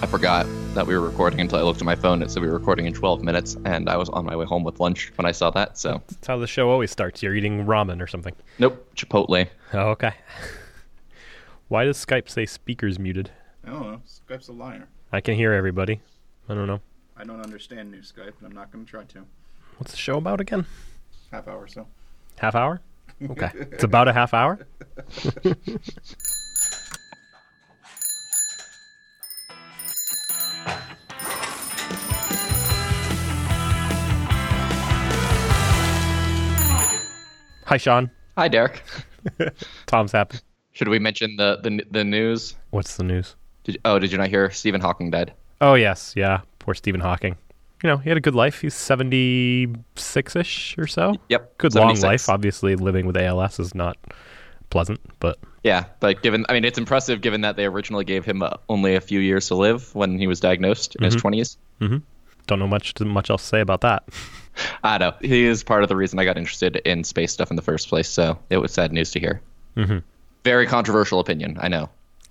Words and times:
I 0.00 0.06
forgot 0.06 0.46
that 0.74 0.86
we 0.86 0.94
were 0.94 1.00
recording 1.00 1.40
until 1.40 1.58
I 1.58 1.62
looked 1.62 1.80
at 1.80 1.84
my 1.84 1.96
phone. 1.96 2.22
It 2.22 2.30
said 2.30 2.40
we 2.40 2.48
were 2.48 2.54
recording 2.58 2.86
in 2.86 2.92
12 2.92 3.22
minutes, 3.22 3.56
and 3.64 3.88
I 3.88 3.96
was 3.96 4.08
on 4.10 4.24
my 4.24 4.36
way 4.36 4.44
home 4.46 4.62
with 4.62 4.78
lunch 4.78 5.12
when 5.16 5.26
I 5.26 5.32
saw 5.32 5.50
that. 5.50 5.76
So, 5.76 6.00
That's 6.08 6.26
how 6.26 6.38
the 6.38 6.46
show 6.46 6.70
always 6.70 6.90
starts. 6.92 7.20
You're 7.22 7.34
eating 7.34 7.66
ramen 7.66 8.00
or 8.00 8.06
something. 8.06 8.34
nope, 8.60 8.88
Chipotle. 8.94 9.48
Oh, 9.72 9.78
okay. 9.90 10.12
Why 11.68 11.84
does 11.84 12.04
Skype 12.04 12.28
say 12.28 12.46
speakers 12.46 12.98
muted? 12.98 13.30
I 13.66 13.70
don't 13.70 13.82
know. 13.82 14.00
Skype's 14.06 14.48
a 14.48 14.52
liar. 14.52 14.86
I 15.12 15.20
can 15.20 15.34
hear 15.34 15.52
everybody. 15.52 16.00
I 16.48 16.54
don't 16.54 16.68
know. 16.68 16.80
I 17.16 17.24
don't 17.24 17.40
understand 17.40 17.90
new 17.90 17.98
Skype, 18.00 18.34
and 18.38 18.46
I'm 18.46 18.52
not 18.54 18.70
going 18.70 18.84
to 18.84 18.90
try 18.90 19.02
to. 19.02 19.24
What's 19.78 19.90
the 19.90 19.98
show 19.98 20.16
about 20.18 20.40
again? 20.40 20.64
Half 21.32 21.48
hour 21.48 21.58
or 21.64 21.68
so. 21.68 21.86
Half 22.38 22.54
hour? 22.54 22.80
Okay. 23.30 23.50
it's 23.52 23.82
about 23.82 24.06
a 24.06 24.12
half 24.12 24.32
hour? 24.32 24.64
Hi, 37.68 37.76
Sean. 37.76 38.10
Hi, 38.38 38.48
Derek. 38.48 38.82
Tom's 39.86 40.12
happy. 40.12 40.38
Should 40.72 40.88
we 40.88 40.98
mention 40.98 41.36
the 41.36 41.58
the, 41.62 41.84
the 41.90 42.02
news? 42.02 42.56
What's 42.70 42.96
the 42.96 43.04
news? 43.04 43.36
Did 43.64 43.78
oh, 43.84 43.98
did 43.98 44.10
you 44.10 44.16
not 44.16 44.28
hear 44.28 44.48
Stephen 44.48 44.80
Hawking 44.80 45.10
died? 45.10 45.34
Oh, 45.60 45.74
yes. 45.74 46.14
Yeah. 46.16 46.40
Poor 46.60 46.72
Stephen 46.72 47.02
Hawking. 47.02 47.36
You 47.82 47.90
know, 47.90 47.98
he 47.98 48.08
had 48.08 48.16
a 48.16 48.22
good 48.22 48.34
life. 48.34 48.62
He's 48.62 48.72
76 48.72 50.36
ish 50.36 50.78
or 50.78 50.86
so. 50.86 51.14
Yep, 51.28 51.58
Good 51.58 51.74
long 51.74 51.94
life. 52.00 52.30
Obviously, 52.30 52.74
living 52.74 53.04
with 53.04 53.18
ALS 53.18 53.60
is 53.60 53.74
not 53.74 53.98
pleasant, 54.70 55.00
but 55.20 55.38
Yeah, 55.62 55.84
Like 56.00 56.22
given, 56.22 56.46
I 56.48 56.54
mean, 56.54 56.64
it's 56.64 56.78
impressive 56.78 57.20
given 57.20 57.42
that 57.42 57.56
they 57.56 57.66
originally 57.66 58.04
gave 58.06 58.24
him 58.24 58.42
uh, 58.42 58.50
only 58.70 58.94
a 58.94 59.00
few 59.02 59.20
years 59.20 59.46
to 59.48 59.56
live 59.56 59.94
when 59.94 60.18
he 60.18 60.26
was 60.26 60.40
diagnosed 60.40 60.96
in 60.96 61.04
his 61.04 61.16
20s. 61.16 61.58
Mm-hmm. 61.82 61.98
don't 62.46 62.58
know 62.58 62.66
much 62.66 62.98
much 63.00 63.28
else 63.28 63.42
to 63.42 63.48
say 63.48 63.60
about 63.60 63.82
that. 63.82 64.04
I 64.82 64.98
know. 64.98 65.14
He 65.20 65.44
is 65.44 65.62
part 65.62 65.82
of 65.82 65.88
the 65.88 65.96
reason 65.96 66.18
I 66.18 66.24
got 66.24 66.36
interested 66.36 66.76
in 66.76 67.04
space 67.04 67.32
stuff 67.32 67.50
in 67.50 67.56
the 67.56 67.62
first 67.62 67.88
place, 67.88 68.08
so 68.08 68.38
it 68.50 68.58
was 68.58 68.72
sad 68.72 68.92
news 68.92 69.10
to 69.12 69.20
hear. 69.20 69.40
Mm-hmm. 69.76 69.98
Very 70.44 70.66
controversial 70.66 71.20
opinion, 71.20 71.58
I 71.60 71.68
know. 71.68 71.90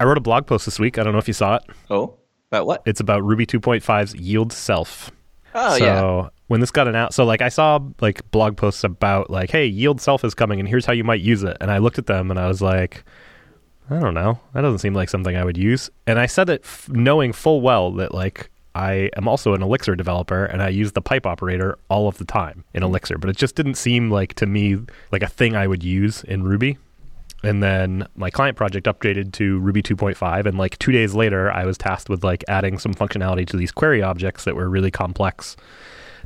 I 0.00 0.04
wrote 0.04 0.18
a 0.18 0.22
blog 0.22 0.46
post 0.46 0.64
this 0.66 0.78
week. 0.78 0.98
I 0.98 1.02
don't 1.02 1.12
know 1.12 1.18
if 1.18 1.28
you 1.28 1.34
saw 1.34 1.56
it. 1.56 1.62
Oh? 1.90 2.14
About 2.50 2.66
what? 2.66 2.82
It's 2.86 3.00
about 3.00 3.24
Ruby 3.24 3.46
2.5's 3.46 4.14
yield 4.14 4.52
self. 4.52 5.10
Oh, 5.54 5.72
yeah. 5.72 5.78
so 5.78 6.20
yeah. 6.22 6.28
when 6.48 6.60
this 6.60 6.70
got 6.70 6.86
announced, 6.86 7.16
so 7.16 7.24
like 7.24 7.40
I 7.40 7.48
saw 7.48 7.80
like 8.00 8.30
blog 8.30 8.56
posts 8.56 8.84
about 8.84 9.30
like, 9.30 9.50
hey, 9.50 9.66
yield 9.66 10.00
self 10.00 10.24
is 10.24 10.34
coming 10.34 10.60
and 10.60 10.68
here's 10.68 10.84
how 10.84 10.92
you 10.92 11.04
might 11.04 11.20
use 11.20 11.42
it. 11.42 11.56
And 11.60 11.70
I 11.70 11.78
looked 11.78 11.98
at 11.98 12.06
them 12.06 12.30
and 12.30 12.38
I 12.38 12.46
was 12.46 12.60
like, 12.60 13.04
I 13.88 13.98
don't 13.98 14.14
know. 14.14 14.38
That 14.52 14.60
doesn't 14.62 14.80
seem 14.80 14.94
like 14.94 15.08
something 15.08 15.36
I 15.36 15.44
would 15.44 15.56
use. 15.56 15.90
And 16.06 16.18
I 16.18 16.26
said 16.26 16.50
it 16.50 16.62
f- 16.64 16.88
knowing 16.90 17.32
full 17.32 17.60
well 17.60 17.92
that 17.92 18.14
like 18.14 18.50
I 18.76 19.08
am 19.16 19.26
also 19.26 19.54
an 19.54 19.62
Elixir 19.62 19.96
developer 19.96 20.44
and 20.44 20.62
I 20.62 20.68
use 20.68 20.92
the 20.92 21.00
pipe 21.00 21.24
operator 21.24 21.78
all 21.88 22.08
of 22.08 22.18
the 22.18 22.26
time 22.26 22.62
in 22.74 22.82
hmm. 22.82 22.90
Elixir, 22.90 23.16
but 23.16 23.30
it 23.30 23.36
just 23.36 23.56
didn't 23.56 23.76
seem 23.76 24.10
like 24.10 24.34
to 24.34 24.46
me 24.46 24.78
like 25.10 25.22
a 25.22 25.28
thing 25.28 25.56
I 25.56 25.66
would 25.66 25.82
use 25.82 26.22
in 26.24 26.42
Ruby. 26.42 26.76
And 27.42 27.62
then 27.62 28.06
my 28.16 28.28
client 28.28 28.56
project 28.56 28.86
updated 28.86 29.32
to 29.32 29.58
Ruby 29.60 29.82
2.5 29.82 30.44
and 30.44 30.58
like 30.58 30.78
2 30.78 30.92
days 30.92 31.14
later 31.14 31.50
I 31.50 31.64
was 31.64 31.78
tasked 31.78 32.10
with 32.10 32.22
like 32.22 32.44
adding 32.48 32.78
some 32.78 32.92
functionality 32.92 33.46
to 33.46 33.56
these 33.56 33.72
query 33.72 34.02
objects 34.02 34.44
that 34.44 34.54
were 34.54 34.68
really 34.68 34.90
complex 34.90 35.56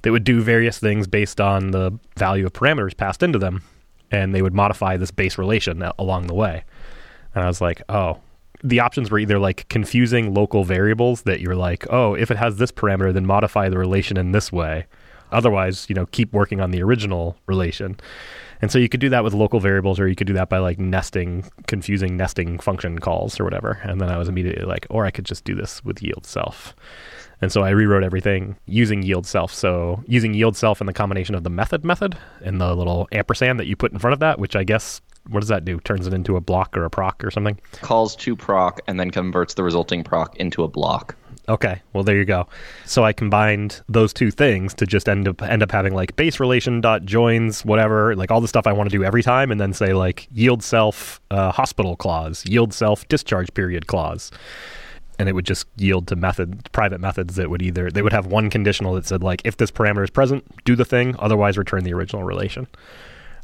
that 0.02 0.10
would 0.10 0.24
do 0.24 0.40
various 0.40 0.78
things 0.78 1.06
based 1.06 1.40
on 1.40 1.70
the 1.70 1.96
value 2.16 2.46
of 2.46 2.52
parameters 2.52 2.96
passed 2.96 3.22
into 3.22 3.38
them 3.38 3.62
and 4.10 4.34
they 4.34 4.42
would 4.42 4.54
modify 4.54 4.96
this 4.96 5.12
base 5.12 5.38
relation 5.38 5.84
along 6.00 6.26
the 6.26 6.34
way. 6.34 6.64
And 7.32 7.44
I 7.44 7.46
was 7.46 7.60
like, 7.60 7.80
"Oh, 7.88 8.18
the 8.62 8.80
options 8.80 9.10
were 9.10 9.18
either 9.18 9.38
like 9.38 9.68
confusing 9.68 10.34
local 10.34 10.64
variables 10.64 11.22
that 11.22 11.40
you're 11.40 11.56
like, 11.56 11.86
"Oh, 11.90 12.14
if 12.14 12.30
it 12.30 12.36
has 12.36 12.56
this 12.56 12.72
parameter 12.72 13.12
then 13.12 13.26
modify 13.26 13.68
the 13.68 13.78
relation 13.78 14.16
in 14.16 14.32
this 14.32 14.52
way." 14.52 14.86
Otherwise, 15.32 15.86
you 15.88 15.94
know, 15.94 16.06
keep 16.06 16.32
working 16.32 16.60
on 16.60 16.70
the 16.70 16.82
original 16.82 17.36
relation. 17.46 17.96
And 18.62 18.70
so 18.70 18.78
you 18.78 18.88
could 18.88 19.00
do 19.00 19.08
that 19.10 19.24
with 19.24 19.32
local 19.32 19.60
variables, 19.60 19.98
or 19.98 20.08
you 20.08 20.16
could 20.16 20.26
do 20.26 20.32
that 20.34 20.48
by 20.48 20.58
like 20.58 20.78
nesting, 20.78 21.44
confusing 21.66 22.16
nesting 22.16 22.58
function 22.58 22.98
calls 22.98 23.40
or 23.40 23.44
whatever. 23.44 23.80
And 23.84 24.00
then 24.00 24.10
I 24.10 24.18
was 24.18 24.28
immediately 24.28 24.64
like, 24.64 24.86
or 24.90 25.06
I 25.06 25.10
could 25.10 25.24
just 25.24 25.44
do 25.44 25.54
this 25.54 25.84
with 25.84 26.02
yield 26.02 26.26
self. 26.26 26.74
And 27.40 27.50
so 27.50 27.62
I 27.62 27.70
rewrote 27.70 28.04
everything 28.04 28.56
using 28.66 29.02
yield 29.02 29.26
self. 29.26 29.54
So 29.54 30.02
using 30.06 30.34
yield 30.34 30.56
self 30.56 30.80
in 30.80 30.86
the 30.86 30.92
combination 30.92 31.34
of 31.34 31.42
the 31.42 31.50
method 31.50 31.84
method 31.84 32.18
and 32.42 32.60
the 32.60 32.74
little 32.74 33.08
ampersand 33.12 33.58
that 33.60 33.66
you 33.66 33.76
put 33.76 33.92
in 33.92 33.98
front 33.98 34.12
of 34.12 34.20
that, 34.20 34.38
which 34.38 34.56
I 34.56 34.64
guess 34.64 35.00
what 35.28 35.40
does 35.40 35.48
that 35.48 35.64
do? 35.64 35.78
Turns 35.80 36.06
it 36.06 36.12
into 36.12 36.36
a 36.36 36.40
block 36.40 36.76
or 36.76 36.84
a 36.84 36.90
proc 36.90 37.22
or 37.24 37.30
something. 37.30 37.58
Calls 37.82 38.16
to 38.16 38.34
proc 38.34 38.80
and 38.86 38.98
then 38.98 39.10
converts 39.10 39.54
the 39.54 39.62
resulting 39.62 40.02
proc 40.02 40.36
into 40.36 40.62
a 40.62 40.68
block. 40.68 41.16
Okay, 41.48 41.82
well 41.92 42.04
there 42.04 42.16
you 42.16 42.24
go. 42.24 42.46
So 42.84 43.04
I 43.04 43.12
combined 43.12 43.80
those 43.88 44.12
two 44.12 44.30
things 44.30 44.72
to 44.74 44.86
just 44.86 45.08
end 45.08 45.26
up 45.26 45.42
end 45.42 45.62
up 45.62 45.72
having 45.72 45.94
like 45.94 46.14
base 46.14 46.38
relation 46.38 46.80
dot 46.80 47.04
joins 47.04 47.64
whatever 47.64 48.14
like 48.14 48.30
all 48.30 48.40
the 48.40 48.48
stuff 48.48 48.66
I 48.66 48.72
want 48.72 48.90
to 48.90 48.96
do 48.96 49.04
every 49.04 49.22
time, 49.22 49.50
and 49.50 49.60
then 49.60 49.72
say 49.72 49.92
like 49.92 50.28
yield 50.32 50.62
self 50.62 51.20
uh, 51.30 51.50
hospital 51.50 51.96
clause, 51.96 52.44
yield 52.46 52.72
self 52.72 53.06
discharge 53.08 53.52
period 53.54 53.88
clause, 53.88 54.30
and 55.18 55.28
it 55.28 55.32
would 55.32 55.46
just 55.46 55.66
yield 55.76 56.06
to 56.08 56.16
method 56.16 56.68
private 56.72 57.00
methods 57.00 57.34
that 57.34 57.50
would 57.50 57.62
either 57.62 57.90
they 57.90 58.02
would 58.02 58.12
have 58.12 58.26
one 58.26 58.48
conditional 58.48 58.94
that 58.94 59.06
said 59.06 59.22
like 59.22 59.42
if 59.44 59.56
this 59.56 59.72
parameter 59.72 60.04
is 60.04 60.10
present, 60.10 60.44
do 60.64 60.76
the 60.76 60.84
thing, 60.84 61.16
otherwise 61.18 61.58
return 61.58 61.82
the 61.82 61.92
original 61.92 62.22
relation. 62.22 62.68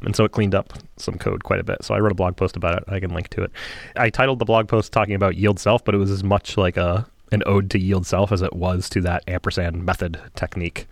And 0.01 0.15
so 0.15 0.23
it 0.23 0.31
cleaned 0.31 0.55
up 0.55 0.73
some 0.97 1.17
code 1.17 1.43
quite 1.43 1.59
a 1.59 1.63
bit. 1.63 1.83
So 1.83 1.93
I 1.95 1.99
wrote 1.99 2.11
a 2.11 2.15
blog 2.15 2.35
post 2.37 2.55
about 2.55 2.77
it. 2.77 2.83
I 2.87 2.99
can 2.99 3.13
link 3.13 3.29
to 3.29 3.43
it. 3.43 3.51
I 3.95 4.09
titled 4.09 4.39
the 4.39 4.45
blog 4.45 4.67
post 4.67 4.91
talking 4.91 5.15
about 5.15 5.35
yield 5.35 5.59
self, 5.59 5.83
but 5.83 5.95
it 5.95 5.97
was 5.97 6.11
as 6.11 6.23
much 6.23 6.57
like 6.57 6.77
a 6.77 7.07
an 7.31 7.43
ode 7.45 7.69
to 7.71 7.79
yield 7.79 8.05
self 8.05 8.31
as 8.31 8.41
it 8.41 8.53
was 8.53 8.89
to 8.89 9.01
that 9.01 9.23
ampersand 9.27 9.83
method 9.85 10.19
technique. 10.35 10.87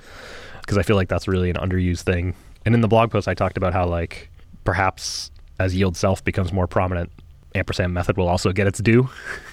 Because 0.61 0.77
I 0.77 0.83
feel 0.83 0.95
like 0.95 1.07
that's 1.07 1.27
really 1.27 1.49
an 1.49 1.55
underused 1.55 2.01
thing. 2.01 2.35
And 2.65 2.73
in 2.75 2.81
the 2.81 2.87
blog 2.87 3.11
post 3.11 3.27
I 3.27 3.33
talked 3.33 3.57
about 3.57 3.73
how 3.73 3.85
like 3.85 4.29
perhaps 4.63 5.31
as 5.59 5.75
yield 5.75 5.95
self 5.95 6.23
becomes 6.23 6.51
more 6.51 6.67
prominent, 6.67 7.11
ampersand 7.53 7.93
method 7.93 8.17
will 8.17 8.27
also 8.27 8.51
get 8.51 8.67
its 8.67 8.79
due. 8.79 9.09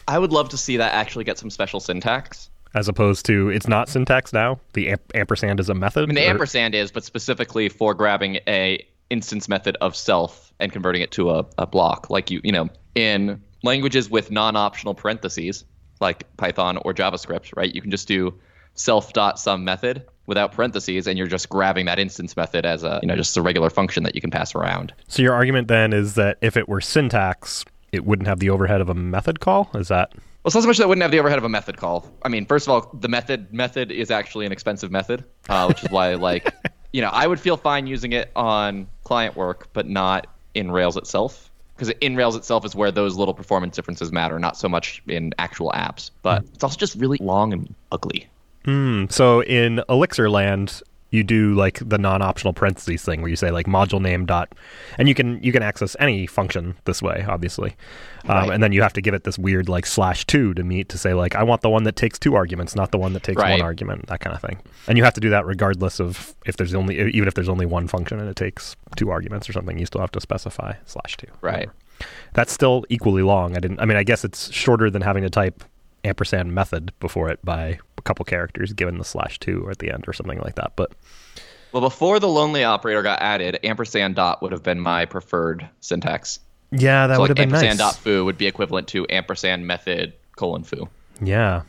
I 0.08 0.18
would 0.18 0.32
love 0.32 0.48
to 0.48 0.56
see 0.56 0.76
that 0.78 0.92
actually 0.94 1.24
get 1.24 1.38
some 1.38 1.50
special 1.50 1.78
syntax. 1.78 2.50
As 2.74 2.88
opposed 2.88 3.26
to 3.26 3.50
it's 3.50 3.68
not 3.68 3.88
syntax 3.88 4.32
now. 4.32 4.58
The 4.72 4.90
amp- 4.90 5.12
ampersand 5.14 5.60
is 5.60 5.68
a 5.68 5.74
method. 5.74 6.04
I 6.04 6.06
mean, 6.06 6.14
the 6.14 6.26
or- 6.26 6.30
ampersand 6.30 6.74
is, 6.74 6.90
but 6.90 7.04
specifically 7.04 7.68
for 7.68 7.94
grabbing 7.94 8.40
a 8.46 8.84
instance 9.12 9.48
method 9.48 9.76
of 9.80 9.94
self 9.94 10.52
and 10.58 10.72
converting 10.72 11.02
it 11.02 11.12
to 11.12 11.30
a, 11.30 11.46
a 11.58 11.66
block. 11.66 12.08
Like 12.10 12.30
you, 12.30 12.40
you 12.42 12.50
know, 12.50 12.68
in 12.94 13.42
languages 13.62 14.10
with 14.10 14.30
non-optional 14.30 14.94
parentheses, 14.94 15.64
like 16.00 16.36
Python 16.38 16.78
or 16.78 16.94
JavaScript, 16.94 17.54
right? 17.56 17.72
You 17.72 17.82
can 17.82 17.90
just 17.90 18.08
do 18.08 18.34
self 18.74 19.12
dot 19.12 19.38
some 19.38 19.64
method 19.64 20.06
without 20.26 20.52
parentheses, 20.52 21.06
and 21.06 21.18
you're 21.18 21.26
just 21.26 21.48
grabbing 21.48 21.86
that 21.86 21.98
instance 21.98 22.36
method 22.36 22.64
as 22.64 22.84
a, 22.84 22.98
you 23.02 23.08
know, 23.08 23.16
just 23.16 23.36
a 23.36 23.42
regular 23.42 23.70
function 23.70 24.02
that 24.04 24.14
you 24.14 24.20
can 24.20 24.30
pass 24.30 24.54
around. 24.54 24.94
So 25.08 25.22
your 25.22 25.34
argument 25.34 25.68
then 25.68 25.92
is 25.92 26.14
that 26.14 26.38
if 26.40 26.56
it 26.56 26.68
were 26.68 26.80
syntax, 26.80 27.64
it 27.92 28.06
wouldn't 28.06 28.26
have 28.26 28.38
the 28.38 28.48
overhead 28.48 28.80
of 28.80 28.88
a 28.88 28.94
method 28.94 29.40
call. 29.40 29.70
Is 29.74 29.88
that 29.88 30.12
Well, 30.14 30.22
it's 30.46 30.54
not 30.54 30.62
so 30.62 30.68
much 30.68 30.78
that 30.78 30.84
it 30.84 30.88
wouldn't 30.88 31.02
have 31.02 31.10
the 31.10 31.18
overhead 31.18 31.38
of 31.38 31.44
a 31.44 31.50
method 31.50 31.76
call. 31.76 32.10
I 32.22 32.28
mean, 32.28 32.46
first 32.46 32.66
of 32.66 32.72
all, 32.72 32.98
the 32.98 33.08
method 33.08 33.52
method 33.52 33.92
is 33.92 34.10
actually 34.10 34.46
an 34.46 34.52
expensive 34.52 34.90
method, 34.90 35.24
uh, 35.48 35.66
which 35.66 35.84
is 35.84 35.90
why, 35.90 36.14
like, 36.14 36.52
you 36.92 37.00
know, 37.00 37.08
I 37.08 37.26
would 37.26 37.40
feel 37.40 37.56
fine 37.56 37.86
using 37.86 38.12
it 38.12 38.30
on 38.36 38.86
client 39.04 39.36
work, 39.36 39.68
but 39.72 39.88
not 39.88 40.26
in 40.54 40.70
Rails 40.70 40.96
itself. 40.96 41.50
Because 41.74 41.88
in 42.00 42.16
Rails 42.16 42.36
itself 42.36 42.64
is 42.64 42.74
where 42.74 42.92
those 42.92 43.16
little 43.16 43.34
performance 43.34 43.74
differences 43.74 44.12
matter, 44.12 44.38
not 44.38 44.56
so 44.56 44.68
much 44.68 45.02
in 45.08 45.32
actual 45.38 45.72
apps. 45.72 46.10
But 46.20 46.44
it's 46.54 46.62
also 46.62 46.76
just 46.76 46.94
really 46.96 47.18
long 47.20 47.52
and 47.52 47.74
ugly. 47.90 48.28
Hmm, 48.64 49.06
so 49.08 49.42
in 49.42 49.82
Elixir 49.88 50.30
land? 50.30 50.82
You 51.12 51.22
do 51.22 51.54
like 51.54 51.78
the 51.86 51.98
non-optional 51.98 52.54
parentheses 52.54 53.02
thing, 53.04 53.20
where 53.20 53.28
you 53.30 53.36
say 53.36 53.50
like 53.50 53.66
module 53.66 54.00
name 54.00 54.26
dot, 54.26 54.52
and 54.98 55.08
you 55.08 55.14
can 55.14 55.40
you 55.42 55.52
can 55.52 55.62
access 55.62 55.94
any 56.00 56.26
function 56.26 56.74
this 56.86 57.00
way, 57.02 57.24
obviously, 57.28 57.76
um, 58.24 58.36
Right. 58.48 58.50
and 58.54 58.62
then 58.62 58.72
you 58.72 58.82
have 58.82 58.94
to 58.94 59.00
give 59.02 59.12
it 59.12 59.24
this 59.24 59.38
weird 59.38 59.68
like 59.68 59.84
slash 59.86 60.26
two 60.26 60.54
to 60.54 60.64
meet 60.64 60.88
to 60.88 60.96
say 60.98 61.12
like 61.12 61.34
I 61.36 61.42
want 61.42 61.60
the 61.60 61.68
one 61.70 61.84
that 61.84 61.96
takes 61.96 62.18
two 62.18 62.34
arguments, 62.34 62.74
not 62.74 62.90
the 62.92 62.98
one 62.98 63.12
that 63.12 63.22
takes 63.22 63.40
Right. 63.40 63.50
one 63.52 63.60
argument, 63.60 64.06
that 64.06 64.20
kind 64.20 64.34
of 64.34 64.40
thing. 64.40 64.58
And 64.88 64.96
you 64.98 65.04
have 65.04 65.14
to 65.14 65.20
do 65.20 65.30
that 65.30 65.44
regardless 65.46 66.00
of 66.00 66.34
if 66.46 66.56
there's 66.56 66.74
only 66.74 66.98
even 67.14 67.28
if 67.28 67.34
there's 67.34 67.48
only 67.50 67.66
one 67.66 67.86
function 67.88 68.18
and 68.18 68.28
it 68.28 68.34
takes 68.36 68.74
two 68.96 69.10
arguments 69.10 69.48
or 69.48 69.52
something, 69.52 69.78
you 69.78 69.86
still 69.86 70.00
have 70.00 70.12
to 70.12 70.20
specify 70.20 70.72
slash 70.86 71.18
two. 71.18 71.28
Right. 71.42 71.68
That's 72.32 72.52
still 72.52 72.84
equally 72.88 73.22
long. 73.22 73.54
I 73.56 73.60
didn't. 73.60 73.78
I 73.80 73.84
mean, 73.84 73.96
I 73.98 74.02
guess 74.02 74.24
it's 74.24 74.50
shorter 74.50 74.90
than 74.90 75.02
having 75.02 75.22
to 75.22 75.30
type 75.30 75.62
ampersand 76.04 76.54
method 76.54 76.92
before 77.00 77.28
it 77.30 77.44
by 77.44 77.78
a 77.98 78.02
couple 78.02 78.24
characters, 78.24 78.72
given 78.72 78.98
the 78.98 79.04
slash 79.04 79.38
two 79.38 79.62
or 79.64 79.70
at 79.70 79.78
the 79.78 79.90
end 79.92 80.04
or 80.08 80.12
something 80.12 80.38
like 80.40 80.56
that. 80.56 80.72
But 80.76 80.92
Well, 81.72 81.80
before 81.82 82.18
the 82.20 82.28
lonely 82.28 82.64
operator 82.64 83.02
got 83.02 83.20
added, 83.22 83.58
ampersand 83.64 84.16
dot 84.16 84.42
would 84.42 84.52
have 84.52 84.62
been 84.62 84.80
my 84.80 85.04
preferred 85.06 85.68
syntax. 85.80 86.40
yeah, 86.70 87.06
that 87.06 87.16
so 87.16 87.20
would 87.22 87.28
like 87.30 87.38
have 87.38 87.48
been 87.48 87.54
ampersand 87.54 87.78
nice. 87.78 87.94
dot 87.94 87.96
foo 87.96 88.24
would 88.24 88.38
be 88.38 88.46
equivalent 88.46 88.88
to 88.88 89.06
ampersand 89.10 89.66
method 89.66 90.12
colon 90.36 90.64
foo. 90.64 90.88
Yeah, 91.22 91.62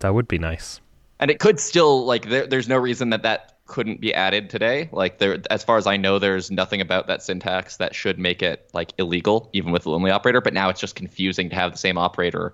that 0.00 0.14
would 0.14 0.28
be 0.28 0.38
nice. 0.38 0.80
and 1.18 1.30
it 1.30 1.38
could 1.38 1.58
still 1.60 2.04
like 2.04 2.28
there, 2.28 2.46
there's 2.46 2.68
no 2.68 2.76
reason 2.76 3.10
that 3.10 3.22
that 3.22 3.48
couldn't 3.66 4.00
be 4.00 4.12
added 4.12 4.50
today 4.50 4.88
like 4.92 5.18
there 5.18 5.38
as 5.48 5.62
far 5.64 5.78
as 5.78 5.86
i 5.86 5.96
know 5.96 6.18
there's 6.18 6.50
nothing 6.50 6.80
about 6.82 7.06
that 7.06 7.22
syntax 7.22 7.76
that 7.78 7.94
should 7.94 8.18
make 8.18 8.42
it 8.42 8.68
like 8.74 8.92
illegal 8.98 9.48
even 9.54 9.72
with 9.72 9.84
the 9.84 9.88
lonely 9.90 10.10
operator 10.10 10.40
but 10.42 10.52
now 10.52 10.68
it's 10.68 10.80
just 10.80 10.94
confusing 10.96 11.48
to 11.48 11.54
have 11.54 11.72
the 11.72 11.78
same 11.78 11.96
operator 11.96 12.52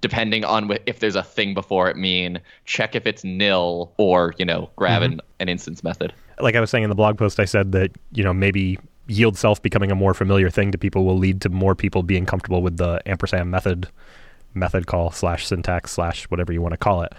depending 0.00 0.44
on 0.44 0.70
if 0.86 1.00
there's 1.00 1.16
a 1.16 1.22
thing 1.22 1.54
before 1.54 1.88
it 1.88 1.96
mean 1.96 2.40
check 2.64 2.94
if 2.94 3.06
it's 3.06 3.24
nil 3.24 3.92
or 3.98 4.34
you 4.38 4.44
know 4.44 4.70
grab 4.76 5.02
mm-hmm. 5.02 5.14
an, 5.14 5.20
an 5.40 5.48
instance 5.48 5.84
method 5.84 6.12
like 6.42 6.54
I 6.54 6.60
was 6.60 6.70
saying 6.70 6.84
in 6.84 6.90
the 6.90 6.96
blog 6.96 7.18
post, 7.18 7.40
I 7.40 7.44
said 7.44 7.72
that 7.72 7.92
you 8.12 8.22
know 8.24 8.32
maybe 8.32 8.78
yield 9.06 9.36
self 9.36 9.62
becoming 9.62 9.90
a 9.90 9.94
more 9.94 10.14
familiar 10.14 10.50
thing 10.50 10.72
to 10.72 10.78
people 10.78 11.04
will 11.04 11.18
lead 11.18 11.40
to 11.42 11.48
more 11.48 11.74
people 11.74 12.02
being 12.02 12.26
comfortable 12.26 12.62
with 12.62 12.76
the 12.76 13.00
ampersand 13.06 13.50
method, 13.50 13.88
method 14.54 14.86
call 14.86 15.10
slash 15.10 15.46
syntax 15.46 15.92
slash 15.92 16.24
whatever 16.24 16.52
you 16.52 16.62
want 16.62 16.72
to 16.72 16.78
call 16.78 17.02
it. 17.02 17.12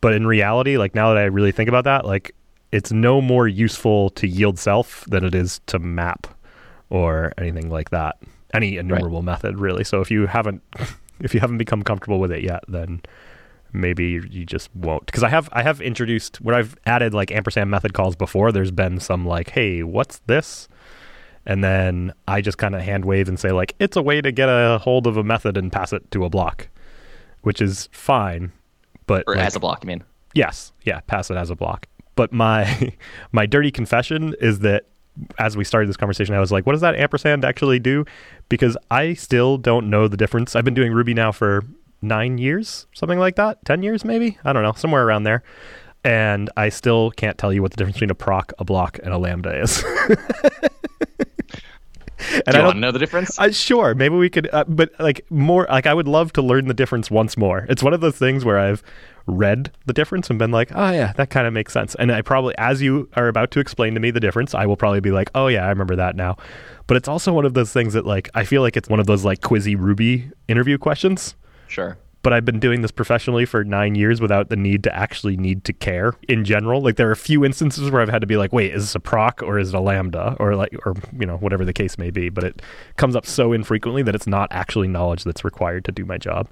But 0.00 0.14
in 0.14 0.26
reality, 0.26 0.78
like 0.78 0.94
now 0.94 1.12
that 1.12 1.18
I 1.18 1.24
really 1.24 1.52
think 1.52 1.68
about 1.68 1.84
that, 1.84 2.04
like 2.04 2.34
it's 2.72 2.92
no 2.92 3.20
more 3.20 3.48
useful 3.48 4.10
to 4.10 4.26
yield 4.26 4.58
self 4.58 5.04
than 5.06 5.24
it 5.24 5.34
is 5.34 5.60
to 5.66 5.78
map 5.78 6.26
or 6.90 7.32
anything 7.38 7.70
like 7.70 7.90
that. 7.90 8.16
Any 8.54 8.76
enumerable 8.76 9.22
method 9.22 9.58
really. 9.58 9.84
So 9.84 10.00
if 10.00 10.10
you 10.10 10.26
haven't 10.26 10.62
if 11.20 11.34
you 11.34 11.40
haven't 11.40 11.58
become 11.58 11.82
comfortable 11.82 12.20
with 12.20 12.32
it 12.32 12.42
yet, 12.42 12.64
then 12.68 13.02
maybe 13.72 14.20
you 14.30 14.44
just 14.44 14.74
won't. 14.74 15.06
Because 15.06 15.22
i 15.22 15.28
have 15.28 15.48
i 15.52 15.62
have 15.62 15.80
introduced 15.80 16.40
when 16.40 16.54
i've 16.54 16.76
added 16.86 17.12
like 17.12 17.30
ampersand 17.30 17.70
method 17.70 17.92
calls 17.92 18.16
before 18.16 18.50
there's 18.50 18.70
been 18.70 18.98
some 18.98 19.26
like 19.26 19.50
hey 19.50 19.82
what's 19.82 20.20
this? 20.26 20.68
And 21.46 21.64
then 21.64 22.12
i 22.26 22.40
just 22.40 22.58
kind 22.58 22.74
of 22.74 22.82
hand 22.82 23.04
wave 23.04 23.28
and 23.28 23.38
say 23.38 23.52
like 23.52 23.74
it's 23.78 23.96
a 23.96 24.02
way 24.02 24.20
to 24.20 24.32
get 24.32 24.48
a 24.48 24.78
hold 24.78 25.06
of 25.06 25.16
a 25.16 25.24
method 25.24 25.56
and 25.56 25.70
pass 25.72 25.92
it 25.92 26.10
to 26.12 26.24
a 26.24 26.30
block 26.30 26.68
which 27.42 27.60
is 27.60 27.88
fine 27.92 28.52
but 29.06 29.24
or 29.26 29.36
like, 29.36 29.46
as 29.46 29.56
a 29.56 29.60
block 29.60 29.84
you 29.84 29.88
mean? 29.88 30.04
Yes. 30.34 30.72
Yeah 30.84 31.00
pass 31.00 31.30
it 31.30 31.36
as 31.36 31.50
a 31.50 31.56
block. 31.56 31.86
But 32.14 32.32
my 32.32 32.94
my 33.32 33.46
dirty 33.46 33.70
confession 33.70 34.34
is 34.40 34.60
that 34.60 34.86
as 35.38 35.56
we 35.56 35.64
started 35.64 35.88
this 35.88 35.96
conversation 35.96 36.34
i 36.34 36.40
was 36.40 36.52
like 36.52 36.66
what 36.66 36.72
does 36.72 36.80
that 36.80 36.94
ampersand 36.94 37.44
actually 37.44 37.78
do 37.78 38.04
because 38.48 38.76
i 38.90 39.14
still 39.14 39.58
don't 39.58 39.88
know 39.88 40.08
the 40.08 40.16
difference 40.16 40.54
i've 40.54 40.64
been 40.64 40.74
doing 40.74 40.92
ruby 40.92 41.14
now 41.14 41.32
for 41.32 41.64
nine 42.02 42.38
years, 42.38 42.86
something 42.92 43.18
like 43.18 43.36
that, 43.36 43.64
10 43.64 43.82
years 43.82 44.04
maybe? 44.04 44.38
I 44.44 44.52
don't 44.52 44.62
know, 44.62 44.72
somewhere 44.72 45.06
around 45.06 45.24
there. 45.24 45.42
And 46.04 46.48
I 46.56 46.68
still 46.68 47.10
can't 47.10 47.36
tell 47.36 47.52
you 47.52 47.60
what 47.60 47.72
the 47.72 47.76
difference 47.76 47.96
between 47.96 48.10
a 48.10 48.14
proc, 48.14 48.52
a 48.58 48.64
block, 48.64 48.98
and 49.02 49.12
a 49.12 49.18
lambda 49.18 49.60
is. 49.60 49.84
and 52.18 52.44
Do 52.46 52.52
you 52.52 52.58
I 52.58 52.66
don't 52.66 52.80
know 52.80 52.90
the 52.90 52.98
difference. 52.98 53.38
Uh, 53.38 53.50
sure, 53.50 53.94
maybe 53.94 54.16
we 54.16 54.30
could, 54.30 54.48
uh, 54.52 54.64
but 54.66 54.90
like 54.98 55.24
more, 55.30 55.66
like 55.70 55.86
I 55.86 55.94
would 55.94 56.08
love 56.08 56.32
to 56.34 56.42
learn 56.42 56.66
the 56.68 56.74
difference 56.74 57.10
once 57.10 57.36
more. 57.36 57.66
It's 57.68 57.82
one 57.82 57.94
of 57.94 58.00
those 58.00 58.16
things 58.16 58.44
where 58.44 58.58
I've 58.58 58.82
read 59.26 59.70
the 59.86 59.92
difference 59.92 60.30
and 60.30 60.38
been 60.38 60.50
like, 60.50 60.70
oh 60.74 60.90
yeah, 60.90 61.12
that 61.14 61.30
kind 61.30 61.46
of 61.46 61.52
makes 61.52 61.72
sense. 61.72 61.94
And 61.96 62.10
I 62.10 62.22
probably, 62.22 62.54
as 62.58 62.82
you 62.82 63.08
are 63.14 63.28
about 63.28 63.50
to 63.52 63.60
explain 63.60 63.94
to 63.94 64.00
me 64.00 64.10
the 64.10 64.20
difference, 64.20 64.54
I 64.54 64.66
will 64.66 64.76
probably 64.76 65.00
be 65.00 65.10
like, 65.10 65.30
oh 65.34 65.48
yeah, 65.48 65.64
I 65.64 65.68
remember 65.68 65.96
that 65.96 66.16
now. 66.16 66.36
But 66.86 66.96
it's 66.96 67.08
also 67.08 67.32
one 67.32 67.44
of 67.44 67.54
those 67.54 67.72
things 67.72 67.92
that 67.94 68.06
like 68.06 68.30
I 68.34 68.44
feel 68.44 68.62
like 68.62 68.76
it's 68.76 68.88
one 68.88 69.00
of 69.00 69.06
those 69.06 69.24
like 69.24 69.40
quizzy 69.40 69.76
Ruby 69.78 70.30
interview 70.48 70.78
questions. 70.78 71.34
Sure 71.68 71.98
but 72.22 72.32
I've 72.32 72.44
been 72.44 72.58
doing 72.58 72.82
this 72.82 72.90
professionally 72.90 73.44
for 73.44 73.64
nine 73.64 73.94
years 73.94 74.20
without 74.20 74.48
the 74.48 74.56
need 74.56 74.82
to 74.84 74.94
actually 74.94 75.36
need 75.36 75.64
to 75.64 75.72
care 75.72 76.14
in 76.28 76.44
general. 76.44 76.80
Like 76.82 76.96
there 76.96 77.08
are 77.08 77.12
a 77.12 77.16
few 77.16 77.44
instances 77.44 77.90
where 77.90 78.02
I've 78.02 78.08
had 78.08 78.20
to 78.20 78.26
be 78.26 78.36
like, 78.36 78.52
wait, 78.52 78.74
is 78.74 78.84
this 78.84 78.94
a 78.94 79.00
proc 79.00 79.42
or 79.42 79.58
is 79.58 79.68
it 79.68 79.74
a 79.74 79.80
lambda 79.80 80.36
or 80.40 80.56
like 80.56 80.74
or 80.84 80.94
you 81.18 81.26
know 81.26 81.36
whatever 81.36 81.64
the 81.64 81.72
case 81.72 81.96
may 81.96 82.10
be. 82.10 82.28
But 82.28 82.44
it 82.44 82.62
comes 82.96 83.14
up 83.14 83.24
so 83.24 83.52
infrequently 83.52 84.02
that 84.02 84.14
it's 84.14 84.26
not 84.26 84.48
actually 84.50 84.88
knowledge 84.88 85.24
that's 85.24 85.44
required 85.44 85.84
to 85.84 85.92
do 85.92 86.04
my 86.04 86.18
job. 86.18 86.48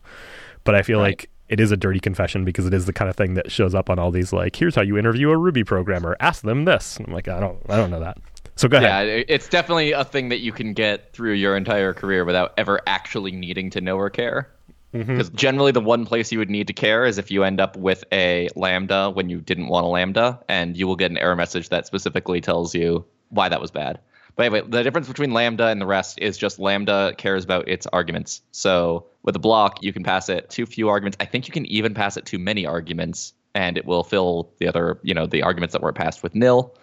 But 0.64 0.74
I 0.74 0.82
feel 0.82 0.98
right. 1.00 1.08
like 1.08 1.30
it 1.48 1.60
is 1.60 1.70
a 1.70 1.76
dirty 1.76 2.00
confession 2.00 2.44
because 2.44 2.66
it 2.66 2.74
is 2.74 2.86
the 2.86 2.92
kind 2.92 3.08
of 3.08 3.16
thing 3.16 3.34
that 3.34 3.50
shows 3.50 3.74
up 3.74 3.88
on 3.88 3.98
all 3.98 4.10
these 4.10 4.32
like, 4.32 4.56
here's 4.56 4.74
how 4.74 4.82
you 4.82 4.98
interview 4.98 5.30
a 5.30 5.36
Ruby 5.36 5.64
programmer. 5.64 6.16
Ask 6.20 6.42
them 6.42 6.64
this. 6.64 6.96
And 6.96 7.06
I'm 7.06 7.12
like, 7.14 7.28
I 7.28 7.38
don't, 7.38 7.58
I 7.68 7.76
don't 7.76 7.90
know 7.90 8.00
that. 8.00 8.18
So 8.56 8.68
go 8.68 8.78
ahead. 8.78 9.06
Yeah, 9.06 9.22
it's 9.28 9.48
definitely 9.48 9.92
a 9.92 10.04
thing 10.04 10.30
that 10.30 10.40
you 10.40 10.50
can 10.50 10.72
get 10.72 11.12
through 11.12 11.34
your 11.34 11.56
entire 11.56 11.92
career 11.92 12.24
without 12.24 12.54
ever 12.56 12.80
actually 12.86 13.32
needing 13.32 13.70
to 13.70 13.80
know 13.80 13.96
or 13.96 14.10
care. 14.10 14.50
Because 14.92 15.28
mm-hmm. 15.28 15.36
generally, 15.36 15.72
the 15.72 15.80
one 15.80 16.06
place 16.06 16.32
you 16.32 16.38
would 16.38 16.50
need 16.50 16.68
to 16.68 16.72
care 16.72 17.04
is 17.04 17.18
if 17.18 17.30
you 17.30 17.44
end 17.44 17.60
up 17.60 17.76
with 17.76 18.04
a 18.12 18.48
lambda 18.56 19.10
when 19.10 19.28
you 19.28 19.40
didn't 19.40 19.68
want 19.68 19.84
a 19.84 19.88
lambda, 19.88 20.40
and 20.48 20.76
you 20.76 20.86
will 20.86 20.96
get 20.96 21.10
an 21.10 21.18
error 21.18 21.36
message 21.36 21.68
that 21.68 21.86
specifically 21.86 22.40
tells 22.40 22.74
you 22.74 23.04
why 23.28 23.48
that 23.48 23.60
was 23.60 23.70
bad. 23.70 23.98
But 24.36 24.46
anyway, 24.46 24.62
the 24.68 24.82
difference 24.82 25.08
between 25.08 25.32
lambda 25.32 25.68
and 25.68 25.80
the 25.80 25.86
rest 25.86 26.18
is 26.20 26.36
just 26.36 26.58
lambda 26.58 27.14
cares 27.16 27.44
about 27.44 27.68
its 27.68 27.86
arguments. 27.86 28.42
So 28.52 29.06
with 29.22 29.34
a 29.34 29.38
block, 29.40 29.82
you 29.82 29.92
can 29.92 30.04
pass 30.04 30.28
it 30.28 30.50
too 30.50 30.66
few 30.66 30.88
arguments. 30.88 31.16
I 31.20 31.24
think 31.24 31.48
you 31.48 31.52
can 31.52 31.66
even 31.66 31.94
pass 31.94 32.16
it 32.16 32.26
too 32.26 32.38
many 32.38 32.66
arguments, 32.66 33.32
and 33.54 33.78
it 33.78 33.86
will 33.86 34.04
fill 34.04 34.50
the 34.58 34.68
other, 34.68 34.98
you 35.02 35.14
know, 35.14 35.26
the 35.26 35.42
arguments 35.42 35.72
that 35.72 35.82
were 35.82 35.92
passed 35.92 36.22
with 36.22 36.34
nil 36.34 36.74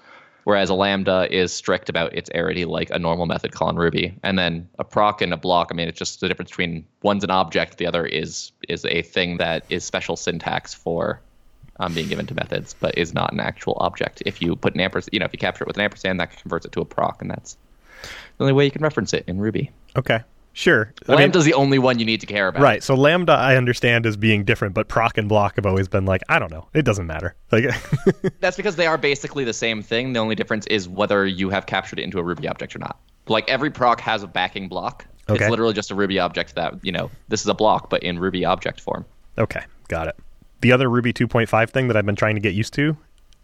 whereas 0.44 0.70
a 0.70 0.74
lambda 0.74 1.28
is 1.32 1.54
strict 1.54 1.90
about 1.90 2.14
its 2.14 2.30
arity 2.32 2.66
like 2.66 2.90
a 2.90 3.00
normal 3.00 3.26
method 3.26 3.52
call 3.52 3.70
in 3.70 3.76
Ruby. 3.76 4.18
And 4.24 4.38
then 4.38 4.68
a 4.80 4.84
proc 4.84 5.22
and 5.22 5.34
a 5.34 5.38
block, 5.38 5.70
I 5.72 5.76
mean, 5.76 5.88
it's 5.88 6.00
just 6.00 6.20
the 6.20 6.28
difference 6.28 6.52
between 6.52 6.86
one's 7.02 7.24
an 7.24 7.32
object, 7.32 7.78
the 7.78 7.88
other 7.88 8.06
is 8.06 8.52
is 8.70 8.86
a 8.86 9.02
thing 9.02 9.38
that 9.38 9.66
is 9.70 9.84
special 9.84 10.16
syntax 10.16 10.74
for 10.74 11.22
um, 11.80 11.94
being 11.94 12.08
given 12.08 12.26
to 12.28 12.36
methods, 12.36 12.76
but 12.80 12.98
is 12.98 13.14
not 13.14 13.34
an 13.34 13.40
actual 13.40 13.78
object. 13.80 14.24
If 14.26 14.42
you 14.42 14.56
put 14.56 14.76
an 14.76 14.82
ampersand, 14.82 15.10
you 15.14 15.20
know, 15.20 15.26
if 15.26 15.34
you 15.34 15.40
capture 15.40 15.64
it 15.64 15.68
with 15.68 15.78
an 15.78 15.84
ampersand, 15.84 16.20
that 16.20 16.38
converts 16.38 16.66
it 16.66 16.72
to 16.74 16.82
a 16.82 16.86
proc, 16.86 17.22
and 17.22 17.32
that's 17.32 17.58
the 18.38 18.44
only 18.44 18.54
way 18.54 18.66
you 18.66 18.72
can 18.72 18.82
reference 18.82 19.14
it 19.14 19.24
in 19.28 19.40
Ruby. 19.40 19.72
Okay. 19.96 20.22
Sure. 20.54 20.94
Lambda 21.08 21.40
is 21.40 21.46
the 21.46 21.54
only 21.56 21.80
one 21.80 21.98
you 21.98 22.06
need 22.06 22.22
to 22.22 22.28
care 22.28 22.48
about. 22.48 22.62
Right. 22.62 22.84
So 22.84 22.94
lambda 22.94 23.34
I 23.34 23.56
understand 23.56 24.06
as 24.06 24.16
being 24.16 24.44
different, 24.44 24.76
but 24.76 24.88
proc 24.88 25.18
and 25.18 25.28
block 25.28 25.56
have 25.56 25.66
always 25.66 25.88
been 25.88 26.06
like, 26.06 26.22
I 26.30 26.38
don't 26.38 26.52
know. 26.52 26.68
It 26.74 26.84
doesn't 26.84 27.08
matter. 27.08 27.36
Like 27.52 27.66
That's 28.40 28.56
because 28.56 28.76
they 28.76 28.86
are 28.86 28.98
basically 28.98 29.44
the 29.44 29.54
same 29.54 29.82
thing. 29.82 30.14
The 30.14 30.20
only 30.20 30.36
difference 30.36 30.68
is 30.68 30.88
whether 30.88 31.26
you 31.26 31.50
have 31.50 31.66
captured 31.66 32.00
it 32.00 32.04
into 32.04 32.20
a 32.20 32.24
Ruby 32.24 32.48
object 32.48 32.76
or 32.76 32.80
not. 32.80 33.00
Like 33.28 33.50
every 33.50 33.72
proc 33.72 34.00
has 34.02 34.22
a 34.22 34.28
backing 34.28 34.68
block. 34.68 35.08
Okay. 35.28 35.44
It's 35.44 35.50
literally 35.50 35.74
just 35.74 35.90
a 35.90 35.96
Ruby 35.96 36.20
object 36.20 36.54
that, 36.56 36.76
you 36.84 36.92
know, 36.92 37.10
this 37.30 37.42
is 37.42 37.48
a 37.48 37.54
block 37.56 37.90
but 37.90 38.04
in 38.04 38.20
Ruby 38.20 38.46
object 38.46 38.80
form. 38.80 39.06
Okay. 39.40 39.64
Got 39.88 40.08
it. 40.08 40.16
The 40.62 40.72
other 40.72 40.90
Ruby 40.90 41.14
2.5 41.14 41.70
thing 41.72 41.88
that 41.88 41.98
I've 41.98 42.06
been 42.06 42.16
trying 42.16 42.36
to 42.36 42.42
get 42.42 42.54
used 42.54 42.74
to 42.76 42.96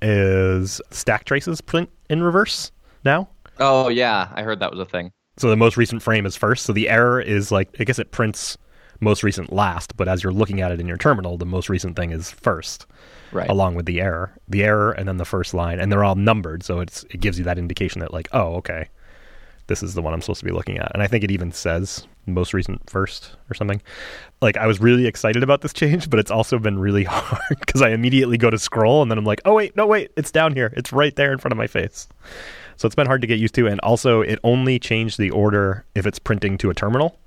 is 0.01 0.79
stack 0.91 1.25
traces 1.25 1.59
print 1.59 1.89
in 2.09 2.21
reverse 2.21 2.71
now. 3.03 3.29
Oh 3.59 3.89
yeah, 3.89 4.29
I 4.33 4.43
heard 4.43 4.59
that 4.59 4.71
was 4.71 4.79
a 4.79 4.85
thing. 4.85 5.11
So 5.39 5.49
the 5.49 5.55
most 5.55 5.77
recent 5.77 6.01
frame 6.03 6.25
is 6.25 6.35
first. 6.35 6.65
So 6.65 6.73
the 6.73 6.89
error 6.89 7.21
is 7.21 7.49
like, 7.49 7.69
I 7.79 7.85
guess 7.85 7.97
it 7.97 8.11
prints 8.11 8.57
most 8.99 9.23
recent 9.23 9.53
last, 9.53 9.95
but 9.95 10.09
as 10.09 10.21
you're 10.21 10.33
looking 10.33 10.59
at 10.59 10.71
it 10.71 10.81
in 10.81 10.87
your 10.87 10.97
terminal, 10.97 11.37
the 11.37 11.45
most 11.45 11.69
recent 11.69 11.95
thing 11.95 12.11
is 12.11 12.29
first, 12.29 12.85
right? 13.31 13.49
Along 13.49 13.75
with 13.75 13.85
the 13.85 14.01
error, 14.01 14.33
the 14.49 14.65
error, 14.65 14.91
and 14.91 15.07
then 15.07 15.15
the 15.15 15.23
first 15.23 15.53
line, 15.53 15.79
and 15.79 15.89
they're 15.89 16.03
all 16.03 16.15
numbered, 16.15 16.63
so 16.63 16.81
it's 16.81 17.05
it 17.05 17.21
gives 17.21 17.37
you 17.37 17.45
that 17.45 17.57
indication 17.57 18.01
that 18.01 18.11
like, 18.11 18.27
oh, 18.33 18.55
okay, 18.55 18.89
this 19.67 19.81
is 19.81 19.93
the 19.93 20.01
one 20.01 20.13
I'm 20.13 20.19
supposed 20.19 20.41
to 20.41 20.45
be 20.45 20.51
looking 20.51 20.77
at. 20.77 20.91
And 20.93 21.01
I 21.01 21.07
think 21.07 21.23
it 21.23 21.31
even 21.31 21.53
says 21.53 22.05
most 22.25 22.53
recent 22.53 22.89
first 22.89 23.37
or 23.49 23.53
something. 23.53 23.81
Like 24.41 24.57
I 24.57 24.67
was 24.67 24.81
really 24.81 25.07
excited 25.07 25.41
about 25.41 25.61
this 25.61 25.71
change, 25.81 26.09
but 26.09 26.19
it's 26.19 26.31
also 26.31 26.59
been 26.59 26.77
really 26.77 27.03
hard 27.05 27.57
because 27.59 27.81
I 27.81 27.91
immediately 27.91 28.37
go 28.37 28.49
to 28.49 28.59
scroll 28.59 29.01
and 29.01 29.09
then 29.09 29.17
I'm 29.17 29.23
like, 29.23 29.41
oh 29.45 29.53
wait, 29.53 29.77
no 29.77 29.87
wait, 29.87 30.11
it's 30.17 30.31
down 30.31 30.53
here, 30.53 30.73
it's 30.75 30.91
right 30.91 31.15
there 31.15 31.31
in 31.31 31.37
front 31.37 31.53
of 31.53 31.57
my 31.57 31.67
face. 31.67 32.09
So 32.79 32.85
it's 32.85 32.95
been 32.95 33.07
hard 33.07 33.19
to 33.19 33.27
get 33.27 33.39
used 33.39 33.55
to. 33.55 33.67
And 33.67 33.77
also, 33.81 34.21
it 34.21 34.39
only 34.41 34.79
changed 34.79 35.19
the 35.19 35.31
order 35.31 35.83
if 35.95 36.07
it's 36.07 36.17
printing 36.17 36.57
to 36.59 36.69
a 36.69 36.73
terminal. 36.73 37.19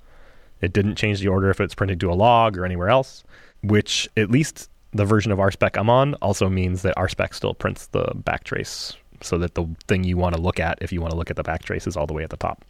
It 0.61 0.73
didn't 0.73 0.95
change 0.95 1.19
the 1.19 1.27
order 1.27 1.51
if 1.51 1.61
it's 1.61 1.75
printing 1.75 1.99
to 1.99 2.11
a 2.11 2.15
log 2.15 2.57
or 2.57 2.65
anywhere 2.65 2.89
else, 2.89 3.23
which 3.61 4.09
at 4.17 4.31
least 4.31 4.67
the 4.93 5.05
version 5.05 5.31
of 5.31 5.37
RSpec 5.37 5.77
I'm 5.77 5.91
on 5.91 6.15
also 6.15 6.49
means 6.49 6.81
that 6.81 6.95
RSpec 6.95 7.35
still 7.35 7.53
prints 7.53 7.85
the 7.85 8.05
backtrace 8.15 8.95
so 9.21 9.37
that 9.37 9.53
the 9.53 9.67
thing 9.87 10.03
you 10.03 10.17
want 10.17 10.33
to 10.33 10.41
look 10.41 10.59
at 10.59 10.79
if 10.81 10.91
you 10.91 11.01
want 11.01 11.11
to 11.11 11.17
look 11.17 11.29
at 11.29 11.35
the 11.35 11.43
backtrace 11.43 11.85
is 11.85 11.95
all 11.95 12.07
the 12.07 12.13
way 12.13 12.23
at 12.23 12.31
the 12.31 12.37
top. 12.37 12.65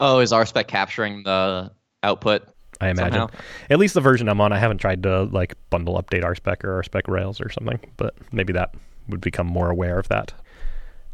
Oh, 0.00 0.20
is 0.20 0.30
RSpec 0.30 0.68
capturing 0.68 1.24
the 1.24 1.72
output? 2.04 2.44
I 2.80 2.90
imagine. 2.90 3.14
Somehow? 3.14 3.30
At 3.68 3.80
least 3.80 3.94
the 3.94 4.00
version 4.00 4.28
I'm 4.28 4.40
on, 4.40 4.52
I 4.52 4.58
haven't 4.58 4.78
tried 4.78 5.02
to 5.02 5.24
like 5.24 5.54
bundle 5.70 6.00
update 6.00 6.22
RSpec 6.22 6.62
or 6.62 6.80
RSpec 6.80 7.08
Rails 7.08 7.40
or 7.40 7.50
something, 7.50 7.80
but 7.96 8.14
maybe 8.30 8.52
that 8.52 8.76
would 9.08 9.20
become 9.20 9.48
more 9.48 9.70
aware 9.70 9.98
of 9.98 10.06
that. 10.06 10.32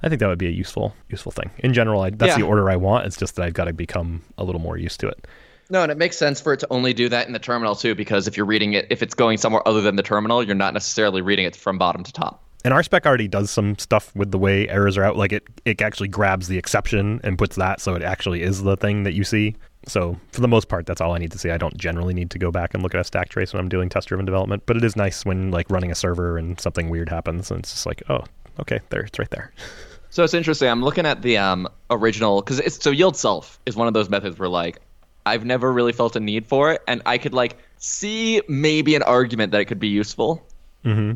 I 0.05 0.09
think 0.09 0.21
that 0.21 0.29
would 0.29 0.39
be 0.39 0.47
a 0.47 0.51
useful 0.51 0.95
useful 1.09 1.33
thing. 1.33 1.51
In 1.59 1.73
general, 1.73 2.03
I, 2.03 2.11
that's 2.11 2.31
yeah. 2.31 2.37
the 2.37 2.43
order 2.43 2.71
I 2.71 2.77
want. 2.77 3.07
It's 3.07 3.17
just 3.17 3.37
that 3.37 3.45
I've 3.45 3.55
got 3.55 3.65
to 3.65 3.73
become 3.73 4.23
a 4.39 4.45
little 4.45 4.61
more 4.61 4.77
used 4.77 5.01
to 5.01 5.09
it. 5.09 5.27
No, 5.71 5.83
and 5.83 5.91
it 5.91 5.97
makes 5.97 6.17
sense 6.19 6.41
for 6.41 6.53
it 6.53 6.61
to 6.61 6.67
only 6.71 6.93
do 6.93 7.09
that 7.09 7.27
in 7.27 7.33
the 7.33 7.39
terminal 7.39 7.75
too, 7.75 7.95
because 7.95 8.29
if 8.29 8.37
you're 8.37 8.47
reading 8.47 8.75
it, 8.75 8.87
if 8.91 9.03
it's 9.03 9.15
going 9.15 9.39
somewhere 9.39 9.67
other 9.67 9.81
than 9.81 9.97
the 9.97 10.03
terminal, 10.03 10.43
you're 10.43 10.55
not 10.55 10.75
necessarily 10.75 11.23
reading 11.23 11.47
it 11.47 11.57
from 11.57 11.79
bottom 11.79 12.05
to 12.05 12.13
top. 12.13 12.43
And 12.65 12.73
RSpec 12.73 13.05
already 13.05 13.29
does 13.29 13.51
some 13.51 13.79
stuff 13.79 14.15
with 14.15 14.31
the 14.31 14.39
way 14.39 14.69
errors 14.69 14.97
are 14.97 15.05
out. 15.05 15.17
Like 15.17 15.33
it, 15.33 15.45
it 15.65 15.83
actually 15.83 16.09
grabs 16.09 16.49
the 16.49 16.57
exception 16.59 17.21
and 17.23 17.37
puts 17.37 17.57
that 17.57 17.81
so 17.81 17.95
it 17.95 18.03
actually 18.03 18.43
is 18.43 18.63
the 18.63 18.77
thing 18.77 19.05
that 19.05 19.13
you 19.13 19.25
see. 19.25 19.57
So 19.87 20.19
for 20.33 20.41
the 20.41 20.49
most 20.49 20.69
part, 20.69 20.87
that's 20.87 21.01
all 21.01 21.13
I 21.13 21.19
need 21.19 21.33
to 21.33 21.39
see. 21.39 21.51
I 21.51 21.59
don't 21.59 21.77
generally 21.77 22.15
need 22.15 22.31
to 22.31 22.39
go 22.39 22.51
back 22.51 22.73
and 22.73 22.83
look 22.83 22.95
at 22.95 23.01
a 23.01 23.05
stack 23.05 23.29
trace 23.29 23.53
when 23.53 23.61
I'm 23.61 23.69
doing 23.69 23.89
test-driven 23.89 24.25
development, 24.25 24.65
but 24.67 24.77
it 24.77 24.85
is 24.85 24.97
nice 24.97 25.25
when 25.25 25.51
like 25.51 25.69
running 25.71 25.91
a 25.91 25.95
server 25.95 26.39
and 26.39 26.59
something 26.59 26.89
weird 26.89 27.11
happens, 27.11 27.51
and 27.51 27.61
it's 27.61 27.73
just 27.73 27.85
like, 27.85 28.03
oh, 28.09 28.25
okay, 28.61 28.81
there, 28.91 29.03
it's 29.03 29.19
right 29.19 29.31
there. 29.31 29.53
So 30.14 30.23
it's 30.23 30.33
interesting. 30.33 30.68
I'm 30.68 30.80
looking 30.80 31.06
at 31.06 31.23
the 31.23 31.38
um, 31.38 31.68
original 31.90 32.40
because 32.40 32.61
it's 32.61 32.80
so 32.80 32.90
yield 32.90 33.16
self 33.16 33.59
is 33.66 33.75
one 33.75 33.88
of 33.88 33.94
those 33.94 34.09
methods 34.09 34.38
where 34.38 34.49
like 34.49 34.78
I've 35.26 35.44
never 35.44 35.73
really 35.73 35.92
felt 35.92 36.14
a 36.14 36.21
need 36.21 36.47
for 36.47 36.71
it, 36.71 36.83
and 36.87 37.02
I 37.04 37.18
could 37.18 37.35
like 37.35 37.56
see 37.78 38.40
maybe 38.47 38.94
an 38.94 39.02
argument 39.02 39.50
that 39.50 39.61
it 39.61 39.64
could 39.64 39.80
be 39.80 39.88
useful. 39.88 40.47
Mm-hmm. 40.85 41.14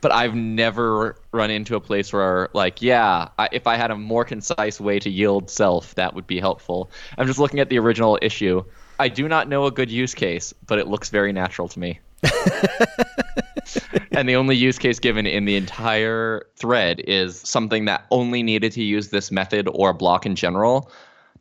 But 0.00 0.12
I've 0.12 0.34
never 0.34 1.20
run 1.30 1.50
into 1.50 1.76
a 1.76 1.80
place 1.80 2.10
where 2.10 2.48
like, 2.54 2.80
yeah, 2.80 3.28
I, 3.38 3.50
if 3.52 3.66
I 3.66 3.76
had 3.76 3.90
a 3.90 3.96
more 3.96 4.24
concise 4.24 4.80
way 4.80 4.98
to 5.00 5.10
yield 5.10 5.50
self, 5.50 5.94
that 5.96 6.14
would 6.14 6.26
be 6.26 6.40
helpful. 6.40 6.90
I'm 7.18 7.26
just 7.26 7.38
looking 7.38 7.60
at 7.60 7.68
the 7.68 7.78
original 7.78 8.18
issue. 8.22 8.64
I 8.98 9.08
do 9.08 9.28
not 9.28 9.50
know 9.50 9.66
a 9.66 9.70
good 9.70 9.90
use 9.90 10.14
case, 10.14 10.54
but 10.66 10.78
it 10.78 10.88
looks 10.88 11.10
very 11.10 11.34
natural 11.34 11.68
to 11.68 11.78
me. 11.78 12.00
and 14.12 14.28
the 14.28 14.36
only 14.36 14.56
use 14.56 14.78
case 14.78 14.98
given 14.98 15.26
in 15.26 15.44
the 15.44 15.56
entire 15.56 16.46
thread 16.56 17.00
is 17.06 17.38
something 17.40 17.84
that 17.86 18.06
only 18.10 18.42
needed 18.42 18.72
to 18.72 18.82
use 18.82 19.08
this 19.08 19.30
method 19.30 19.68
or 19.72 19.92
block 19.92 20.26
in 20.26 20.34
general 20.34 20.90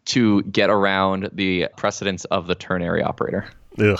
to 0.06 0.42
get 0.44 0.70
around 0.70 1.30
the 1.34 1.68
precedence 1.76 2.24
of 2.26 2.48
the 2.48 2.56
ternary 2.56 3.04
operator. 3.04 3.46
Ugh. 3.80 4.00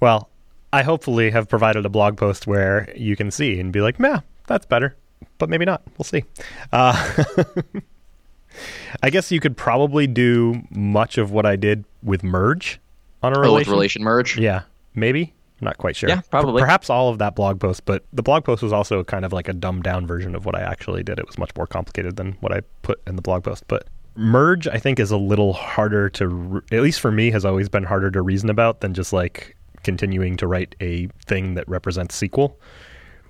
Well, 0.00 0.28
I 0.72 0.82
hopefully 0.82 1.30
have 1.30 1.48
provided 1.48 1.86
a 1.86 1.88
blog 1.88 2.16
post 2.16 2.46
where 2.46 2.92
you 2.96 3.14
can 3.16 3.30
see 3.30 3.60
and 3.60 3.72
be 3.72 3.80
like, 3.80 3.98
"Yeah, 4.00 4.20
that's 4.48 4.66
better," 4.66 4.96
but 5.38 5.48
maybe 5.48 5.64
not. 5.64 5.82
We'll 5.96 6.04
see. 6.04 6.24
Uh, 6.72 7.24
I 9.02 9.10
guess 9.10 9.30
you 9.32 9.40
could 9.40 9.56
probably 9.56 10.06
do 10.06 10.62
much 10.70 11.18
of 11.18 11.30
what 11.32 11.44
I 11.46 11.56
did 11.56 11.84
with 12.02 12.22
merge 12.22 12.80
on 13.22 13.32
a 13.32 13.38
Oh, 13.38 13.42
relation. 13.42 13.58
with 13.58 13.68
relation 13.68 14.02
merge? 14.02 14.38
Yeah, 14.38 14.62
maybe. 14.94 15.32
I'm 15.60 15.66
not 15.66 15.78
quite 15.78 15.96
sure. 15.96 16.08
Yeah, 16.08 16.20
probably. 16.30 16.60
P- 16.60 16.64
perhaps 16.64 16.90
all 16.90 17.08
of 17.08 17.18
that 17.18 17.36
blog 17.36 17.60
post, 17.60 17.84
but 17.84 18.04
the 18.12 18.22
blog 18.22 18.44
post 18.44 18.62
was 18.62 18.72
also 18.72 19.04
kind 19.04 19.24
of 19.24 19.32
like 19.32 19.48
a 19.48 19.52
dumbed 19.52 19.84
down 19.84 20.06
version 20.06 20.34
of 20.34 20.44
what 20.44 20.56
I 20.56 20.60
actually 20.60 21.02
did. 21.02 21.18
It 21.18 21.26
was 21.26 21.38
much 21.38 21.50
more 21.56 21.66
complicated 21.66 22.16
than 22.16 22.32
what 22.40 22.52
I 22.52 22.62
put 22.82 23.00
in 23.06 23.16
the 23.16 23.22
blog 23.22 23.44
post. 23.44 23.64
But 23.68 23.86
merge, 24.16 24.66
I 24.66 24.78
think, 24.78 24.98
is 24.98 25.10
a 25.10 25.16
little 25.16 25.52
harder 25.52 26.08
to, 26.10 26.28
re- 26.28 26.60
at 26.72 26.82
least 26.82 27.00
for 27.00 27.12
me, 27.12 27.30
has 27.30 27.44
always 27.44 27.68
been 27.68 27.84
harder 27.84 28.10
to 28.10 28.20
reason 28.20 28.50
about 28.50 28.80
than 28.80 28.94
just 28.94 29.12
like 29.12 29.56
continuing 29.84 30.36
to 30.38 30.46
write 30.46 30.74
a 30.80 31.06
thing 31.26 31.54
that 31.54 31.68
represents 31.68 32.20
SQL. 32.20 32.54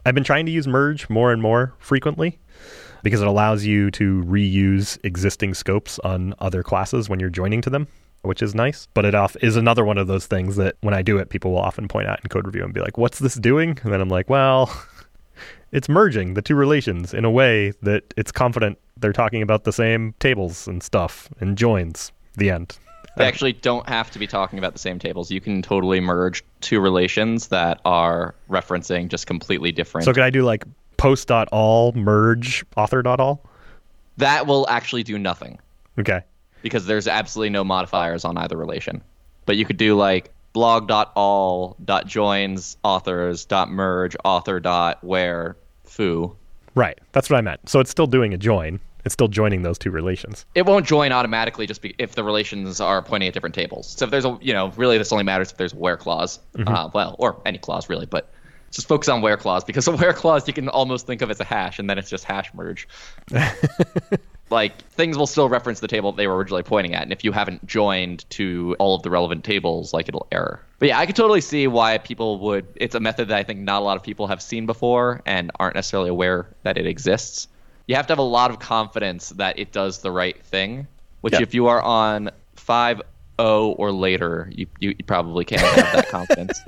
I've 0.07 0.14
been 0.14 0.25
trying 0.25 0.47
to 0.47 0.52
use 0.52 0.66
merge 0.66 1.09
more 1.11 1.33
and 1.33 1.43
more 1.43 1.75
frequently 1.78 2.38
because 3.02 3.21
it 3.21 3.26
allows 3.26 3.64
you 3.64 3.90
to 3.93 4.23
reuse 4.25 4.99
existing 5.04 5.54
scopes 5.54 5.99
on 6.00 6.35
other 6.38 6.62
classes 6.62 7.09
when 7.09 7.21
you're 7.21 7.31
joining 7.31 7.61
to 7.61 7.71
them, 7.71 7.87
which 8.25 8.43
is 8.43 8.54
nice. 8.54 8.88
But 8.95 9.04
it 9.04 9.14
off 9.14 9.37
is 9.43 9.57
another 9.57 9.85
one 9.85 9.99
of 9.99 10.07
those 10.07 10.26
things 10.26 10.57
that 10.57 10.76
when 10.81 10.95
I 10.95 11.02
do 11.02 11.19
it, 11.19 11.28
people 11.28 11.52
will 11.52 11.61
often 11.61 11.88
point 11.88 12.09
out 12.09 12.21
in 12.23 12.28
code 12.28 12.47
review 12.47 12.64
and 12.64 12.73
be 12.73 12.81
like, 12.81 12.99
"What's 12.99 13.19
this 13.19 13.35
doing?" 13.35 13.78
And 13.83 13.93
then 13.93 14.00
I'm 14.00 14.09
like, 14.09 14.28
"Well, 14.28 14.71
it's 15.73 15.88
merging 15.88 16.35
the 16.35 16.43
two 16.43 16.54
relations 16.54 17.14
in 17.14 17.25
a 17.25 17.31
way 17.31 17.73
that 17.83 18.14
it's 18.16 18.33
confident 18.33 18.78
they're 18.97 19.12
talking 19.12 19.43
about 19.43 19.64
the 19.64 19.73
same 19.73 20.14
tables 20.19 20.66
and 20.66 20.83
stuff 20.83 21.28
and 21.40 21.57
joins." 21.57 22.12
The 22.37 22.50
end. 22.50 22.76
They 23.16 23.26
actually 23.26 23.52
don't 23.52 23.88
have 23.88 24.11
to 24.11 24.19
be 24.19 24.26
talking 24.26 24.59
about 24.59 24.73
the 24.73 24.81
same 24.81 24.99
tables. 24.99 25.31
You 25.31 25.40
can 25.40 25.62
totally 25.62 26.00
merge 26.00 26.43
two 26.61 26.81
relations 26.81 27.47
that 27.49 27.81
are 27.85 28.35
referencing 28.50 29.07
just 29.07 29.28
completely 29.28 29.71
different. 29.71 30.04
So 30.04 30.12
could 30.12 30.25
I 30.25 30.31
do 30.31 30.43
like 30.43 30.64
post.all 30.97 31.93
merge 31.93 32.64
author.all? 32.76 33.45
that 34.16 34.47
will 34.47 34.64
actually 34.69 35.02
do 35.02 35.19
nothing 35.19 35.59
Okay. 35.99 36.23
Because 36.64 36.87
there's 36.87 37.06
absolutely 37.06 37.50
no 37.50 37.62
modifiers 37.62 38.25
on 38.25 38.37
either 38.38 38.56
relation. 38.56 39.02
But 39.44 39.59
you 39.59 39.66
could 39.66 39.76
do 39.76 39.97
like 39.97 40.33
blog.all.joins 40.54 42.76
authors.merge 42.83 44.16
author.where 44.25 45.56
foo. 45.85 46.35
Right. 46.75 46.99
That's 47.12 47.28
what 47.28 47.37
I 47.37 47.42
meant. 47.42 47.68
So 47.68 47.80
it's 47.80 47.90
still 47.90 48.06
doing 48.06 48.33
a 48.33 48.38
join. 48.38 48.80
It's 49.04 49.12
still 49.12 49.28
joining 49.28 49.61
those 49.61 49.78
two 49.78 49.90
relations. 49.90 50.47
It 50.54 50.64
won't 50.64 50.87
join 50.87 51.12
automatically 51.12 51.66
just 51.66 51.83
be, 51.83 51.94
if 51.99 52.14
the 52.14 52.25
relations 52.25 52.80
are 52.80 53.02
pointing 53.02 53.28
at 53.28 53.35
different 53.35 53.54
tables. 53.54 53.88
So 53.88 54.06
if 54.06 54.11
there's 54.11 54.25
a, 54.25 54.38
you 54.40 54.54
know, 54.54 54.71
really 54.71 54.97
this 54.97 55.12
only 55.12 55.25
matters 55.25 55.50
if 55.50 55.59
there's 55.59 55.75
a 55.75 55.76
where 55.76 55.99
clause. 55.99 56.40
Uh, 56.66 56.88
well, 56.94 57.14
or 57.18 57.42
any 57.44 57.59
clause 57.59 57.90
really, 57.90 58.06
but 58.06 58.33
just 58.71 58.88
focus 58.88 59.11
on 59.11 59.21
where 59.21 59.37
clause 59.37 59.64
because 59.64 59.87
a 59.88 59.94
where 59.94 60.14
clause 60.14 60.49
you 60.49 60.54
can 60.54 60.71
almost 60.71 61.06
think 61.06 61.21
of 61.21 61.30
as 61.30 61.38
a 61.40 61.44
hash 61.44 61.78
and 61.78 61.90
then 61.90 61.99
it's 61.99 62.09
just 62.09 62.25
hash 62.25 62.54
merge. 62.54 62.88
like 64.54 64.80
things 64.92 65.18
will 65.18 65.26
still 65.26 65.49
reference 65.50 65.80
the 65.80 65.88
table 65.88 66.12
they 66.12 66.26
were 66.26 66.37
originally 66.37 66.62
pointing 66.62 66.94
at, 66.94 67.02
and 67.02 67.12
if 67.12 67.23
you 67.25 67.32
haven't 67.32 67.66
joined 67.66 68.25
to 68.30 68.75
all 68.78 68.94
of 68.94 69.02
the 69.02 69.11
relevant 69.11 69.44
tables, 69.44 69.92
like 69.92 70.08
it'll 70.08 70.26
error. 70.32 70.61
But 70.78 70.88
yeah, 70.88 70.99
I 70.99 71.04
could 71.06 71.16
totally 71.16 71.42
see 71.42 71.66
why 71.66 71.99
people 71.99 72.38
would. 72.40 72.66
It's 72.76 72.94
a 72.94 73.00
method 73.00 73.28
that 73.28 73.37
I 73.37 73.42
think 73.42 73.61
not 73.61 73.82
a 73.82 73.84
lot 73.84 73.96
of 73.99 74.02
people 74.02 74.26
have 74.28 74.40
seen 74.40 74.64
before 74.66 75.20
and 75.26 75.50
aren't 75.61 75.75
necessarily 75.75 76.08
aware 76.08 76.46
that 76.62 76.78
it 76.78 76.87
exists. 76.87 77.49
You 77.87 77.96
have 77.96 78.06
to 78.06 78.12
have 78.12 78.18
a 78.18 78.23
lot 78.23 78.50
of 78.50 78.58
confidence 78.61 79.28
that 79.30 79.58
it 79.58 79.70
does 79.73 79.99
the 79.99 80.11
right 80.11 80.42
thing, 80.46 80.87
which 81.20 81.34
Yeah. 81.34 81.42
if 81.42 81.52
you 81.52 81.66
are 81.66 81.82
on 81.82 82.30
5 82.54 83.02
0 83.40 83.68
or 83.78 83.92
later, 83.92 84.49
you, 84.54 84.66
you 84.78 84.90
you 84.90 85.04
probably 85.04 85.44
can't 85.44 85.61
have 85.61 85.92
that 85.92 86.08
confidence. 86.11 86.61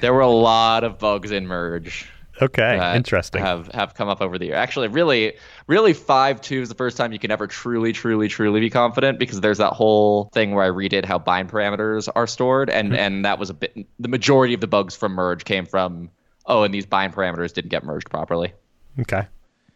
There 0.00 0.14
were 0.14 0.20
a 0.20 0.28
lot 0.28 0.84
of 0.84 0.98
bugs 0.98 1.30
in 1.32 1.46
merge 1.46 2.08
Okay. 2.42 2.76
that 2.78 2.96
Interesting. 2.96 3.40
have 3.42 3.68
have 3.68 3.94
come 3.94 4.08
up 4.08 4.20
over 4.20 4.38
the 4.38 4.46
year. 4.46 4.54
Actually, 4.56 4.88
really, 4.88 5.34
really 5.66 5.92
five 5.92 6.40
two 6.40 6.60
is 6.62 6.68
the 6.68 6.74
first 6.74 6.96
time 6.96 7.12
you 7.12 7.18
can 7.18 7.30
ever 7.30 7.46
truly, 7.46 7.92
truly, 7.92 8.28
truly 8.28 8.60
be 8.60 8.70
confident 8.70 9.18
because 9.18 9.40
there's 9.40 9.58
that 9.58 9.72
whole 9.72 10.30
thing 10.32 10.52
where 10.54 10.64
I 10.64 10.68
redid 10.68 11.04
how 11.04 11.18
bind 11.18 11.50
parameters 11.50 12.08
are 12.14 12.26
stored, 12.26 12.70
and 12.70 12.88
Mm-hmm. 12.90 12.98
and 12.98 13.24
that 13.24 13.38
was 13.38 13.50
a 13.50 13.54
bit. 13.54 13.86
The 14.00 14.08
majority 14.08 14.54
of 14.54 14.60
the 14.60 14.66
bugs 14.66 14.96
from 14.96 15.12
merge 15.12 15.44
came 15.44 15.66
from 15.66 16.10
oh, 16.46 16.62
and 16.64 16.74
these 16.74 16.86
bind 16.86 17.14
parameters 17.14 17.52
didn't 17.52 17.70
get 17.70 17.84
merged 17.84 18.10
properly. 18.10 18.52
okay. 19.00 19.26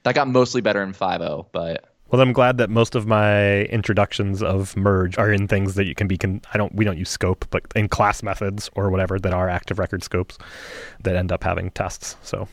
That 0.04 0.14
got 0.14 0.28
mostly 0.28 0.60
better 0.60 0.82
in 0.82 0.92
5.0, 0.92 1.46
but 1.52 1.84
Well, 2.10 2.22
I'm 2.22 2.32
glad 2.32 2.56
that 2.58 2.70
most 2.70 2.94
of 2.94 3.06
my 3.06 3.62
introductions 3.64 4.42
of 4.42 4.76
merge 4.76 5.18
are 5.18 5.30
in 5.30 5.46
things 5.46 5.74
that 5.74 5.84
you 5.86 5.94
can 5.94 6.06
be. 6.08 6.16
Con- 6.16 6.40
I 6.54 6.56
don't. 6.58 6.74
We 6.74 6.84
don't 6.84 6.96
use 6.96 7.10
scope, 7.10 7.44
but 7.50 7.62
in 7.76 7.88
class 7.88 8.22
methods 8.22 8.70
or 8.74 8.90
whatever 8.90 9.18
that 9.18 9.32
are 9.34 9.48
active 9.48 9.78
record 9.78 10.02
scopes 10.02 10.38
that 11.02 11.16
end 11.16 11.32
up 11.32 11.44
having 11.44 11.70
tests. 11.72 12.16
So 12.22 12.48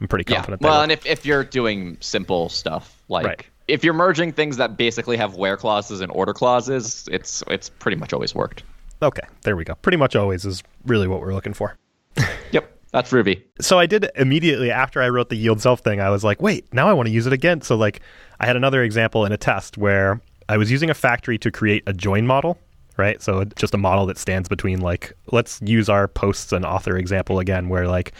I'm 0.00 0.08
pretty 0.08 0.24
confident. 0.24 0.62
yeah. 0.62 0.68
Well, 0.68 0.82
and 0.82 0.90
if 0.90 1.04
if 1.04 1.26
you're 1.26 1.44
doing 1.44 1.98
simple 2.00 2.48
stuff 2.48 3.02
like. 3.08 3.26
Right. 3.26 3.46
If 3.66 3.82
you're 3.82 3.94
merging 3.94 4.30
things 4.30 4.58
that 4.58 4.76
basically 4.76 5.16
have 5.16 5.36
where 5.36 5.56
clauses 5.56 6.02
and 6.02 6.12
order 6.12 6.34
clauses, 6.34 7.08
it's 7.10 7.42
it's 7.48 7.70
pretty 7.70 7.96
much 7.96 8.12
always 8.12 8.34
worked. 8.34 8.62
okay, 9.00 9.26
there 9.42 9.56
we 9.56 9.64
go. 9.64 9.74
Pretty 9.76 9.96
much 9.96 10.14
always 10.14 10.44
is 10.44 10.62
really 10.84 11.08
what 11.08 11.20
we're 11.20 11.32
looking 11.34 11.54
for. 11.54 11.74
Yep, 12.52 12.73
that's 12.94 13.12
Ruby. 13.12 13.44
so 13.60 13.76
I 13.76 13.86
did 13.86 14.08
immediately 14.14 14.70
after 14.70 15.02
I 15.02 15.08
wrote 15.08 15.28
the 15.28 15.36
yield 15.36 15.60
self 15.60 15.80
thing. 15.80 16.00
I 16.00 16.10
was 16.10 16.22
like, 16.22 16.40
wait, 16.40 16.72
now 16.72 16.88
I 16.88 16.92
want 16.92 17.08
to 17.08 17.12
use 17.12 17.26
it 17.26 17.32
again. 17.32 17.60
So 17.60 17.74
like, 17.74 18.00
I 18.38 18.46
had 18.46 18.54
another 18.54 18.84
example 18.84 19.24
in 19.24 19.32
a 19.32 19.36
test 19.36 19.76
where 19.76 20.20
I 20.48 20.56
was 20.56 20.70
using 20.70 20.90
a 20.90 20.94
factory 20.94 21.36
to 21.38 21.50
create 21.50 21.82
a 21.88 21.92
join 21.92 22.24
model, 22.24 22.56
right? 22.96 23.20
So 23.20 23.46
just 23.56 23.74
a 23.74 23.78
model 23.78 24.06
that 24.06 24.16
stands 24.16 24.48
between 24.48 24.80
like, 24.80 25.12
let's 25.32 25.60
use 25.60 25.88
our 25.88 26.06
posts 26.06 26.52
and 26.52 26.64
author 26.64 26.96
example 26.96 27.40
again, 27.40 27.68
where 27.68 27.88
like, 27.88 28.12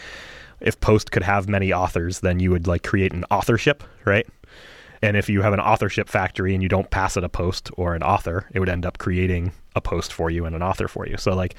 if 0.59 0.77
post 0.81 1.09
could 1.11 1.23
have 1.23 1.47
many 1.47 1.71
authors, 1.71 2.19
then 2.19 2.41
you 2.41 2.51
would 2.51 2.67
like 2.67 2.83
create 2.83 3.13
an 3.13 3.23
authorship, 3.31 3.81
right? 4.03 4.27
And 5.01 5.15
if 5.15 5.29
you 5.29 5.41
have 5.41 5.53
an 5.53 5.61
authorship 5.61 6.09
factory 6.09 6.53
and 6.53 6.61
you 6.61 6.67
don't 6.67 6.89
pass 6.89 7.15
it 7.15 7.23
a 7.23 7.29
post 7.29 7.69
or 7.77 7.95
an 7.95 8.03
author, 8.03 8.49
it 8.53 8.59
would 8.59 8.69
end 8.69 8.85
up 8.85 8.97
creating 8.97 9.53
a 9.73 9.79
post 9.79 10.11
for 10.11 10.29
you 10.29 10.45
and 10.45 10.53
an 10.53 10.63
author 10.63 10.89
for 10.89 11.07
you. 11.07 11.15
So 11.15 11.33
like 11.33 11.55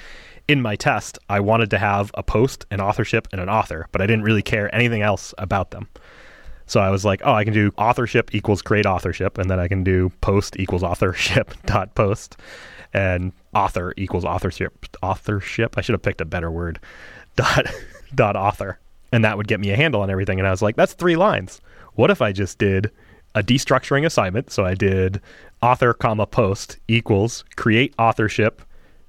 in 0.49 0.63
my 0.63 0.77
test, 0.77 1.19
I 1.29 1.41
wanted 1.41 1.71
to 1.71 1.79
have 1.79 2.11
a 2.15 2.23
post, 2.23 2.67
an 2.71 2.81
authorship, 2.81 3.29
and 3.33 3.41
an 3.41 3.49
author, 3.49 3.89
but 3.93 4.01
I 4.01 4.07
didn't 4.07 4.25
really 4.25 4.43
care 4.43 4.73
anything 4.75 5.03
else 5.03 5.35
about 5.39 5.71
them. 5.71 5.89
So 6.67 6.81
I 6.81 6.91
was 6.91 7.05
like, 7.05 7.23
oh, 7.25 7.33
I 7.33 7.45
can 7.45 7.53
do 7.53 7.73
authorship 7.79 8.35
equals 8.35 8.63
create 8.63 8.87
authorship, 8.87 9.39
and 9.39 9.51
then 9.51 9.61
I 9.61 9.69
can 9.69 9.85
do 9.85 10.11
post 10.21 10.59
equals 10.59 10.83
authorship 10.83 11.55
dot 11.67 11.95
post, 11.95 12.37
and 12.93 13.33
author 13.55 13.95
equals 13.97 14.25
authorship 14.25 14.87
authorship. 15.03 15.77
I 15.79 15.81
should 15.81 15.95
have 15.95 16.03
picked 16.03 16.21
a 16.21 16.25
better 16.25 16.51
word. 16.51 16.81
Dot 17.37 17.67
dot 18.15 18.35
author, 18.35 18.79
and 19.13 19.23
that 19.23 19.37
would 19.37 19.47
get 19.47 19.61
me 19.61 19.71
a 19.71 19.77
handle 19.77 20.01
on 20.01 20.09
everything. 20.09 20.39
And 20.39 20.49
I 20.49 20.51
was 20.51 20.63
like, 20.63 20.75
that's 20.75 20.95
three 20.95 21.17
lines. 21.17 21.61
What 21.93 22.11
if 22.11 22.23
I 22.23 22.33
just 22.33 22.57
did 22.57 22.91
a 23.35 23.43
destructuring 23.43 24.07
assignment? 24.07 24.51
So 24.51 24.65
I 24.65 24.73
did 24.73 25.21
author 25.61 25.93
comma 25.93 26.27
post 26.27 26.79
equals 26.89 27.45
create 27.57 27.93
authorship 27.99 28.63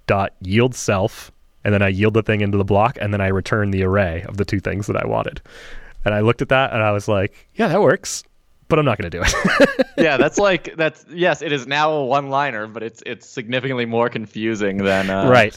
dot 0.07 0.33
yield 0.41 0.73
self 0.73 1.31
and 1.63 1.73
then 1.73 1.81
I 1.81 1.89
yield 1.89 2.13
the 2.13 2.23
thing 2.23 2.41
into 2.41 2.57
the 2.57 2.63
block 2.63 2.97
and 2.99 3.13
then 3.13 3.21
I 3.21 3.27
return 3.27 3.71
the 3.71 3.83
array 3.83 4.23
of 4.27 4.37
the 4.37 4.45
two 4.45 4.59
things 4.59 4.87
that 4.87 4.95
I 4.95 5.05
wanted. 5.05 5.41
And 6.05 6.13
I 6.15 6.21
looked 6.21 6.41
at 6.41 6.49
that 6.49 6.71
and 6.71 6.81
I 6.81 6.91
was 6.91 7.09
like, 7.09 7.49
yeah, 7.55 7.67
that 7.67 7.81
works, 7.81 8.23
but 8.69 8.79
I'm 8.79 8.85
not 8.85 8.97
going 8.97 9.11
to 9.11 9.17
do 9.17 9.23
it. 9.25 9.87
yeah, 9.97 10.15
that's 10.17 10.37
like 10.37 10.75
that's 10.77 11.05
yes, 11.09 11.41
it 11.41 11.51
is 11.51 11.67
now 11.67 11.91
a 11.91 12.05
one-liner, 12.05 12.67
but 12.67 12.83
it's 12.83 13.03
it's 13.05 13.27
significantly 13.27 13.85
more 13.85 14.09
confusing 14.09 14.77
than 14.77 15.09
uh, 15.09 15.29
right. 15.29 15.55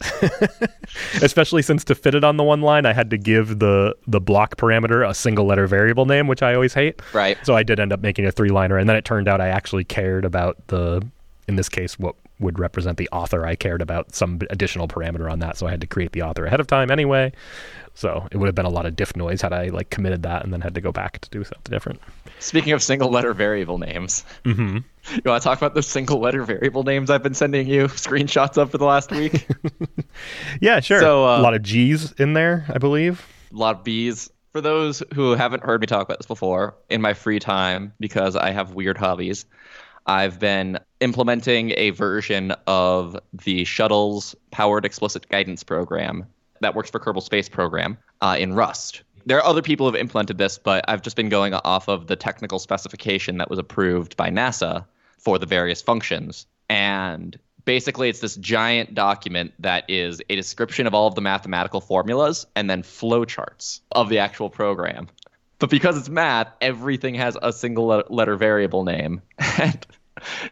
Especially 1.23 1.63
since 1.63 1.85
to 1.85 1.95
fit 1.95 2.15
it 2.15 2.25
on 2.25 2.37
the 2.37 2.43
one 2.43 2.61
line, 2.61 2.87
I 2.87 2.93
had 2.93 3.11
to 3.11 3.19
give 3.19 3.59
the 3.59 3.97
the 4.07 4.21
block 4.21 4.57
parameter 4.57 5.09
a 5.09 5.15
single 5.15 5.47
letter 5.47 5.67
variable 5.67 6.07
name, 6.07 6.27
which 6.27 6.43
I 6.43 6.55
always 6.55 6.75
hate. 6.75 7.01
Right. 7.13 7.39
So 7.45 7.55
I 7.55 7.63
did 7.63 7.79
end 7.79 7.93
up 7.93 8.01
making 8.01 8.27
a 8.27 8.33
three 8.33 8.51
liner 8.51 8.79
and 8.79 8.89
then 8.89 8.97
it 8.97 9.05
turned 9.05 9.29
out 9.29 9.41
I 9.41 9.49
actually 9.49 9.85
cared 9.85 10.25
about 10.25 10.67
the 10.69 11.07
in 11.51 11.57
this 11.57 11.69
case 11.69 11.99
what 11.99 12.15
would 12.39 12.59
represent 12.59 12.97
the 12.97 13.09
author. 13.11 13.45
I 13.45 13.55
cared 13.57 13.83
about 13.83 14.15
some 14.15 14.39
additional 14.49 14.89
parameter 14.89 15.31
on 15.31 15.41
that, 15.41 15.59
so 15.59 15.67
I 15.67 15.71
had 15.71 15.81
to 15.83 15.87
create 15.87 16.13
the 16.13 16.23
author 16.23 16.47
ahead 16.47 16.61
of 16.61 16.67
time 16.67 16.91
anyway. 16.91 17.33
So 17.95 18.27
it 18.33 18.39
would 18.39 18.47
have 18.47 18.55
been 18.55 18.65
a 18.65 18.71
lot 18.71 18.87
of 18.87 18.97
diff 18.97 19.15
noise 19.15 19.43
had 19.43 19.53
I 19.53 19.67
like 19.67 19.91
committed 19.91 20.23
that 20.23 20.43
and 20.45 20.53
then 20.53 20.61
had 20.63 20.75
to 20.77 20.81
go 20.81 20.91
back 20.93 21.19
to 21.21 21.29
do 21.29 21.45
something 21.45 21.71
different. 21.71 22.01
Speaking 22.39 22.73
of 22.73 22.83
single-letter 22.83 23.35
variable 23.35 23.77
names, 23.79 24.25
Mm-hmm. 24.45 24.77
you 25.15 25.23
want 25.27 25.43
to 25.43 25.45
talk 25.47 25.59
about 25.59 25.75
those 25.75 25.87
single-letter 25.89 26.45
variable 26.45 26.85
names 26.85 27.11
I've 27.11 27.23
been 27.23 27.35
sending 27.35 27.67
you 27.67 27.89
screenshots 27.89 28.57
of 28.57 28.71
for 28.71 28.79
the 28.79 28.87
last 28.87 29.11
week? 29.11 29.47
Yeah, 30.61 30.81
sure. 30.81 31.01
So, 31.01 31.27
uh, 31.27 31.39
a 31.39 31.43
lot 31.43 31.55
of 31.55 31.63
G's 31.63 32.13
in 32.13 32.33
there, 32.35 32.65
I 32.69 32.79
believe. 32.79 33.27
a 33.53 33.57
lot 33.57 33.77
of 33.79 33.85
B's. 33.85 34.31
For 34.53 34.61
those 34.61 35.03
who 35.15 35.33
haven't 35.33 35.63
heard 35.63 35.81
me 35.81 35.87
talk 35.87 36.03
about 36.03 36.19
this 36.19 36.27
before, 36.27 36.75
in 36.89 37.01
my 37.01 37.15
free 37.15 37.39
time, 37.39 37.93
because 38.01 38.35
I 38.35 38.51
have 38.51 38.75
weird 38.75 38.99
hobbies, 38.99 39.45
I've 40.07 40.39
been 40.39 40.79
implementing 41.01 41.73
a 41.77 41.91
version 41.91 42.53
of 42.67 43.19
the 43.33 43.65
shuttle's 43.65 44.35
powered 44.51 44.85
explicit 44.85 45.29
guidance 45.29 45.63
program 45.63 46.27
that 46.61 46.75
works 46.75 46.91
for 46.91 46.99
Kerbal 46.99 47.23
Space 47.23 47.49
Program 47.49 47.99
uh, 48.21 48.37
in 48.39 48.55
Rust. 48.55 49.03
There 49.27 49.39
are 49.39 49.45
other 49.45 49.63
people 49.63 49.87
who 49.87 49.93
have 49.93 50.01
implemented 50.01 50.39
this, 50.39 50.59
but 50.59 50.85
I've 50.89 51.03
just 51.03 51.17
been 51.17 51.29
going 51.29 51.55
off 51.55 51.89
of 51.89 52.07
the 52.07 52.17
technical 52.17 52.59
specification 52.59 53.39
that 53.39 53.51
was 53.51 53.59
approved 53.59 54.17
by 54.17 54.31
NASA 54.31 54.87
for 55.19 55.39
the 55.39 55.47
various 55.47 55.83
functions. 55.83 56.47
And 56.69 57.39
basically, 57.65 58.09
it's 58.09 58.21
this 58.21 58.37
giant 58.37 58.95
document 58.95 59.53
that 59.59 59.85
is 59.89 60.23
a 60.31 60.37
description 60.37 60.87
of 60.87 60.95
all 60.95 61.07
of 61.07 61.15
the 61.15 61.21
mathematical 61.21 61.81
formulas 61.81 62.47
and 62.57 62.69
then 62.71 62.83
flowcharts 62.83 63.81
of 63.93 64.09
the 64.09 64.19
actual 64.19 64.49
program. 64.49 65.09
But 65.61 65.71
because 65.71 65.97
it's 65.97 66.09
math, 66.09 66.49
everything 66.61 67.15
has 67.15 67.37
a 67.41 67.53
single 67.53 68.03
letter 68.09 68.37
variable 68.37 68.83
name. 68.85 69.23
And 69.59 69.87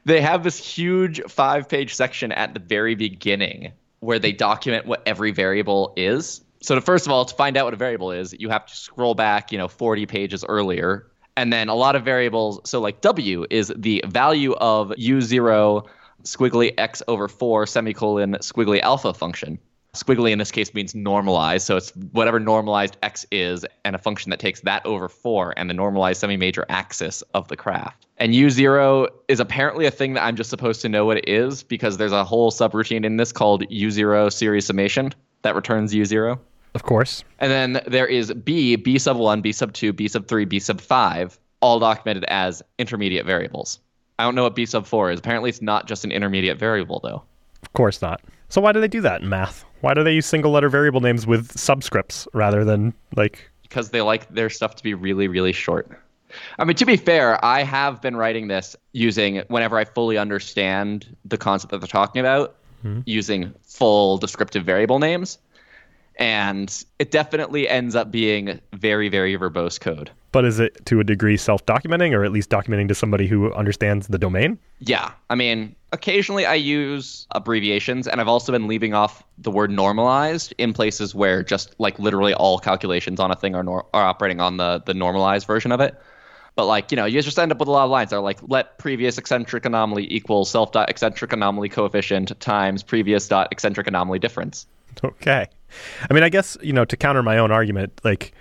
they 0.06 0.22
have 0.22 0.44
this 0.44 0.58
huge 0.58 1.20
five 1.28 1.68
page 1.68 1.94
section 1.94 2.32
at 2.32 2.54
the 2.54 2.60
very 2.60 2.94
beginning 2.94 3.72
where 4.00 4.18
they 4.18 4.32
document 4.32 4.86
what 4.86 5.02
every 5.04 5.30
variable 5.30 5.92
is. 5.96 6.40
So, 6.62 6.74
to, 6.74 6.80
first 6.80 7.06
of 7.06 7.12
all, 7.12 7.24
to 7.26 7.34
find 7.34 7.56
out 7.56 7.66
what 7.66 7.74
a 7.74 7.76
variable 7.76 8.12
is, 8.12 8.34
you 8.38 8.48
have 8.48 8.66
to 8.66 8.74
scroll 8.74 9.14
back, 9.14 9.52
you 9.52 9.58
know, 9.58 9.68
40 9.68 10.06
pages 10.06 10.44
earlier. 10.48 11.06
And 11.36 11.52
then 11.52 11.68
a 11.68 11.74
lot 11.74 11.96
of 11.96 12.04
variables. 12.04 12.60
So, 12.64 12.80
like 12.80 13.00
W 13.02 13.46
is 13.50 13.72
the 13.76 14.02
value 14.06 14.54
of 14.54 14.88
U0 14.90 15.86
squiggly 16.24 16.74
x 16.76 17.02
over 17.06 17.28
4 17.28 17.66
semicolon 17.66 18.36
squiggly 18.40 18.80
alpha 18.80 19.14
function. 19.14 19.58
Squiggly 19.94 20.32
in 20.32 20.38
this 20.38 20.50
case 20.50 20.74
means 20.74 20.94
normalized, 20.94 21.66
so 21.66 21.76
it's 21.76 21.90
whatever 22.12 22.38
normalized 22.38 22.96
x 23.02 23.24
is, 23.32 23.64
and 23.84 23.96
a 23.96 23.98
function 23.98 24.30
that 24.30 24.38
takes 24.38 24.60
that 24.60 24.84
over 24.84 25.08
4 25.08 25.54
and 25.56 25.68
the 25.68 25.74
normalized 25.74 26.20
semi-major 26.20 26.66
axis 26.68 27.22
of 27.34 27.48
the 27.48 27.56
craft. 27.56 28.06
And 28.18 28.34
U0 28.34 29.08
is 29.28 29.40
apparently 29.40 29.86
a 29.86 29.90
thing 29.90 30.12
that 30.14 30.24
I'm 30.24 30.36
just 30.36 30.50
supposed 30.50 30.82
to 30.82 30.88
know 30.88 31.06
what 31.06 31.16
it 31.16 31.28
is 31.28 31.62
because 31.62 31.96
there's 31.96 32.12
a 32.12 32.22
whole 32.22 32.50
subroutine 32.50 33.04
in 33.04 33.16
this 33.16 33.32
called 33.32 33.62
U0 33.68 34.32
series 34.32 34.66
summation 34.66 35.12
that 35.42 35.54
returns 35.54 35.94
U0. 35.94 36.38
Of 36.74 36.82
course. 36.82 37.24
And 37.38 37.50
then 37.50 37.82
there 37.86 38.06
is 38.06 38.32
B, 38.32 38.76
B 38.76 38.98
sub 38.98 39.16
1, 39.16 39.40
B 39.40 39.52
sub 39.52 39.72
2, 39.72 39.92
B 39.94 40.06
sub 40.06 40.28
3, 40.28 40.44
B 40.44 40.58
sub 40.58 40.80
5, 40.80 41.38
all 41.60 41.78
documented 41.78 42.24
as 42.24 42.62
intermediate 42.78 43.24
variables. 43.24 43.80
I 44.18 44.24
don't 44.24 44.34
know 44.34 44.42
what 44.42 44.54
B 44.54 44.66
sub 44.66 44.86
4 44.86 45.12
is. 45.12 45.18
Apparently, 45.18 45.48
it's 45.48 45.62
not 45.62 45.86
just 45.86 46.04
an 46.04 46.12
intermediate 46.12 46.58
variable, 46.58 47.00
though. 47.02 47.22
Of 47.62 47.72
course 47.72 48.02
not. 48.02 48.20
So 48.48 48.60
why 48.60 48.72
do 48.72 48.80
they 48.80 48.88
do 48.88 49.00
that 49.02 49.22
in 49.22 49.28
math? 49.28 49.64
Why 49.80 49.94
do 49.94 50.02
they 50.02 50.14
use 50.14 50.26
single 50.26 50.50
letter 50.50 50.68
variable 50.68 51.00
names 51.00 51.26
with 51.26 51.48
subscripts 51.54 52.26
rather 52.32 52.64
than 52.64 52.94
like 53.16 53.50
Because 53.62 53.90
they 53.90 54.00
like 54.00 54.28
their 54.28 54.50
stuff 54.50 54.74
to 54.76 54.82
be 54.82 54.94
really, 54.94 55.28
really 55.28 55.52
short. 55.52 55.90
I 56.58 56.64
mean, 56.64 56.76
to 56.76 56.84
be 56.84 56.96
fair, 56.96 57.42
I 57.44 57.62
have 57.62 58.02
been 58.02 58.16
writing 58.16 58.48
this 58.48 58.76
using, 58.92 59.42
whenever 59.48 59.78
I 59.78 59.84
fully 59.84 60.18
understand 60.18 61.16
the 61.24 61.38
concept 61.38 61.70
that 61.70 61.78
they're 61.78 61.88
talking 61.88 62.20
about, 62.20 62.56
hmm. 62.82 63.00
using 63.06 63.54
full 63.62 64.18
descriptive 64.18 64.64
variable 64.64 64.98
names. 64.98 65.38
And 66.16 66.84
it 66.98 67.10
definitely 67.10 67.68
ends 67.68 67.94
up 67.94 68.10
being 68.10 68.60
very, 68.72 69.08
very 69.08 69.38
verbose 69.38 69.80
code. 69.80 70.10
But 70.32 70.44
is 70.44 70.60
it 70.60 70.84
to 70.86 71.00
a 71.00 71.04
degree 71.04 71.36
self-documenting 71.36 72.12
or 72.12 72.24
at 72.24 72.32
least 72.32 72.50
documenting 72.50 72.88
to 72.88 72.94
somebody 72.94 73.26
who 73.26 73.52
understands 73.54 74.08
the 74.08 74.18
domain? 74.18 74.58
Yeah, 74.78 75.12
I 75.30 75.34
mean, 75.34 75.74
occasionally 75.92 76.46
I 76.46 76.54
use 76.54 77.26
abbreviations, 77.32 78.06
and 78.06 78.20
I've 78.20 78.28
also 78.28 78.52
been 78.52 78.66
leaving 78.66 78.94
off 78.94 79.22
the 79.38 79.50
word 79.50 79.70
normalized 79.70 80.54
in 80.58 80.72
places 80.72 81.14
where 81.14 81.42
just 81.42 81.74
like 81.78 81.98
literally 81.98 82.34
all 82.34 82.58
calculations 82.58 83.20
on 83.20 83.30
a 83.30 83.36
thing 83.36 83.54
are 83.54 83.62
nor- 83.62 83.86
are 83.94 84.04
operating 84.04 84.40
on 84.40 84.56
the 84.56 84.82
the 84.84 84.94
normalized 84.94 85.46
version 85.46 85.72
of 85.72 85.80
it. 85.80 85.98
But 86.56 86.66
like 86.66 86.90
you 86.90 86.96
know, 86.96 87.04
you 87.04 87.22
just 87.22 87.38
end 87.38 87.52
up 87.52 87.58
with 87.58 87.68
a 87.68 87.70
lot 87.70 87.84
of 87.84 87.90
lines 87.90 88.10
that 88.10 88.16
are 88.16 88.22
like 88.22 88.38
let 88.48 88.78
previous 88.78 89.16
eccentric 89.16 89.64
anomaly 89.64 90.12
equal 90.12 90.44
self 90.44 90.72
dot 90.72 90.90
eccentric 90.90 91.32
anomaly 91.32 91.68
coefficient 91.68 92.38
times 92.40 92.82
previous 92.82 93.28
dot 93.28 93.48
eccentric 93.52 93.86
anomaly 93.86 94.18
difference. 94.18 94.66
Okay. 95.04 95.46
I 96.08 96.14
mean, 96.14 96.22
I 96.22 96.28
guess, 96.28 96.56
you 96.62 96.72
know, 96.72 96.84
to 96.84 96.96
counter 96.96 97.22
my 97.22 97.38
own 97.38 97.50
argument, 97.50 98.00
like 98.04 98.32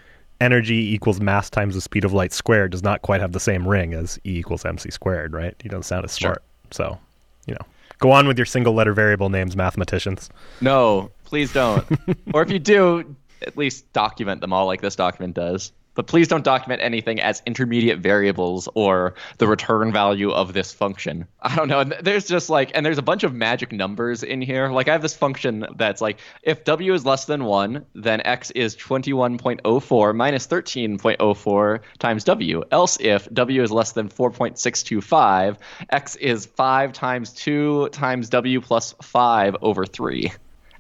energy 0.42 0.94
equals 0.94 1.20
mass 1.20 1.50
times 1.50 1.76
the 1.76 1.82
speed 1.82 2.06
of 2.06 2.14
light 2.14 2.32
squared 2.34 2.72
does 2.72 2.84
not 2.84 3.02
quite 3.02 3.22
have 3.22 3.32
the 3.32 3.40
same 3.40 3.68
ring 3.68 3.94
as 3.94 4.20
E 4.26 4.38
equals 4.40 4.66
mc 4.66 4.90
squared, 4.92 5.34
right? 5.34 5.56
You 5.64 5.70
don't 5.70 5.84
sound 5.86 6.06
as 6.06 6.18
Sure. 6.18 6.30
smart. 6.30 6.44
So, 6.72 7.00
you 7.46 7.54
know, 7.54 7.66
go 8.00 8.12
on 8.12 8.28
with 8.28 8.38
your 8.38 8.46
single 8.46 8.74
letter 8.74 8.94
variable 8.94 9.30
names, 9.30 9.56
mathematicians. 9.56 10.30
No, 10.62 11.12
please 11.26 11.52
don't. 11.54 11.86
or 12.34 12.42
if 12.44 12.52
you 12.52 12.60
do, 12.60 13.16
at 13.42 13.58
least 13.58 13.92
document 13.94 14.42
them 14.42 14.54
all 14.54 14.66
like 14.66 14.82
this 14.82 14.96
document 14.96 15.36
does. 15.36 15.72
But 15.98 16.06
please 16.06 16.28
don't 16.28 16.44
document 16.44 16.84
anything 16.84 17.20
as 17.20 17.42
intermediate 17.48 17.98
variables 17.98 18.70
or 18.76 19.16
the 19.40 19.48
return 19.48 19.92
value 19.92 20.30
of 20.30 20.54
this 20.54 20.72
function. 20.72 21.28
I 21.42 21.56
don't 21.56 21.68
know. 21.68 21.84
There's 21.84 22.28
just 22.28 22.52
like, 22.52 22.70
and 22.76 22.86
there's 22.86 23.00
a 23.00 23.02
bunch 23.02 23.24
of 23.24 23.34
magic 23.34 23.72
numbers 23.72 24.22
in 24.22 24.40
here. 24.40 24.70
Like 24.70 24.90
I 24.90 24.92
have 24.92 25.02
this 25.02 25.16
function 25.16 25.66
that's 25.76 26.00
like, 26.00 26.20
if 26.44 26.64
w 26.66 26.94
is 26.94 27.04
less 27.04 27.26
than 27.26 27.46
1, 27.46 27.84
then 27.96 28.22
x 28.26 28.52
is 28.52 28.76
21.04 28.76 30.16
minus 30.16 30.46
13.04 30.46 31.80
times 31.98 32.24
w. 32.26 32.64
Else 32.70 33.00
if 33.02 33.28
w 33.34 33.64
is 33.64 33.72
less 33.72 33.94
than 33.94 34.08
4.625, 34.08 35.58
x 35.90 36.16
is 36.18 36.46
5 36.46 36.94
times 36.94 37.34
2 37.34 37.90
times 37.90 38.30
w 38.30 38.62
plus 38.62 38.94
5 39.02 39.56
over 39.64 39.84
3. 39.84 40.32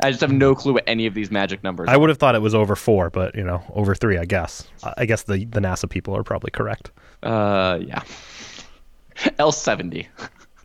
I 0.01 0.09
just 0.09 0.21
have 0.21 0.31
no 0.31 0.53
clue 0.55 0.73
what 0.73 0.83
any 0.87 1.05
of 1.07 1.13
these 1.13 1.31
magic 1.31 1.63
numbers 1.63 1.89
I 1.89 1.95
are. 1.95 1.99
would 1.99 2.09
have 2.09 2.17
thought 2.17 2.35
it 2.35 2.41
was 2.41 2.53
over 2.53 2.75
four, 2.75 3.09
but, 3.09 3.35
you 3.35 3.43
know, 3.43 3.63
over 3.73 3.95
three, 3.95 4.17
I 4.17 4.25
guess. 4.25 4.67
I 4.97 5.05
guess 5.05 5.23
the, 5.23 5.45
the 5.45 5.59
NASA 5.59 5.89
people 5.89 6.15
are 6.15 6.23
probably 6.23 6.51
correct. 6.51 6.91
Uh, 7.23 7.79
yeah. 7.81 8.03
L70. 9.39 10.07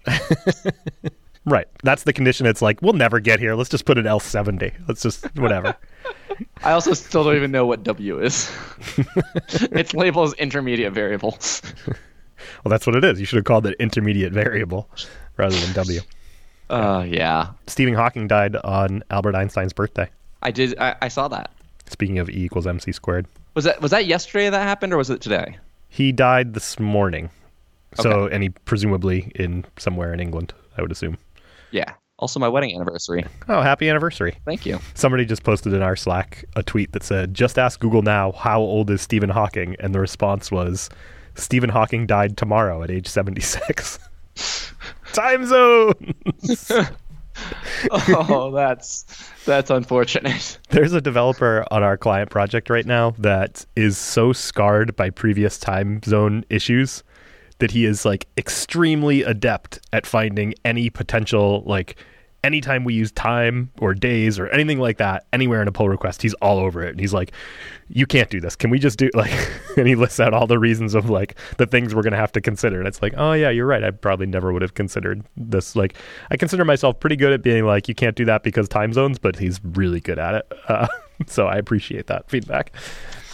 Right. 1.45 1.67
That's 1.83 2.05
the 2.05 2.13
condition. 2.13 2.47
It's 2.47 2.63
like, 2.63 2.81
we'll 2.83 2.93
never 2.93 3.19
get 3.19 3.41
here. 3.41 3.55
Let's 3.55 3.71
just 3.71 3.85
put 3.85 3.99
an 3.99 4.05
L70. 4.05 4.73
Let's 4.87 5.03
just, 5.03 5.25
whatever. 5.37 5.77
I 6.65 6.73
also 6.73 6.93
still 6.93 7.25
don't 7.25 7.37
even 7.37 7.51
know 7.51 7.67
what 7.67 7.83
W 7.83 8.21
is. 8.21 8.51
it's 9.49 9.93
labeled 9.93 10.29
as 10.29 10.35
intermediate 10.35 10.93
variable. 10.93 11.37
well, 11.87 12.71
that's 12.71 12.87
what 12.87 12.95
it 12.95 13.05
is. 13.05 13.19
You 13.19 13.27
should 13.27 13.37
have 13.37 13.45
called 13.45 13.67
it 13.67 13.77
intermediate 13.81 14.33
variable 14.33 14.89
rather 15.37 15.57
than 15.59 15.73
W. 15.73 16.01
Uh, 16.73 17.05
yeah. 17.05 17.49
Stephen 17.67 17.95
Hawking 17.95 18.27
died 18.29 18.57
on 18.57 19.03
Albert 19.11 19.35
Einstein's 19.35 19.73
birthday. 19.73 20.09
I 20.43 20.51
did. 20.51 20.79
I, 20.79 20.97
I 21.03 21.09
saw 21.09 21.29
that. 21.29 21.51
Speaking 21.89 22.19
of 22.19 22.31
E 22.31 22.45
equals 22.45 22.67
mc 22.67 22.91
squared, 22.93 23.27
Was 23.55 23.65
that 23.65 23.81
was 23.83 23.91
that 23.91 24.07
yesterday 24.07 24.49
that 24.51 24.63
happened, 24.63 24.93
or 24.93 24.97
was 24.97 25.11
it 25.11 25.21
today? 25.21 25.57
he 25.89 26.11
died 26.11 26.55
this 26.55 26.81
morning. 26.81 27.29
So, 28.01 28.11
Okay. 28.11 28.35
and 28.35 28.43
he 28.43 28.49
presumably 28.49 29.31
in 29.35 29.67
somewhere 29.77 30.15
in 30.15 30.21
England, 30.21 30.55
I 30.79 30.81
would 30.83 30.91
assume. 30.91 31.19
Yeah. 31.71 31.93
Also, 32.19 32.41
my 32.41 32.49
wedding 32.49 32.75
anniversary. 32.75 33.25
Oh, 33.49 33.61
happy 33.61 33.89
anniversary! 33.91 34.39
Thank 34.47 34.65
you. 34.65 34.79
Somebody 34.95 35.25
just 35.27 35.43
posted 35.43 35.73
in 35.75 35.83
our 35.83 35.97
Slack 35.97 36.45
a 36.57 36.63
tweet 36.63 36.93
that 36.93 37.03
said, 37.03 37.35
"Just 37.35 37.59
ask 37.59 37.81
Google 37.81 38.03
now 38.03 38.33
how 38.33 38.61
old 38.61 38.89
is 38.91 39.03
Stephen 39.03 39.29
Hawking," 39.31 39.77
and 39.81 39.95
the 39.95 40.01
response 40.01 40.51
was, 40.51 40.89
"Stephen 41.35 41.69
Hawking 41.71 42.07
died 42.07 42.37
tomorrow 42.39 42.83
at 42.83 42.91
age 42.91 43.09
76." 43.09 43.99
Time 45.13 45.47
zone. 45.47 46.15
oh, 47.91 48.51
that's 48.55 49.05
that's 49.45 49.71
unfortunate. 49.71 50.59
There's 50.71 50.93
a 50.93 51.01
developer 51.01 51.65
on 51.71 51.83
our 51.83 51.97
client 51.97 52.31
project 52.31 52.71
right 52.71 52.87
now 52.87 53.11
that 53.19 53.65
is 53.77 53.97
so 53.99 54.33
scarred 54.33 54.95
by 54.97 55.11
previous 55.11 55.59
time 55.59 56.01
zone 56.05 56.45
issues 56.51 57.03
that 57.59 57.71
he 57.71 57.85
is 57.85 58.05
like 58.05 58.27
extremely 58.37 59.23
adept 59.23 59.81
at 59.93 60.07
finding 60.07 60.55
any 60.65 60.91
potential 60.91 61.63
like 61.65 61.97
anytime 62.45 62.85
we 62.85 62.95
use 62.95 63.13
time 63.13 63.71
or 63.79 63.95
days 63.95 64.39
or 64.39 64.49
anything 64.49 64.79
like 64.79 64.99
that 64.99 65.27
anywhere 65.33 65.63
in 65.63 65.69
a 65.69 65.73
pull 65.73 65.89
request 65.89 66.23
he's 66.23 66.35
all 66.35 66.59
over 66.59 66.83
it. 66.83 66.91
And 66.91 67.01
he's 67.01 67.13
like 67.13 67.33
you 67.89 68.07
can't 68.07 68.31
do 68.31 68.41
this. 68.41 68.57
Can 68.57 68.71
we 68.71 68.79
just 68.79 68.99
do 68.99 69.11
like 69.15 69.33
and 69.77 69.87
he 69.87 69.95
lists 69.95 70.19
out 70.19 70.35
all 70.35 70.47
the 70.47 70.59
reasons 70.59 70.95
of 70.95 71.09
like 71.11 71.39
the 71.59 71.67
things 71.67 71.95
we're 71.95 72.03
going 72.03 72.13
to 72.13 72.19
have 72.19 72.33
to 72.33 72.41
consider. 72.41 72.79
And 72.79 72.89
it's 72.89 73.01
like 73.03 73.15
oh 73.17 73.33
yeah 73.33 73.51
you're 73.51 73.67
right. 73.67 73.85
I 73.85 73.91
probably 73.91 74.27
never 74.27 74.53
would 74.53 74.63
have 74.63 74.75
considered 74.75 75.23
this. 75.37 75.77
Like 75.77 75.97
i 76.31 76.37
consider 76.37 76.65
myself 76.65 76.99
pretty 77.01 77.17
good 77.17 77.33
at 77.33 77.43
being 77.43 77.65
like 77.65 77.89
you 77.89 77.95
can't 77.95 78.17
do 78.17 78.25
that 78.25 78.43
because 78.43 78.69
time 78.69 78.93
zones 78.93 79.19
but 79.19 79.37
he's 79.37 79.61
really 79.65 80.01
good 80.01 80.19
at 80.19 80.35
it. 80.35 80.53
Uh, 80.69 80.87
so 81.27 81.47
i 81.47 81.57
appreciate 81.57 82.07
that 82.07 82.29
feedback. 82.31 82.73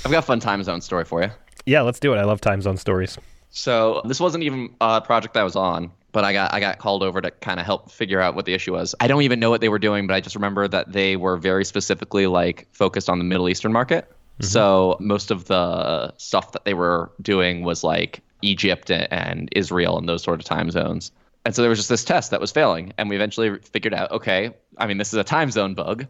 I've 0.04 0.10
got 0.10 0.18
a 0.18 0.22
fun 0.26 0.40
time 0.40 0.62
zone 0.62 0.80
story 0.80 1.04
for 1.04 1.22
you. 1.22 1.30
yeah 1.66 1.82
let's 1.82 2.00
do 2.00 2.12
it. 2.14 2.16
I 2.16 2.24
love 2.24 2.40
time 2.40 2.60
zone 2.62 2.76
stories. 2.76 3.18
So 3.50 4.02
this 4.04 4.20
wasn't 4.20 4.44
even 4.44 4.74
a 4.80 5.00
project 5.00 5.36
I 5.36 5.44
was 5.44 5.56
on, 5.56 5.90
but 6.12 6.24
I 6.24 6.32
got 6.32 6.54
I 6.54 6.60
got 6.60 6.78
called 6.78 7.02
over 7.02 7.20
to 7.20 7.30
kind 7.30 7.60
of 7.60 7.66
help 7.66 7.90
figure 7.90 8.20
out 8.20 8.34
what 8.34 8.44
the 8.44 8.54
issue 8.54 8.72
was. 8.72 8.94
I 9.00 9.08
don't 9.08 9.22
even 9.22 9.40
know 9.40 9.50
what 9.50 9.60
they 9.60 9.68
were 9.68 9.78
doing, 9.78 10.06
but 10.06 10.14
I 10.14 10.20
just 10.20 10.36
remember 10.36 10.66
that 10.68 10.92
they 10.92 11.16
were 11.16 11.36
very 11.36 11.64
specifically 11.64 12.26
like 12.26 12.68
focused 12.72 13.08
on 13.10 13.18
the 13.18 13.24
Middle 13.24 13.48
Eastern 13.48 13.72
market. 13.72 14.10
So 14.40 14.96
most 15.00 15.32
of 15.32 15.46
the 15.46 16.14
stuff 16.16 16.52
that 16.52 16.64
they 16.64 16.74
were 16.74 17.10
doing 17.20 17.64
was 17.64 17.82
like 17.82 18.20
Egypt 18.40 18.90
and 18.90 19.48
Israel 19.52 19.98
and 19.98 20.08
those 20.08 20.22
sort 20.22 20.38
of 20.38 20.46
time 20.46 20.70
zones. 20.70 21.10
And 21.44 21.56
so 21.56 21.62
there 21.62 21.68
was 21.68 21.78
just 21.78 21.88
this 21.88 22.04
test 22.04 22.30
that 22.30 22.40
was 22.40 22.52
failing, 22.52 22.92
and 22.98 23.08
we 23.08 23.16
eventually 23.16 23.58
figured 23.58 23.94
out, 23.94 24.12
okay, 24.12 24.54
I 24.76 24.86
mean 24.86 24.98
this 24.98 25.08
is 25.08 25.18
a 25.18 25.24
time 25.24 25.50
zone 25.50 25.74
bug, 25.74 26.06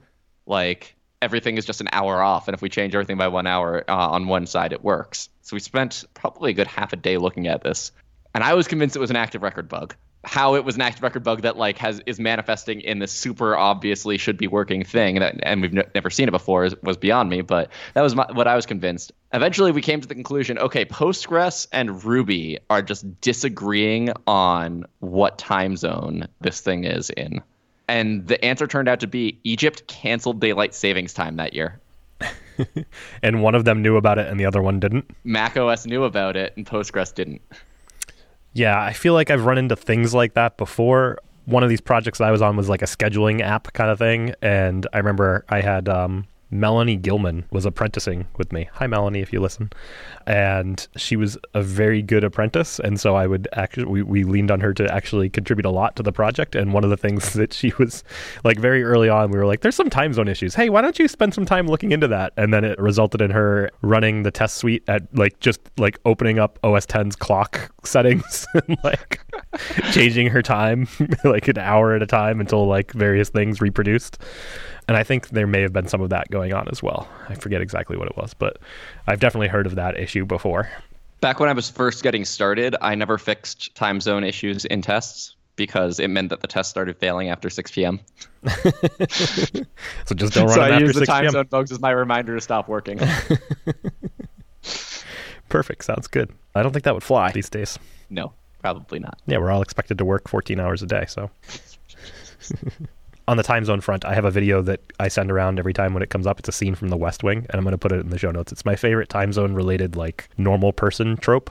like 0.46 0.94
everything 1.22 1.56
is 1.56 1.64
just 1.64 1.80
an 1.80 1.88
hour 1.92 2.20
off, 2.20 2.48
and 2.48 2.54
if 2.54 2.62
we 2.62 2.68
change 2.68 2.94
everything 2.94 3.16
by 3.16 3.28
one 3.28 3.46
hour 3.46 3.84
uh, 3.88 4.08
on 4.08 4.26
one 4.26 4.46
side, 4.46 4.72
it 4.72 4.84
works. 4.84 5.28
So 5.42 5.56
we 5.56 5.60
spent 5.60 6.04
probably 6.14 6.50
a 6.50 6.54
good 6.54 6.66
half 6.66 6.92
a 6.92 6.96
day 6.96 7.16
looking 7.16 7.46
at 7.46 7.62
this, 7.62 7.92
and 8.38 8.44
I 8.44 8.54
was 8.54 8.68
convinced 8.68 8.94
it 8.94 9.00
was 9.00 9.10
an 9.10 9.16
active 9.16 9.42
record 9.42 9.68
bug. 9.68 9.96
how 10.22 10.54
it 10.54 10.64
was 10.64 10.76
an 10.76 10.80
active 10.80 11.02
record 11.02 11.24
bug 11.24 11.42
that 11.42 11.56
like 11.56 11.76
has 11.78 12.00
is 12.06 12.20
manifesting 12.20 12.80
in 12.82 13.00
this 13.00 13.10
super 13.10 13.56
obviously 13.56 14.16
should 14.16 14.36
be 14.36 14.46
working 14.46 14.84
thing 14.84 15.16
that 15.16 15.34
and 15.42 15.60
we've 15.60 15.76
n- 15.76 15.90
never 15.92 16.08
seen 16.08 16.28
it 16.28 16.30
before 16.30 16.64
is, 16.64 16.76
was 16.84 16.96
beyond 16.96 17.28
me 17.30 17.40
but 17.40 17.68
that 17.94 18.02
was 18.02 18.14
my, 18.14 18.24
what 18.34 18.46
i 18.46 18.54
was 18.54 18.64
convinced 18.64 19.10
eventually 19.32 19.72
we 19.72 19.82
came 19.82 20.00
to 20.00 20.06
the 20.06 20.14
conclusion 20.14 20.56
okay 20.56 20.84
postgres 20.84 21.66
and 21.72 22.04
ruby 22.04 22.60
are 22.70 22.80
just 22.80 23.20
disagreeing 23.20 24.12
on 24.28 24.84
what 25.00 25.36
time 25.36 25.76
zone 25.76 26.28
this 26.40 26.60
thing 26.60 26.84
is 26.84 27.10
in 27.10 27.42
and 27.88 28.28
the 28.28 28.44
answer 28.44 28.68
turned 28.68 28.88
out 28.88 29.00
to 29.00 29.08
be 29.08 29.40
egypt 29.42 29.86
canceled 29.88 30.40
daylight 30.40 30.74
savings 30.76 31.12
time 31.12 31.36
that 31.36 31.54
year 31.54 31.80
and 33.22 33.42
one 33.42 33.54
of 33.56 33.64
them 33.64 33.82
knew 33.82 33.96
about 33.96 34.18
it 34.18 34.26
and 34.26 34.38
the 34.38 34.44
other 34.44 34.60
one 34.60 34.80
didn't. 34.80 35.08
Mac 35.22 35.56
OS 35.56 35.86
knew 35.86 36.02
about 36.02 36.36
it 36.36 36.52
and 36.56 36.66
Postgres 36.66 37.14
didn't. 37.14 37.40
Yeah, 38.52 38.80
I 38.80 38.92
feel 38.92 39.14
like 39.14 39.30
I've 39.30 39.44
run 39.44 39.58
into 39.58 39.76
things 39.76 40.14
like 40.14 40.34
that 40.34 40.56
before. 40.56 41.18
One 41.44 41.62
of 41.62 41.68
these 41.68 41.80
projects 41.80 42.20
I 42.20 42.30
was 42.30 42.42
on 42.42 42.56
was 42.56 42.68
like 42.68 42.82
a 42.82 42.86
scheduling 42.86 43.40
app 43.40 43.72
kind 43.72 43.90
of 43.90 43.98
thing, 43.98 44.34
and 44.42 44.86
I 44.92 44.98
remember 44.98 45.44
I 45.48 45.60
had 45.60 45.88
um, 45.88 46.26
Melanie 46.50 46.96
Gilman 46.96 47.44
was 47.50 47.64
apprenticing 47.64 48.26
with 48.36 48.52
me. 48.52 48.68
Hi, 48.74 48.86
Melanie, 48.86 49.20
if 49.20 49.32
you 49.32 49.40
listen. 49.40 49.70
And 50.28 50.86
she 50.94 51.16
was 51.16 51.38
a 51.54 51.62
very 51.62 52.02
good 52.02 52.22
apprentice. 52.22 52.78
And 52.78 53.00
so 53.00 53.16
I 53.16 53.26
would 53.26 53.48
actually, 53.54 53.86
we, 53.86 54.02
we 54.02 54.24
leaned 54.24 54.50
on 54.50 54.60
her 54.60 54.74
to 54.74 54.92
actually 54.94 55.30
contribute 55.30 55.64
a 55.64 55.70
lot 55.70 55.96
to 55.96 56.02
the 56.02 56.12
project. 56.12 56.54
And 56.54 56.74
one 56.74 56.84
of 56.84 56.90
the 56.90 56.98
things 56.98 57.32
that 57.34 57.54
she 57.54 57.72
was 57.78 58.04
like 58.44 58.58
very 58.58 58.84
early 58.84 59.08
on, 59.08 59.30
we 59.30 59.38
were 59.38 59.46
like, 59.46 59.62
there's 59.62 59.74
some 59.74 59.88
time 59.88 60.12
zone 60.12 60.28
issues. 60.28 60.54
Hey, 60.54 60.68
why 60.68 60.82
don't 60.82 60.98
you 60.98 61.08
spend 61.08 61.32
some 61.32 61.46
time 61.46 61.66
looking 61.66 61.92
into 61.92 62.08
that? 62.08 62.34
And 62.36 62.52
then 62.52 62.62
it 62.62 62.78
resulted 62.78 63.22
in 63.22 63.30
her 63.30 63.70
running 63.80 64.22
the 64.22 64.30
test 64.30 64.58
suite 64.58 64.84
at 64.86 65.02
like 65.16 65.40
just 65.40 65.60
like 65.78 65.98
opening 66.04 66.38
up 66.38 66.58
OS 66.62 66.84
10's 66.84 67.16
clock 67.16 67.72
settings 67.84 68.46
and 68.54 68.76
like 68.84 69.20
changing 69.92 70.26
her 70.26 70.42
time 70.42 70.86
like 71.24 71.48
an 71.48 71.56
hour 71.56 71.94
at 71.94 72.02
a 72.02 72.06
time 72.06 72.38
until 72.38 72.66
like 72.66 72.92
various 72.92 73.30
things 73.30 73.62
reproduced. 73.62 74.18
And 74.88 74.96
I 74.96 75.04
think 75.04 75.28
there 75.28 75.46
may 75.46 75.60
have 75.60 75.72
been 75.72 75.86
some 75.86 76.00
of 76.00 76.08
that 76.10 76.30
going 76.30 76.54
on 76.54 76.66
as 76.68 76.82
well. 76.82 77.06
I 77.28 77.34
forget 77.34 77.60
exactly 77.60 77.98
what 77.98 78.08
it 78.08 78.16
was, 78.16 78.32
but 78.32 78.58
I've 79.06 79.20
definitely 79.20 79.48
heard 79.48 79.66
of 79.66 79.74
that 79.74 79.98
issue 79.98 80.17
before. 80.26 80.70
Back 81.20 81.40
when 81.40 81.48
I 81.48 81.52
was 81.52 81.68
first 81.68 82.02
getting 82.02 82.24
started, 82.24 82.76
I 82.80 82.94
never 82.94 83.18
fixed 83.18 83.74
time 83.74 84.00
zone 84.00 84.22
issues 84.24 84.64
in 84.64 84.82
tests 84.82 85.34
because 85.56 85.98
it 85.98 86.08
meant 86.08 86.30
that 86.30 86.40
the 86.40 86.46
test 86.46 86.70
started 86.70 86.96
failing 86.96 87.28
after 87.28 87.50
6 87.50 87.70
p.m. 87.72 88.00
so 88.48 90.14
just 90.14 90.32
don't 90.32 90.46
run 90.46 90.54
so 90.54 90.62
it 90.62 90.64
I 90.64 90.70
after 90.70 90.84
use 90.86 90.94
the 90.94 91.00
6 91.00 91.08
time 91.08 91.22
p.m. 91.22 91.32
zone 91.32 91.46
bugs 91.50 91.72
as 91.72 91.80
my 91.80 91.90
reminder 91.90 92.34
to 92.34 92.40
stop 92.40 92.68
working. 92.68 92.98
Perfect. 95.48 95.84
Sounds 95.84 96.06
good. 96.06 96.30
I 96.54 96.62
don't 96.62 96.72
think 96.72 96.84
that 96.84 96.94
would 96.94 97.02
fly 97.02 97.32
these 97.32 97.50
days. 97.50 97.78
no, 98.08 98.32
probably 98.60 99.00
not. 99.00 99.18
Yeah, 99.26 99.38
we're 99.38 99.50
all 99.50 99.62
expected 99.62 99.98
to 99.98 100.04
work 100.04 100.28
14 100.28 100.60
hours 100.60 100.82
a 100.82 100.86
day, 100.86 101.04
so. 101.08 101.30
On 103.28 103.36
the 103.36 103.42
time 103.42 103.62
zone 103.66 103.82
front, 103.82 104.06
I 104.06 104.14
have 104.14 104.24
a 104.24 104.30
video 104.30 104.62
that 104.62 104.80
I 104.98 105.08
send 105.08 105.30
around 105.30 105.58
every 105.58 105.74
time 105.74 105.92
when 105.92 106.02
it 106.02 106.08
comes 106.08 106.26
up. 106.26 106.38
It's 106.38 106.48
a 106.48 106.52
scene 106.52 106.74
from 106.74 106.88
The 106.88 106.96
West 106.96 107.22
Wing, 107.22 107.46
and 107.50 107.54
I'm 107.58 107.62
going 107.62 107.72
to 107.72 107.78
put 107.78 107.92
it 107.92 108.00
in 108.00 108.08
the 108.08 108.18
show 108.18 108.30
notes. 108.30 108.52
It's 108.52 108.64
my 108.64 108.74
favorite 108.74 109.10
time 109.10 109.34
zone 109.34 109.52
related, 109.52 109.96
like, 109.96 110.30
normal 110.38 110.72
person 110.72 111.18
trope. 111.18 111.50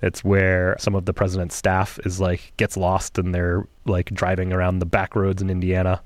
It's 0.00 0.24
where 0.24 0.76
some 0.78 0.94
of 0.94 1.04
the 1.04 1.12
president's 1.12 1.54
staff 1.54 1.98
is 2.06 2.20
like 2.20 2.54
gets 2.56 2.74
lost 2.78 3.18
and 3.18 3.34
they're 3.34 3.68
like 3.84 4.06
driving 4.06 4.50
around 4.50 4.78
the 4.78 4.86
back 4.86 5.14
roads 5.14 5.42
in 5.42 5.50
Indiana 5.50 6.00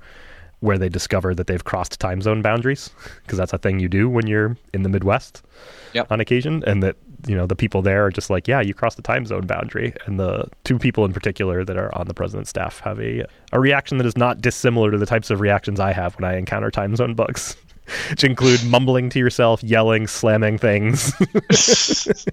where 0.59 0.77
they 0.77 0.89
discover 0.89 1.33
that 1.33 1.47
they've 1.47 1.63
crossed 1.63 1.97
time 1.97 2.21
zone 2.21 2.41
boundaries 2.41 2.89
because 3.23 3.37
that's 3.37 3.53
a 3.53 3.57
thing 3.57 3.79
you 3.79 3.87
do 3.87 4.09
when 4.09 4.27
you're 4.27 4.57
in 4.73 4.83
the 4.83 4.89
Midwest 4.89 5.43
Yep. 5.93 6.11
on 6.11 6.19
occasion 6.19 6.61
and 6.67 6.83
that 6.83 6.97
you 7.27 7.35
know 7.35 7.45
the 7.45 7.55
people 7.55 7.81
there 7.81 8.05
are 8.05 8.11
just 8.11 8.29
like 8.29 8.47
yeah 8.47 8.61
you 8.61 8.73
crossed 8.73 8.97
the 8.97 9.03
time 9.03 9.25
zone 9.25 9.47
boundary 9.47 9.93
and 10.05 10.19
the 10.19 10.45
two 10.63 10.77
people 10.77 11.05
in 11.05 11.13
particular 11.13 11.65
that 11.65 11.77
are 11.77 11.95
on 11.97 12.07
the 12.07 12.13
president's 12.13 12.49
staff 12.49 12.79
have 12.81 12.99
a 12.99 13.25
a 13.51 13.59
reaction 13.59 13.97
that 13.97 14.05
is 14.05 14.17
not 14.17 14.41
dissimilar 14.41 14.91
to 14.91 14.97
the 14.97 15.05
types 15.05 15.29
of 15.29 15.39
reactions 15.39 15.79
I 15.79 15.93
have 15.93 16.15
when 16.15 16.29
I 16.29 16.37
encounter 16.37 16.69
time 16.69 16.95
zone 16.95 17.15
bugs 17.15 17.55
which 18.09 18.23
include 18.23 18.63
mumbling 18.65 19.09
to 19.09 19.19
yourself 19.19 19.63
yelling 19.63 20.07
slamming 20.07 20.57
things 20.57 21.13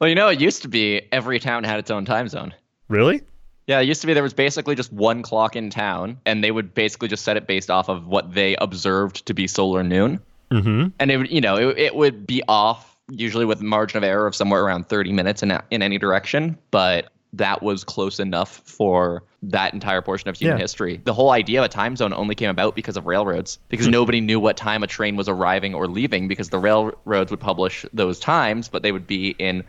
Well, 0.00 0.08
you 0.08 0.14
know, 0.14 0.28
it 0.28 0.40
used 0.40 0.62
to 0.62 0.68
be 0.68 1.02
every 1.10 1.40
town 1.40 1.64
had 1.64 1.78
its 1.78 1.90
own 1.90 2.04
time 2.04 2.28
zone. 2.28 2.54
really 2.88 3.22
Yeah, 3.66 3.80
it 3.80 3.88
used 3.88 4.00
to 4.02 4.06
be 4.06 4.14
there 4.14 4.22
was 4.22 4.34
basically 4.34 4.74
just 4.74 4.92
one 4.92 5.22
clock 5.22 5.56
in 5.56 5.70
town, 5.70 6.18
and 6.24 6.42
they 6.42 6.50
would 6.50 6.74
basically 6.74 7.08
just 7.08 7.24
set 7.24 7.36
it 7.36 7.46
based 7.46 7.70
off 7.70 7.88
of 7.88 8.06
what 8.06 8.32
they 8.32 8.54
observed 8.56 9.26
to 9.26 9.34
be 9.34 9.46
solar 9.46 9.82
noon. 9.82 10.20
mm-hmm 10.50 10.88
And 11.00 11.10
it 11.10 11.16
would, 11.16 11.30
you 11.30 11.40
know, 11.40 11.56
it, 11.56 11.78
it 11.78 11.94
would 11.94 12.26
be 12.26 12.42
off 12.46 12.87
usually 13.10 13.44
with 13.44 13.60
margin 13.60 13.98
of 13.98 14.04
error 14.04 14.26
of 14.26 14.34
somewhere 14.34 14.62
around 14.62 14.88
30 14.88 15.12
minutes 15.12 15.42
in, 15.42 15.58
in 15.70 15.82
any 15.82 15.98
direction, 15.98 16.58
but 16.70 17.10
that 17.34 17.62
was 17.62 17.84
close 17.84 18.20
enough 18.20 18.62
for 18.64 19.22
that 19.42 19.74
entire 19.74 20.00
portion 20.02 20.28
of 20.28 20.36
human 20.36 20.56
Yeah. 20.56 20.62
history. 20.62 21.00
The 21.04 21.12
whole 21.12 21.30
idea 21.30 21.60
of 21.60 21.66
a 21.66 21.68
time 21.68 21.94
zone 21.94 22.12
only 22.12 22.34
came 22.34 22.50
about 22.50 22.74
because 22.74 22.96
of 22.96 23.06
railroads, 23.06 23.58
because 23.68 23.86
nobody 23.86 24.20
knew 24.20 24.40
what 24.40 24.56
time 24.56 24.82
a 24.82 24.86
train 24.86 25.14
was 25.16 25.28
arriving 25.28 25.74
or 25.74 25.86
leaving, 25.86 26.26
because 26.26 26.48
the 26.48 26.58
railroads 26.58 27.30
would 27.30 27.40
publish 27.40 27.84
those 27.92 28.18
times, 28.18 28.68
but 28.68 28.82
they 28.82 28.92
would 28.92 29.06
be 29.06 29.28
in, 29.38 29.62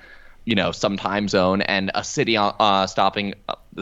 you 0.45 0.55
know, 0.55 0.71
some 0.71 0.97
time 0.97 1.27
zone, 1.27 1.61
and 1.61 1.91
a 1.95 2.03
city 2.03 2.37
uh, 2.37 2.53
uh, 2.59 2.87
stopping. 2.87 3.35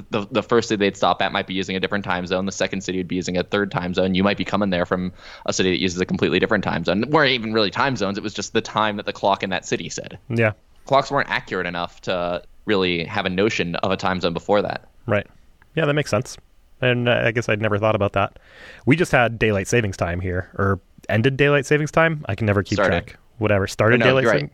The 0.10 0.27
the 0.31 0.43
first 0.43 0.69
city 0.69 0.79
they'd 0.79 0.97
stop 0.97 1.21
at 1.21 1.31
might 1.31 1.47
be 1.47 1.53
using 1.53 1.75
a 1.75 1.79
different 1.79 2.05
time 2.05 2.25
zone. 2.27 2.45
The 2.45 2.51
second 2.51 2.81
city 2.81 2.97
would 2.99 3.07
be 3.07 3.15
using 3.15 3.38
a 3.38 3.43
third 3.43 3.71
time 3.71 3.93
zone. 3.93 4.15
You 4.15 4.23
might 4.23 4.38
be 4.38 4.45
coming 4.45 4.69
there 4.69 4.86
from 4.86 5.12
a 5.45 5.53
city 5.53 5.71
that 5.71 5.79
uses 5.81 5.99
a 5.99 6.05
completely 6.05 6.39
different 6.39 6.63
time 6.63 6.83
zone. 6.83 7.03
weren't 7.10 7.31
even 7.31 7.53
really 7.53 7.71
time 7.71 7.95
zones. 7.95 8.17
It 8.17 8.23
was 8.23 8.33
just 8.33 8.53
the 8.53 8.62
time 8.62 8.97
that 8.97 9.05
the 9.05 9.13
clock 9.13 9.43
in 9.43 9.49
that 9.51 9.65
city 9.65 9.89
said. 9.89 10.17
yeah 10.29 10.53
Clocks 10.86 11.12
weren't 11.12 11.29
accurate 11.29 11.67
enough 11.67 11.99
to 12.01 12.41
really 12.65 13.03
have 13.05 13.25
a 13.25 13.29
notion 13.29 13.75
of 13.77 13.91
a 13.91 13.97
time 13.97 14.21
zone 14.21 14.33
before 14.33 14.62
that. 14.62 14.88
Right. 15.05 15.27
Yeah, 15.75 15.86
that 15.86 15.93
makes 15.93 16.10
sense. 16.10 16.38
And 16.81 17.10
I 17.10 17.31
guess 17.31 17.49
I'd 17.49 17.62
never 17.62 17.77
thought 17.79 17.95
about 17.95 18.13
that. 18.13 18.39
We 18.86 18.95
just 18.95 19.12
had 19.12 19.39
daylight 19.39 19.67
savings 19.67 19.97
time 19.97 20.19
here, 20.19 20.49
or 20.57 20.79
ended 21.10 21.36
daylight 21.36 21.65
savings 21.65 21.91
time. 21.91 22.23
I 22.27 22.36
can 22.36 22.45
never 22.45 22.62
keep 22.63 22.75
Started. 22.77 23.07
track. 23.07 23.19
Whatever. 23.39 23.67
Started 23.67 23.99
no, 23.99 24.05
daylight 24.05 24.23
you're 24.23 24.33
saving. 24.33 24.51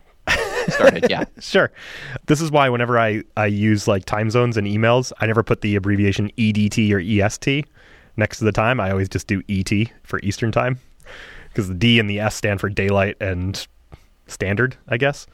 Started, 0.69 1.07
yeah. 1.09 1.23
Sure. 1.39 1.71
This 2.27 2.41
is 2.41 2.51
why 2.51 2.69
whenever 2.69 2.97
I, 2.99 3.23
I 3.37 3.45
use 3.47 3.87
like 3.87 4.05
time 4.05 4.29
zones 4.29 4.57
and 4.57 4.65
emails, 4.67 5.11
I 5.19 5.25
never 5.25 5.43
put 5.43 5.61
the 5.61 5.75
abbreviation 5.75 6.29
EDT 6.37 6.91
or 6.91 6.99
EST 6.99 7.65
next 8.17 8.39
to 8.39 8.45
the 8.45 8.51
time. 8.51 8.79
I 8.79 8.91
always 8.91 9.09
just 9.09 9.27
do 9.27 9.41
ET 9.49 9.71
for 10.03 10.19
Eastern 10.23 10.51
time 10.51 10.79
because 11.49 11.67
the 11.67 11.73
D 11.73 11.99
and 11.99 12.09
the 12.09 12.19
S 12.19 12.35
stand 12.35 12.59
for 12.61 12.69
daylight 12.69 13.17
and 13.19 13.65
standard, 14.27 14.75
I 14.87 14.97
guess. 14.97 15.27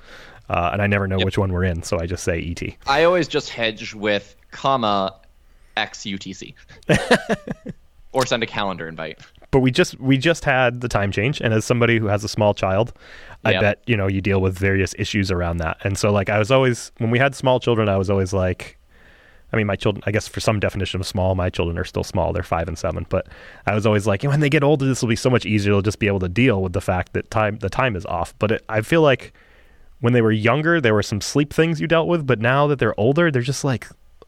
Uh, 0.49 0.71
and 0.73 0.81
I 0.81 0.87
never 0.87 1.07
know 1.07 1.17
Yep. 1.19 1.25
which 1.25 1.37
one 1.37 1.51
we're 1.53 1.63
in, 1.63 1.83
so 1.83 1.99
I 1.99 2.07
just 2.07 2.23
say 2.23 2.41
ET. 2.41 2.75
I 2.87 3.03
always 3.03 3.27
just 3.27 3.49
hedge 3.49 3.93
with 3.93 4.35
comma 4.51 5.15
X 5.77 5.99
UTC. 5.99 6.55
or 8.11 8.25
send 8.25 8.41
a 8.41 8.47
calendar 8.47 8.87
invite. 8.87 9.19
But 9.51 9.59
we 9.61 9.71
just 9.71 9.99
we 9.99 10.17
just 10.17 10.45
had 10.45 10.81
the 10.81 10.87
time 10.87 11.11
change. 11.11 11.41
And 11.41 11.53
as 11.53 11.65
somebody 11.65 11.97
who 11.99 12.07
has 12.07 12.23
a 12.23 12.27
small 12.29 12.53
child 12.53 12.93
i 13.45 13.51
Yeah. 13.51 13.61
bet 13.61 13.81
you 13.87 13.95
know 13.95 14.07
you 14.07 14.19
deal 14.21 14.41
with 14.41 14.57
various 14.57 14.93
issues 14.99 15.31
around 15.31 15.57
that. 15.57 15.77
And 15.83 15.97
so 15.97 16.11
like 16.11 16.29
i 16.29 16.37
was 16.37 16.51
always 16.51 16.91
when 16.97 17.09
we 17.11 17.17
had 17.19 17.33
small 17.35 17.59
children 17.59 17.87
i 17.89 17.97
was 17.97 18.09
always 18.09 18.33
like 18.33 18.77
i 19.53 19.57
mean 19.57 19.65
my 19.65 19.75
children 19.75 20.03
i 20.05 20.11
guess 20.11 20.27
for 20.27 20.39
some 20.39 20.59
definition 20.59 20.99
of 20.99 21.07
small 21.07 21.33
my 21.35 21.49
children 21.49 21.77
are 21.79 21.85
still 21.85 22.03
small. 22.03 22.33
They're 22.33 22.43
five 22.43 22.67
and 22.67 22.77
seven. 22.77 23.05
But 23.09 23.27
i 23.65 23.73
was 23.73 23.85
always 23.85 24.05
like 24.05 24.23
when 24.23 24.39
they 24.41 24.49
get 24.49 24.63
older 24.63 24.85
this 24.85 25.01
will 25.01 25.09
be 25.09 25.15
so 25.15 25.29
much 25.29 25.45
easier. 25.45 25.71
They'll 25.73 25.81
just 25.81 25.99
be 25.99 26.07
able 26.07 26.19
to 26.19 26.29
deal 26.29 26.61
with 26.61 26.73
the 26.73 26.81
fact 26.81 27.13
that 27.13 27.31
time 27.31 27.57
the 27.59 27.69
time 27.69 27.95
is 27.95 28.05
off. 28.05 28.33
But 28.39 28.51
it, 28.51 28.65
i 28.69 28.81
feel 28.81 29.01
like 29.01 29.33
when 30.01 30.13
they 30.13 30.21
were 30.21 30.31
younger 30.31 30.79
there 30.81 30.93
were 30.93 31.03
some 31.03 31.21
sleep 31.21 31.51
things 31.53 31.79
you 31.81 31.87
dealt 31.87 32.07
with. 32.07 32.27
But 32.27 32.39
now 32.39 32.67
that 32.67 32.77
they're 32.79 32.99
older 32.99 33.31
they're 33.31 33.41
just 33.41 33.63
like 33.63 33.87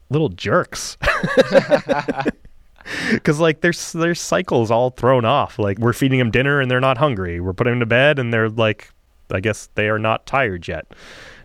little 0.09 0.29
jerks 0.29 0.97
because 3.11 3.39
like 3.39 3.61
there's 3.61 3.91
there's 3.93 4.19
cycles 4.19 4.71
all 4.71 4.91
thrown 4.91 5.25
off. 5.25 5.59
Like 5.59 5.77
we're 5.77 5.93
feeding 5.93 6.19
them 6.19 6.31
dinner 6.31 6.59
and 6.59 6.69
they're 6.69 6.79
not 6.79 6.97
hungry. 6.97 7.39
We're 7.39 7.53
putting 7.53 7.73
them 7.73 7.79
to 7.81 7.85
bed 7.85 8.19
and 8.19 8.33
they're 8.33 8.49
like, 8.49 8.91
I 9.31 9.39
guess 9.39 9.69
they 9.75 9.89
are 9.89 9.99
not 9.99 10.25
tired 10.25 10.67
yet, 10.67 10.85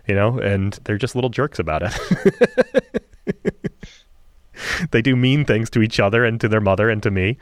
you 0.07 0.15
know, 0.15 0.39
and 0.39 0.73
they're 0.83 0.97
just 0.97 1.15
little 1.15 1.29
jerks 1.29 1.59
about 1.59 1.83
it. 1.83 3.03
they 4.91 5.01
do 5.01 5.15
mean 5.15 5.45
things 5.45 5.69
to 5.71 5.81
each 5.81 5.99
other 5.99 6.25
and 6.25 6.39
to 6.41 6.47
their 6.47 6.61
mother 6.61 6.89
and 6.89 7.01
to 7.03 7.11
me, 7.11 7.37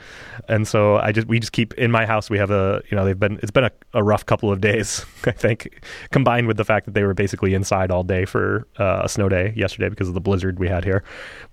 and 0.47 0.67
so 0.67 0.97
I 0.97 1.11
just 1.11 1.27
we 1.27 1.39
just 1.39 1.51
keep 1.51 1.73
in 1.75 1.91
my 1.91 2.05
house. 2.05 2.29
We 2.29 2.37
have 2.37 2.51
a 2.51 2.81
you 2.89 2.95
know 2.95 3.05
they've 3.05 3.19
been 3.19 3.39
it's 3.41 3.51
been 3.51 3.65
a, 3.65 3.71
a 3.93 4.03
rough 4.03 4.25
couple 4.25 4.51
of 4.51 4.61
days 4.61 5.05
I 5.25 5.31
think, 5.31 5.83
combined 6.11 6.47
with 6.47 6.57
the 6.57 6.65
fact 6.65 6.85
that 6.85 6.93
they 6.93 7.03
were 7.03 7.13
basically 7.13 7.53
inside 7.53 7.91
all 7.91 8.03
day 8.03 8.25
for 8.25 8.67
uh, 8.79 9.01
a 9.03 9.09
snow 9.09 9.29
day 9.29 9.53
yesterday 9.55 9.89
because 9.89 10.07
of 10.07 10.13
the 10.13 10.21
blizzard 10.21 10.59
we 10.59 10.67
had 10.67 10.83
here. 10.83 11.03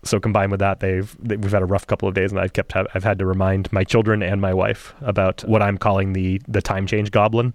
So 0.04 0.20
combined 0.20 0.50
with 0.50 0.60
that, 0.60 0.80
they've 0.80 1.14
they, 1.20 1.36
we've 1.36 1.52
had 1.52 1.62
a 1.62 1.66
rough 1.66 1.86
couple 1.86 2.08
of 2.08 2.14
days, 2.14 2.30
and 2.32 2.40
I've 2.40 2.52
kept 2.52 2.72
ha- 2.72 2.86
I've 2.94 3.04
had 3.04 3.18
to 3.18 3.26
remind 3.26 3.72
my 3.72 3.84
children 3.84 4.22
and 4.22 4.40
my 4.40 4.54
wife 4.54 4.94
about 5.00 5.42
what 5.42 5.62
I'm 5.62 5.78
calling 5.78 6.12
the 6.12 6.40
the 6.48 6.62
time 6.62 6.86
change 6.86 7.10
goblin. 7.10 7.54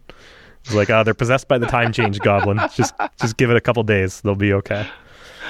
It's 0.65 0.73
like, 0.75 0.89
uh, 0.89 1.03
they're 1.03 1.13
possessed 1.13 1.47
by 1.47 1.57
the 1.57 1.65
time 1.65 1.93
change 1.93 2.19
goblin. 2.19 2.59
Just 2.75 2.93
just 3.19 3.37
give 3.37 3.49
it 3.49 3.57
a 3.57 3.61
couple 3.61 3.83
days, 3.83 4.21
they'll 4.21 4.35
be 4.35 4.53
okay. 4.53 4.87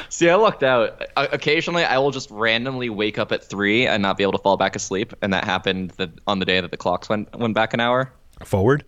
See, 0.10 0.30
I 0.30 0.36
lucked 0.36 0.64
out. 0.64 1.04
Occasionally, 1.16 1.84
I 1.84 1.98
will 1.98 2.12
just 2.12 2.30
randomly 2.32 2.90
wake 2.90 3.18
up 3.18 3.32
at 3.32 3.44
three 3.44 3.88
and 3.88 4.02
not 4.02 4.18
be 4.18 4.24
able 4.24 4.34
to 4.34 4.38
fall 4.40 4.58
back 4.58 4.76
asleep, 4.76 5.14
and 5.22 5.34
that 5.34 5.44
happened 5.44 5.92
the, 5.92 6.12
on 6.28 6.40
the 6.40 6.46
day 6.46 6.62
that 6.62 6.72
the 6.72 6.78
clocks 6.78 7.10
went 7.10 7.34
went 7.38 7.54
back 7.56 7.74
an 7.74 7.80
hour. 7.80 8.12
Forward? 8.44 8.84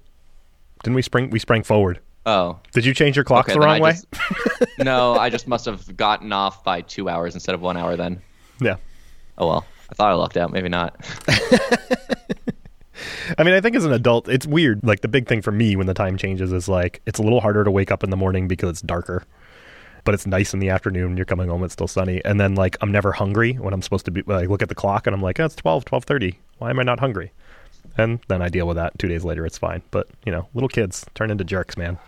Didn't 0.83 0.95
we 0.95 1.01
spring? 1.01 1.29
We 1.29 1.39
sprang 1.39 1.63
forward. 1.63 1.99
Oh, 2.25 2.59
Did 2.73 2.85
you 2.85 2.93
change 2.93 3.15
your 3.15 3.25
clocks 3.25 3.49
okay. 3.49 3.53
the 3.55 3.59
wrong 3.65 3.77
I 3.77 3.81
way? 3.81 3.91
just- 3.91 4.07
no, 4.79 5.15
I 5.15 5.29
just 5.29 5.47
must 5.47 5.65
have 5.65 5.95
gotten 5.97 6.31
off 6.31 6.63
by 6.63 6.81
two 6.81 7.09
hours 7.09 7.33
instead 7.33 7.55
of 7.55 7.61
one 7.61 7.75
hour. 7.77 7.95
Then 7.95 8.21
Yeah. 8.61 8.75
Oh 9.37 9.47
well. 9.47 9.65
I 9.89 9.95
thought 9.95 10.11
I 10.11 10.13
lucked 10.13 10.37
out. 10.37 10.51
Maybe 10.51 10.69
not. 10.69 10.95
I 13.37 13.43
mean, 13.43 13.53
I 13.53 13.61
think 13.61 13.75
as 13.75 13.85
an 13.85 13.93
adult, 13.93 14.27
it's 14.27 14.45
weird. 14.45 14.83
Like 14.83 15.01
the 15.01 15.07
big 15.07 15.27
thing 15.27 15.41
for 15.41 15.51
me 15.51 15.75
when 15.75 15.87
the 15.87 15.93
time 15.93 16.17
changes 16.17 16.51
is 16.51 16.67
like 16.67 17.01
it's 17.05 17.19
a 17.19 17.23
little 17.23 17.39
harder 17.41 17.63
to 17.63 17.71
wake 17.71 17.91
up 17.91 18.03
in 18.03 18.09
the 18.09 18.17
morning 18.17 18.47
because 18.47 18.69
it's 18.69 18.81
darker. 18.81 19.23
But 20.09 20.15
it's 20.15 20.25
nice 20.25 20.55
in 20.55 20.59
the 20.59 20.69
afternoon. 20.69 21.17
You're 21.17 21.25
coming 21.27 21.49
home, 21.49 21.63
it's 21.63 21.73
still 21.73 21.87
sunny. 21.87 22.19
And 22.25 22.39
then 22.39 22.55
like 22.55 22.77
I'm 22.81 22.91
never 22.91 23.11
hungry 23.11 23.53
when 23.53 23.75
I'm 23.75 23.83
supposed 23.83 24.05
to 24.05 24.11
be 24.11 24.23
like 24.23 24.49
look 24.49 24.63
at 24.63 24.67
the 24.67 24.73
clock 24.73 25.05
and 25.05 25.13
I'm 25.13 25.21
like, 25.21 25.39
oh, 25.39 25.45
it's 25.45 25.55
12, 25.55 25.85
12:30. 25.85 26.33
Why 26.57 26.71
am 26.71 26.79
I 26.79 26.81
not 26.81 26.99
hungry? 26.99 27.31
And 27.95 28.19
then 28.27 28.41
I 28.41 28.49
deal 28.49 28.65
with 28.65 28.75
that. 28.77 28.97
2 28.97 29.07
days 29.07 29.23
later 29.23 29.45
it's 29.45 29.59
fine. 29.59 29.83
But, 29.91 30.07
you 30.25 30.31
know, 30.31 30.47
little 30.55 30.67
kids 30.67 31.05
turn 31.13 31.29
into 31.29 31.43
jerks, 31.43 31.77
man. 31.77 31.99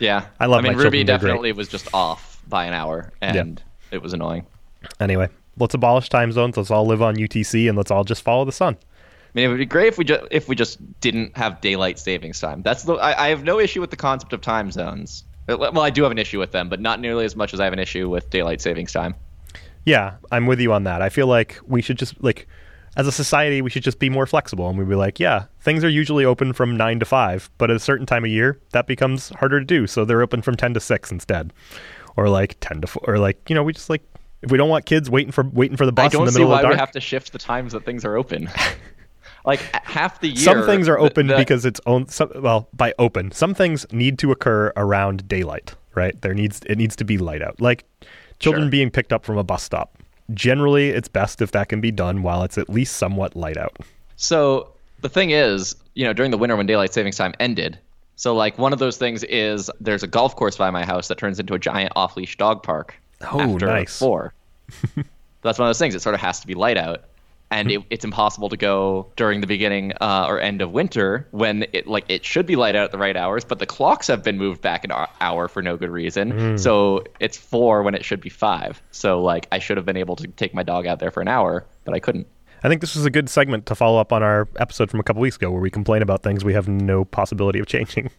Yeah. 0.00 0.26
I 0.40 0.46
love 0.46 0.64
I 0.64 0.70
mean, 0.70 0.72
Ruby 0.72 0.82
children, 0.82 1.06
they're 1.06 1.18
great. 1.18 1.28
definitely 1.28 1.52
was 1.52 1.68
just 1.68 1.86
off 1.94 2.42
by 2.48 2.64
an 2.64 2.74
hour, 2.74 3.12
and 3.20 3.62
it 3.92 4.02
was 4.02 4.12
annoying. 4.12 4.44
Anyway, 4.98 5.28
let's 5.56 5.74
abolish 5.74 6.08
time 6.08 6.32
zones. 6.32 6.56
Let's 6.56 6.72
all 6.72 6.84
live 6.84 7.00
on 7.00 7.14
UTC 7.14 7.68
and 7.68 7.78
let's 7.78 7.92
all 7.92 8.02
just 8.02 8.22
follow 8.22 8.44
the 8.44 8.50
sun. 8.50 8.76
I 8.76 9.30
mean, 9.34 9.44
it 9.44 9.48
would 9.50 9.58
be 9.58 9.66
great 9.66 9.86
if 9.86 9.98
we 9.98 10.04
just 10.04 10.24
if 10.32 10.48
we 10.48 10.56
just 10.56 10.80
didn't 11.00 11.36
have 11.36 11.60
daylight 11.60 12.00
savings 12.00 12.40
time. 12.40 12.62
That's 12.62 12.82
the 12.82 12.94
I, 12.94 13.26
I 13.26 13.28
have 13.28 13.44
no 13.44 13.60
issue 13.60 13.80
with 13.80 13.90
the 13.90 13.96
concept 13.96 14.32
of 14.32 14.40
time 14.40 14.72
zones. 14.72 15.22
Well, 15.48 15.80
I 15.80 15.90
do 15.90 16.02
have 16.02 16.12
an 16.12 16.18
issue 16.18 16.38
with 16.38 16.52
them, 16.52 16.68
but 16.68 16.80
not 16.80 17.00
nearly 17.00 17.24
as 17.24 17.36
much 17.36 17.54
as 17.54 17.60
I 17.60 17.64
have 17.64 17.72
an 17.72 17.78
issue 17.78 18.08
with 18.08 18.30
daylight 18.30 18.60
savings 18.60 18.92
time. 18.92 19.14
Yeah, 19.84 20.16
I'm 20.32 20.46
with 20.46 20.60
you 20.60 20.72
on 20.72 20.84
that. 20.84 21.00
I 21.00 21.08
feel 21.08 21.28
like 21.28 21.60
we 21.66 21.80
should 21.80 21.98
just 21.98 22.20
like 22.22 22.48
as 22.96 23.06
a 23.06 23.12
society 23.12 23.62
we 23.62 23.70
should 23.70 23.84
just 23.84 23.98
be 23.98 24.08
more 24.08 24.26
flexible 24.26 24.68
and 24.68 24.78
we'd 24.78 24.88
be 24.88 24.96
like, 24.96 25.20
yeah, 25.20 25.44
things 25.60 25.84
are 25.84 25.88
usually 25.88 26.24
open 26.24 26.52
from 26.52 26.76
9 26.76 26.98
to 27.00 27.04
5, 27.04 27.50
but 27.58 27.70
at 27.70 27.76
a 27.76 27.80
certain 27.80 28.06
time 28.06 28.24
of 28.24 28.30
year 28.30 28.58
that 28.70 28.86
becomes 28.86 29.28
harder 29.30 29.60
to 29.60 29.66
do, 29.66 29.86
so 29.86 30.04
they're 30.04 30.22
open 30.22 30.42
from 30.42 30.56
10 30.56 30.74
to 30.74 30.80
6 30.80 31.12
instead. 31.12 31.52
Or 32.16 32.28
like 32.28 32.56
10 32.60 32.80
to 32.80 32.86
4 32.86 33.02
or 33.06 33.18
like, 33.18 33.48
you 33.48 33.54
know, 33.54 33.62
we 33.62 33.72
just 33.72 33.90
like 33.90 34.02
if 34.42 34.50
we 34.50 34.58
don't 34.58 34.68
want 34.68 34.86
kids 34.86 35.08
waiting 35.08 35.32
for 35.32 35.44
waiting 35.44 35.76
for 35.76 35.86
the 35.86 35.92
bus 35.92 36.06
in 36.06 36.10
the 36.10 36.18
don't 36.18 36.26
the 36.26 36.32
see 36.32 36.38
middle 36.40 36.50
why 36.50 36.60
of 36.60 36.62
the 36.62 36.68
we 36.70 36.76
have 36.76 36.90
to 36.92 37.00
shift 37.00 37.32
the 37.32 37.38
times 37.38 37.72
that 37.72 37.84
things 37.84 38.04
are 38.04 38.16
open. 38.16 38.50
like 39.46 39.60
half 39.84 40.20
the 40.20 40.28
year, 40.28 40.36
some 40.36 40.66
things 40.66 40.88
are 40.88 40.98
open 40.98 41.28
the- 41.28 41.36
because 41.36 41.64
it's 41.64 41.80
own 41.86 42.06
some, 42.08 42.30
well 42.36 42.68
by 42.74 42.92
open 42.98 43.30
some 43.32 43.54
things 43.54 43.86
need 43.92 44.18
to 44.18 44.30
occur 44.32 44.72
around 44.76 45.26
daylight 45.28 45.74
right 45.94 46.20
there 46.22 46.34
needs 46.34 46.60
it 46.66 46.76
needs 46.76 46.94
to 46.96 47.04
be 47.04 47.16
light 47.16 47.40
out 47.42 47.58
like 47.60 47.84
children 48.38 48.64
Sure. 48.64 48.70
being 48.70 48.90
picked 48.90 49.12
up 49.12 49.24
from 49.24 49.38
a 49.38 49.44
bus 49.44 49.62
stop 49.62 49.96
generally 50.34 50.90
it's 50.90 51.08
best 51.08 51.40
if 51.40 51.52
that 51.52 51.68
can 51.68 51.80
be 51.80 51.90
done 51.90 52.22
while 52.22 52.42
it's 52.42 52.58
at 52.58 52.68
least 52.68 52.96
somewhat 52.96 53.34
light 53.36 53.56
out 53.56 53.76
So 54.16 54.72
the 55.02 55.08
thing 55.08 55.30
is, 55.30 55.76
you 55.94 56.04
know, 56.04 56.12
during 56.12 56.30
the 56.30 56.38
winter 56.38 56.56
when 56.56 56.66
daylight 56.66 56.92
savings 56.92 57.16
time 57.16 57.34
ended, 57.38 57.78
so 58.16 58.34
like 58.34 58.58
one 58.58 58.72
of 58.72 58.78
those 58.78 58.96
things 58.96 59.22
is 59.24 59.70
there's 59.78 60.02
a 60.02 60.06
golf 60.06 60.34
course 60.34 60.56
by 60.56 60.70
my 60.70 60.84
house 60.86 61.08
that 61.08 61.18
turns 61.18 61.38
into 61.38 61.52
a 61.54 61.58
giant 61.58 61.92
off 61.96 62.16
leash 62.16 62.36
dog 62.38 62.62
park. 62.62 62.94
Oh, 63.30 63.40
after 63.54 63.66
nice. 63.66 63.98
Four. 63.98 64.32
That's 65.42 65.58
one 65.58 65.66
of 65.66 65.68
those 65.68 65.78
things. 65.78 65.94
It 65.94 66.00
sort 66.02 66.14
of 66.14 66.20
has 66.22 66.40
to 66.40 66.46
be 66.46 66.54
light 66.54 66.76
out, 66.78 67.04
and 67.56 67.70
it, 67.70 67.82
it's 67.90 68.04
impossible 68.04 68.48
to 68.48 68.56
go 68.56 69.10
during 69.16 69.40
the 69.40 69.46
beginning 69.46 69.92
uh, 70.00 70.26
or 70.28 70.40
end 70.40 70.60
of 70.62 70.70
winter 70.72 71.26
when 71.30 71.66
it 71.72 71.86
like 71.86 72.04
it 72.08 72.24
should 72.24 72.46
be 72.46 72.54
light 72.56 72.76
out 72.76 72.84
at 72.84 72.92
the 72.92 72.98
right 72.98 73.16
hours, 73.16 73.44
but 73.44 73.58
the 73.58 73.66
clocks 73.66 74.06
have 74.06 74.22
been 74.22 74.38
moved 74.38 74.60
back 74.60 74.84
an 74.84 74.92
hour 75.20 75.48
for 75.48 75.62
no 75.62 75.76
good 75.76 75.90
reason. 75.90 76.58
So 76.58 77.02
it's 77.20 77.36
four 77.36 77.82
when 77.82 77.94
it 77.94 78.04
should 78.04 78.20
be 78.20 78.28
five. 78.30 78.80
So 78.90 79.22
like 79.22 79.48
I 79.50 79.58
should 79.58 79.76
have 79.76 79.86
been 79.86 79.96
able 79.96 80.16
to 80.16 80.26
take 80.28 80.54
my 80.54 80.62
dog 80.62 80.86
out 80.86 80.98
there 81.00 81.10
for 81.10 81.20
an 81.20 81.28
hour, 81.28 81.64
but 81.84 81.94
I 81.94 81.98
couldn't. 82.00 82.26
i 82.64 82.68
think 82.68 82.80
this 82.80 82.94
was 82.96 83.04
a 83.04 83.10
good 83.10 83.28
segment 83.28 83.66
to 83.66 83.74
follow 83.74 83.98
up 84.00 84.12
on 84.12 84.22
our 84.22 84.48
episode 84.58 84.90
from 84.90 84.98
a 85.00 85.02
couple 85.02 85.20
weeks 85.22 85.36
ago 85.36 85.50
where 85.50 85.60
we 85.60 85.70
complain 85.70 86.02
about 86.02 86.22
things 86.22 86.44
we 86.44 86.54
have 86.54 86.66
no 86.68 87.04
possibility 87.04 87.58
of 87.60 87.66
changing 87.66 88.10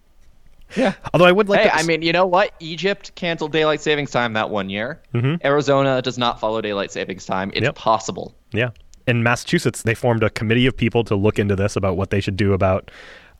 Yeah. 0.75 0.93
although 1.13 1.25
i 1.25 1.31
would 1.31 1.47
like 1.49 1.61
hey, 1.61 1.69
to 1.69 1.75
I 1.75 1.83
mean, 1.83 2.01
you 2.01 2.11
know 2.11 2.25
what? 2.25 2.51
Egypt 2.59 3.15
canceled 3.15 3.51
daylight 3.53 3.79
savings 3.81 4.11
time 4.11 4.33
that 4.33 4.49
one 4.49 4.69
year. 4.69 5.01
Arizona 5.43 6.01
does 6.01 6.17
not 6.17 6.39
follow 6.41 6.59
daylight 6.61 6.91
savings 6.91 7.25
time. 7.25 7.51
It's 7.53 7.63
Yep. 7.63 7.75
possible. 7.75 8.35
Yeah. 8.51 8.69
In 9.07 9.23
Massachusetts, 9.23 9.83
they 9.83 9.95
formed 9.95 10.21
a 10.21 10.29
committee 10.29 10.65
of 10.67 10.75
people 10.75 11.03
to 11.05 11.15
look 11.15 11.39
into 11.39 11.55
this 11.55 11.75
about 11.75 11.95
what 11.95 12.09
they 12.09 12.19
should 12.19 12.35
do 12.35 12.53
about 12.53 12.91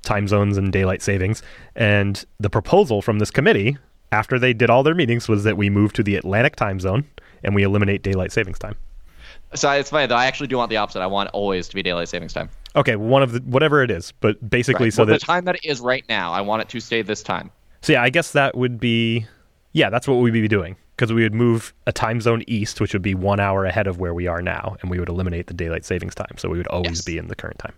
time 0.02 0.28
zones 0.28 0.58
and 0.58 0.72
daylight 0.72 1.02
savings. 1.02 1.44
And 1.76 2.24
the 2.40 2.50
proposal 2.50 3.02
from 3.02 3.20
this 3.20 3.30
committee, 3.30 3.78
after 4.12 4.40
they 4.40 4.54
did 4.54 4.70
all 4.70 4.82
their 4.84 4.96
meetings, 4.96 5.28
was 5.28 5.44
that 5.44 5.58
we 5.58 5.70
move 5.70 5.92
to 5.94 6.04
the 6.04 6.16
Atlantic 6.16 6.56
time 6.56 6.80
zone 6.80 7.04
and 7.44 7.54
we 7.54 7.64
eliminate 7.64 8.02
daylight 8.02 8.32
savings 8.32 8.58
time. 8.58 8.76
So 9.54 9.70
it's 9.72 9.90
funny 9.90 10.08
though. 10.08 10.16
I 10.16 10.26
actually 10.26 10.48
do 10.48 10.58
want 10.58 10.70
the 10.70 10.78
opposite. 10.78 11.02
I 11.02 11.08
want 11.08 11.30
always 11.32 11.68
to 11.70 11.76
be 11.76 11.84
daylight 11.84 12.10
savings 12.10 12.34
time. 12.34 12.50
Okay, 12.76 12.96
one 12.96 13.24
of 13.24 13.32
the 13.34 13.40
whatever 13.40 13.84
it 13.84 13.92
is, 13.92 14.12
but 14.20 14.50
basically 14.50 14.86
Right. 14.86 14.94
so 14.94 15.02
Well, 15.02 15.08
that 15.08 15.20
the 15.22 15.26
time 15.26 15.46
that 15.46 15.56
it 15.56 15.66
is 15.66 15.80
right 15.80 16.06
now, 16.08 16.32
I 16.32 16.42
want 16.42 16.62
it 16.62 16.70
to 16.70 16.80
stay 16.80 17.02
this 17.02 17.24
time. 17.24 17.52
So 17.82 17.94
yeah, 17.94 18.04
I 18.04 18.10
guess 18.10 18.32
that 18.32 18.58
would 18.58 18.80
be 18.80 19.26
yeah, 19.74 19.90
that's 19.90 20.08
what 20.08 20.16
we'd 20.16 20.32
be 20.32 20.48
doing 20.48 20.76
because 20.98 21.14
we 21.14 21.22
would 21.22 21.34
move 21.36 21.74
a 21.86 21.92
time 21.94 22.20
zone 22.20 22.44
east, 22.48 22.82
which 22.82 22.92
would 22.94 23.04
be 23.04 23.14
one 23.14 23.40
hour 23.40 23.66
ahead 23.66 23.86
of 23.86 24.00
where 24.00 24.16
we 24.16 24.26
are 24.26 24.42
now, 24.42 24.76
and 24.82 24.90
we 24.90 25.00
would 25.00 25.10
eliminate 25.10 25.46
the 25.46 25.54
daylight 25.54 25.86
savings 25.86 26.16
time, 26.16 26.36
so 26.38 26.50
we 26.50 26.58
would 26.58 26.68
always 26.68 26.98
Yes. 26.98 27.06
be 27.06 27.18
in 27.20 27.28
the 27.28 27.36
current 27.36 27.60
time. 27.60 27.74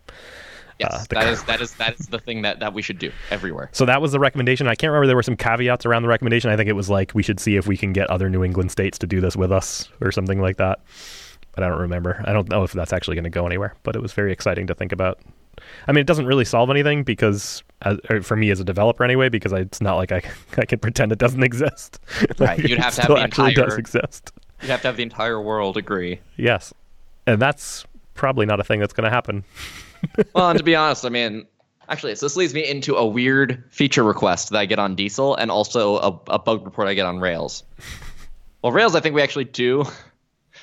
Yes, 0.79 0.93
Uh, 0.93 1.03
that 1.09 1.27
is 1.27 1.43
that 1.43 1.59
is 1.61 1.73
that 1.75 1.99
is 1.99 2.07
the 2.07 2.19
thing 2.19 2.43
that, 2.43 2.61
that 2.61 2.73
we 2.73 2.81
should 2.81 2.97
do 2.99 3.11
everywhere. 3.31 3.67
So 3.73 3.83
that 3.85 4.01
was 4.01 4.13
the 4.13 4.19
recommendation. 4.19 4.65
I 4.67 4.75
can't 4.75 4.91
remember 4.91 5.07
there 5.07 5.17
were 5.17 5.23
some 5.23 5.35
caveats 5.35 5.85
around 5.85 6.03
the 6.03 6.07
recommendation. 6.07 6.49
I 6.49 6.55
think 6.55 6.69
it 6.69 6.73
was 6.73 6.89
like 6.89 7.11
we 7.13 7.21
should 7.21 7.41
see 7.41 7.57
if 7.57 7.67
we 7.67 7.75
can 7.75 7.91
get 7.91 8.09
other 8.09 8.29
New 8.29 8.45
England 8.45 8.71
states 8.71 8.97
to 8.99 9.07
do 9.07 9.19
this 9.19 9.35
with 9.35 9.51
us 9.51 9.89
or 9.99 10.13
something 10.13 10.39
like 10.39 10.55
that. 10.55 10.79
But 11.53 11.65
I 11.65 11.67
don't 11.67 11.81
remember. 11.81 12.23
I 12.25 12.31
don't 12.31 12.47
know 12.47 12.63
if 12.63 12.71
that's 12.71 12.93
actually 12.93 13.15
going 13.15 13.25
to 13.25 13.29
go 13.29 13.45
anywhere. 13.45 13.73
But 13.83 13.97
it 13.97 14.01
was 14.01 14.13
very 14.13 14.31
exciting 14.31 14.67
to 14.67 14.73
think 14.73 14.93
about. 14.93 15.19
I 15.87 15.91
mean, 15.91 16.01
it 16.01 16.07
doesn't 16.07 16.25
really 16.25 16.45
solve 16.45 16.69
anything 16.69 17.03
because, 17.03 17.63
uh, 17.81 17.97
or 18.09 18.21
for 18.21 18.35
me 18.35 18.49
as 18.51 18.59
a 18.59 18.63
developer 18.63 19.03
anyway, 19.03 19.29
because 19.29 19.53
I, 19.53 19.59
it's 19.59 19.81
not 19.81 19.95
like 19.95 20.11
I, 20.11 20.21
I 20.57 20.65
can 20.65 20.79
pretend 20.79 21.11
it 21.11 21.19
doesn't 21.19 21.43
exist. 21.43 21.99
Right, 22.39 22.59
you'd 22.59 22.71
it 22.71 22.79
have 22.79 22.95
to 22.95 23.01
have 23.01 23.09
the 23.09 23.17
actually 23.17 23.53
does 23.53 23.77
exist. 23.77 24.31
You 24.61 24.69
have 24.69 24.81
to 24.81 24.87
have 24.87 24.97
the 24.97 25.03
entire 25.03 25.41
world 25.41 25.77
agree. 25.77 26.19
Yes, 26.37 26.73
and 27.27 27.41
that's 27.41 27.85
probably 28.13 28.45
not 28.45 28.59
a 28.59 28.63
thing 28.63 28.79
that's 28.79 28.93
going 28.93 29.05
to 29.05 29.09
happen. 29.09 29.43
Well, 30.33 30.49
and 30.49 30.57
to 30.57 30.63
be 30.63 30.77
honest, 30.77 31.05
I 31.05 31.09
mean, 31.09 31.45
actually, 31.89 32.15
so 32.15 32.25
this 32.25 32.37
leads 32.37 32.53
me 32.53 32.65
into 32.65 32.95
a 32.95 33.05
weird 33.05 33.61
feature 33.69 34.01
request 34.01 34.49
that 34.49 34.57
I 34.57 34.65
get 34.65 34.79
on 34.79 34.95
Diesel, 34.95 35.35
and 35.35 35.51
also 35.51 35.97
a, 35.97 36.19
a 36.27 36.39
bug 36.39 36.63
report 36.63 36.87
I 36.87 36.93
get 36.93 37.05
on 37.05 37.19
Rails. 37.19 37.63
Well, 38.61 38.71
Rails, 38.71 38.95
I 38.95 39.01
think 39.01 39.13
we 39.13 39.21
actually 39.21 39.43
do 39.43 39.83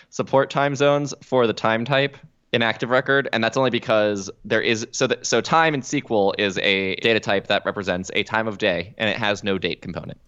support 0.09 0.49
time 0.49 0.75
zones 0.75 1.13
for 1.23 1.47
the 1.47 1.53
time 1.53 1.85
type 1.85 2.17
in 2.53 2.63
Active 2.63 2.91
Record, 2.91 3.29
and 3.33 3.43
that's 3.43 3.57
only 3.57 3.71
because 3.71 4.31
there 4.45 4.61
is 4.61 4.87
so 4.93 5.07
that 5.07 5.27
so 5.27 5.41
time 5.41 5.75
in 5.75 5.83
SQL 5.83 6.35
is 6.39 6.59
a 6.59 6.95
data 6.97 7.21
type 7.21 7.49
that 7.49 7.65
represents 7.67 8.11
a 8.15 8.23
time 8.23 8.49
of 8.49 8.59
day, 8.59 8.95
and 8.99 9.11
it 9.11 9.17
has 9.17 9.45
no 9.45 9.59
date 9.59 9.83
component. 9.83 10.19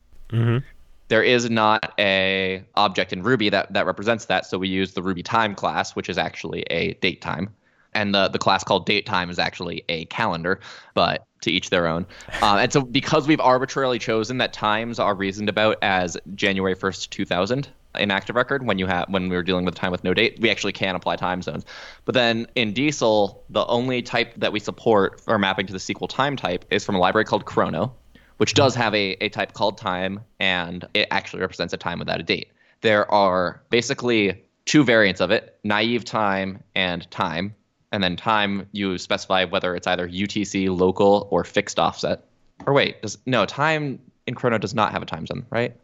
There 1.09 1.23
is 1.23 1.49
not 1.49 1.95
a 1.99 2.63
object 2.75 3.13
in 3.15 3.23
Ruby 3.23 3.49
that, 3.49 3.73
that 3.73 3.87
represents 3.87 4.27
that, 4.27 4.45
so 4.45 4.59
we 4.59 4.69
use 4.69 4.93
the 4.93 5.03
Ruby 5.03 5.23
time 5.23 5.55
class, 5.55 5.97
which 5.97 6.11
is 6.11 6.19
actually 6.19 6.63
a 6.71 6.95
date 6.95 7.23
time. 7.23 7.55
And 7.95 8.15
the, 8.15 8.29
the 8.29 8.39
class 8.39 8.63
called 8.63 8.85
date 8.85 9.07
time 9.07 9.31
is 9.31 9.39
actually 9.39 9.83
a 9.89 10.05
calendar, 10.07 10.61
but 10.93 11.27
to 11.41 11.51
each 11.51 11.71
their 11.71 11.87
own. 11.87 12.07
Um, 12.43 12.59
and 12.59 12.71
so 12.71 12.83
because 12.83 13.27
we've 13.27 13.41
arbitrarily 13.41 13.99
chosen 13.99 14.37
that 14.39 14.53
times 14.53 14.99
are 14.99 15.15
reasoned 15.15 15.49
about 15.49 15.79
as 15.81 16.19
January 16.35 16.77
1st, 16.77 17.09
2000 17.09 17.69
in 17.97 18.11
Active 18.11 18.37
Record, 18.37 18.67
when 18.67 18.79
you 18.79 18.87
have 18.87 19.09
when 19.09 19.29
we 19.29 19.37
were 19.37 19.43
dealing 19.43 19.65
with 19.65 19.75
time 19.75 19.91
with 19.91 20.05
no 20.05 20.15
date, 20.15 20.39
we 20.41 20.51
actually 20.51 20.73
can 20.73 20.95
apply 20.95 21.17
time 21.17 21.43
zones. 21.43 21.65
But 22.05 22.15
then 22.15 22.47
in 22.55 22.73
Diesel, 22.73 23.45
the 23.51 23.67
only 23.67 24.03
type 24.03 24.35
that 24.37 24.53
we 24.53 24.61
support 24.61 25.21
for 25.21 25.39
mapping 25.39 25.67
to 25.67 25.73
the 25.73 25.79
SQL 25.79 26.09
time 26.09 26.37
type 26.37 26.65
is 26.71 26.85
from 26.85 26.95
a 26.95 26.99
library 26.99 27.25
called 27.25 27.45
Chrono, 27.45 27.95
which 28.37 28.55
does 28.55 28.75
have 28.75 28.95
a, 28.95 29.13
a 29.23 29.29
type 29.29 29.53
called 29.53 29.79
time, 29.79 30.21
and 30.39 30.87
it 30.95 31.09
actually 31.11 31.41
represents 31.41 31.73
a 31.73 31.77
time 31.77 31.99
without 31.99 32.21
a 32.21 32.23
date. 32.23 32.49
There 32.81 33.11
are 33.11 33.61
basically 33.71 34.45
two 34.65 34.85
variants 34.85 35.21
of 35.21 35.31
it 35.31 35.59
naive 35.65 36.05
time 36.05 36.63
and 36.75 37.11
time. 37.11 37.55
And 37.91 38.05
then 38.05 38.17
time, 38.17 38.69
you 38.73 38.99
specify 38.99 39.45
whether 39.45 39.75
it's 39.75 39.87
either 39.87 40.07
UTC, 40.07 40.77
local, 40.79 41.27
or 41.31 41.43
fixed 41.43 41.79
offset. 41.79 42.25
Or 42.67 42.75
wait, 42.75 43.01
does 43.01 43.17
no 43.25 43.47
time 43.47 43.99
in 44.27 44.35
Chrono 44.35 44.59
does 44.59 44.75
not 44.75 44.93
have 44.93 45.01
a 45.01 45.07
time 45.07 45.27
zone, 45.27 45.47
right? 45.49 45.75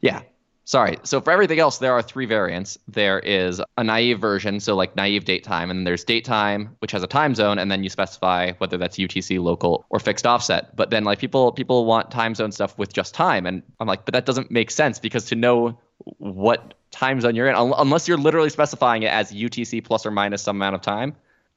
Yeah. 0.00 0.22
Sorry. 0.70 0.98
So 1.02 1.20
for 1.20 1.32
everything 1.32 1.58
else, 1.58 1.78
there 1.78 1.92
are 1.94 2.00
three 2.00 2.26
variants. 2.26 2.78
There 2.86 3.18
is 3.18 3.60
a 3.76 3.82
naive 3.82 4.20
version, 4.20 4.60
so 4.60 4.76
like 4.76 4.94
naive 4.94 5.24
date 5.24 5.42
time, 5.42 5.68
and 5.68 5.80
then 5.80 5.84
there's 5.84 6.04
date 6.04 6.24
time, 6.24 6.76
which 6.78 6.92
has 6.92 7.02
a 7.02 7.08
time 7.08 7.34
zone, 7.34 7.58
and 7.58 7.72
then 7.72 7.82
you 7.82 7.90
specify 7.90 8.52
whether 8.58 8.76
that's 8.76 8.96
UTC, 8.96 9.42
local, 9.42 9.84
or 9.90 9.98
fixed 9.98 10.28
offset. 10.28 10.76
But 10.76 10.90
then 10.90 11.02
like 11.02 11.18
people 11.18 11.50
people 11.50 11.86
want 11.86 12.12
time 12.12 12.36
zone 12.36 12.52
stuff 12.52 12.78
with 12.78 12.92
just 12.92 13.14
time, 13.14 13.46
and 13.46 13.64
I'm 13.80 13.88
like, 13.88 14.04
but 14.04 14.14
that 14.14 14.26
doesn't 14.26 14.52
make 14.52 14.70
sense 14.70 15.00
because 15.00 15.24
to 15.24 15.34
know 15.34 15.76
what 16.18 16.74
time 16.92 17.20
zone 17.20 17.34
you're 17.34 17.48
in, 17.48 17.56
un- 17.56 17.74
unless 17.76 18.06
you're 18.06 18.16
literally 18.16 18.48
specifying 18.48 19.02
it 19.02 19.10
as 19.10 19.32
UTC 19.32 19.82
plus 19.82 20.06
or 20.06 20.12
minus 20.12 20.40
some 20.40 20.54
amount 20.54 20.76
of 20.76 20.82
time. 20.82 21.16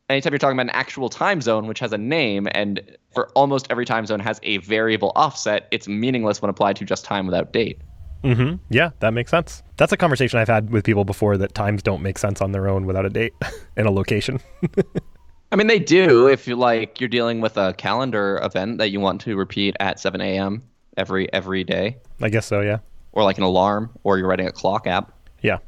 Anytime 0.10 0.34
you're 0.34 0.40
talking 0.40 0.58
about 0.58 0.74
an 0.74 0.82
actual 0.82 1.10
time 1.10 1.40
zone, 1.40 1.68
which 1.68 1.78
has 1.82 1.94
a 1.94 2.00
name, 2.00 2.48
and 2.50 2.82
for 3.14 3.30
almost 3.36 3.68
every 3.70 3.86
time 3.86 4.08
zone 4.08 4.22
has 4.22 4.40
a 4.42 4.58
variable 4.58 5.12
offset, 5.16 5.68
it's 5.70 5.88
meaningless 5.88 6.42
when 6.42 6.50
applied 6.50 6.78
to 6.78 6.84
just 6.84 7.06
time 7.06 7.28
without 7.28 7.54
date. 7.54 7.80
Hmm 8.24 8.54
Yeah, 8.70 8.92
that 9.00 9.14
makes 9.14 9.30
sense. 9.32 9.64
That's 9.78 9.92
a 9.92 9.98
conversation 9.98 10.40
I've 10.40 10.48
had 10.48 10.70
with 10.72 10.84
people 10.86 11.04
before 11.06 11.38
that 11.38 11.54
times 11.54 11.84
don't 11.84 12.02
make 12.02 12.18
sense 12.18 12.42
on 12.42 12.52
their 12.52 12.68
own 12.68 12.86
without 12.86 13.06
a 13.06 13.10
date 13.10 13.34
and 13.78 13.88
a 13.88 13.92
location. 13.92 14.40
I 15.52 15.56
mean, 15.56 15.68
they 15.68 15.80
do 15.80 16.28
if 16.28 16.48
you 16.48 16.56
like 16.56 17.00
you're 17.00 17.10
dealing 17.10 17.40
with 17.42 17.58
a 17.58 17.74
calendar 17.74 18.40
event 18.44 18.80
that 18.80 18.90
you 18.90 19.00
want 19.00 19.22
to 19.22 19.36
repeat 19.36 19.76
at 19.80 20.00
7 20.00 20.20
a.m. 20.22 20.64
every 20.98 21.32
every 21.32 21.64
day, 21.64 21.98
I 22.22 22.30
guess 22.30 22.46
so. 22.48 22.62
Yeah. 22.62 22.80
or 23.12 23.24
like 23.24 23.38
an 23.38 23.44
alarm, 23.44 23.92
or 24.04 24.18
you're 24.18 24.28
writing 24.28 24.48
a 24.48 24.52
clock 24.52 24.88
app. 24.88 25.12
Yeah. 25.42 25.60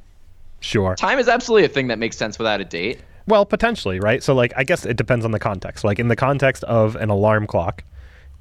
Sure. 0.61 0.95
Time 0.95 1.19
is 1.19 1.27
absolutely 1.27 1.65
a 1.65 1.69
thing 1.69 1.89
that 1.89 1.99
makes 1.99 2.17
sense 2.17 2.39
without 2.39 2.61
a 2.61 2.65
date. 2.65 2.99
Well, 3.27 3.45
potentially, 3.45 3.99
right? 3.99 4.23
So, 4.23 4.33
like, 4.33 4.53
I 4.55 4.63
guess 4.63 4.85
it 4.85 4.97
depends 4.97 5.25
on 5.25 5.31
the 5.31 5.39
context. 5.39 5.83
Like, 5.83 5.99
in 5.99 6.07
the 6.07 6.15
context 6.15 6.63
of 6.63 6.95
an 6.95 7.09
alarm 7.09 7.45
clock, 7.47 7.83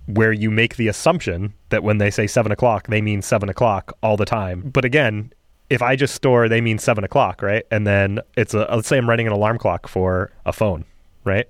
where 0.07 0.33
you 0.33 0.51
make 0.51 0.77
the 0.77 0.89
assumption 0.89 1.55
that 1.71 1.83
when 1.83 1.99
they 1.99 2.11
say 2.11 2.27
seven 2.27 2.53
o'clock, 2.53 2.89
they 2.89 3.01
mean 3.01 3.23
seven 3.23 3.49
o'clock 3.49 3.97
all 4.03 4.17
the 4.17 4.25
time. 4.25 4.71
But 4.73 4.85
again, 4.85 5.33
if 5.71 5.83
I 5.83 5.97
just 5.97 6.15
store 6.15 6.49
they 6.49 6.61
mean 6.61 6.79
seven 6.79 7.05
o'clock, 7.05 7.43
right? 7.43 7.65
And 7.71 7.87
then 7.87 8.21
it's 8.37 8.55
a, 8.55 8.67
let's 8.71 8.89
say 8.89 8.99
I'm 8.99 9.09
writing 9.09 9.27
an 9.27 9.33
alarm 9.33 9.59
clock 9.59 9.89
for 9.89 10.31
a 10.45 10.53
phone, 10.53 10.85
right? 11.25 11.49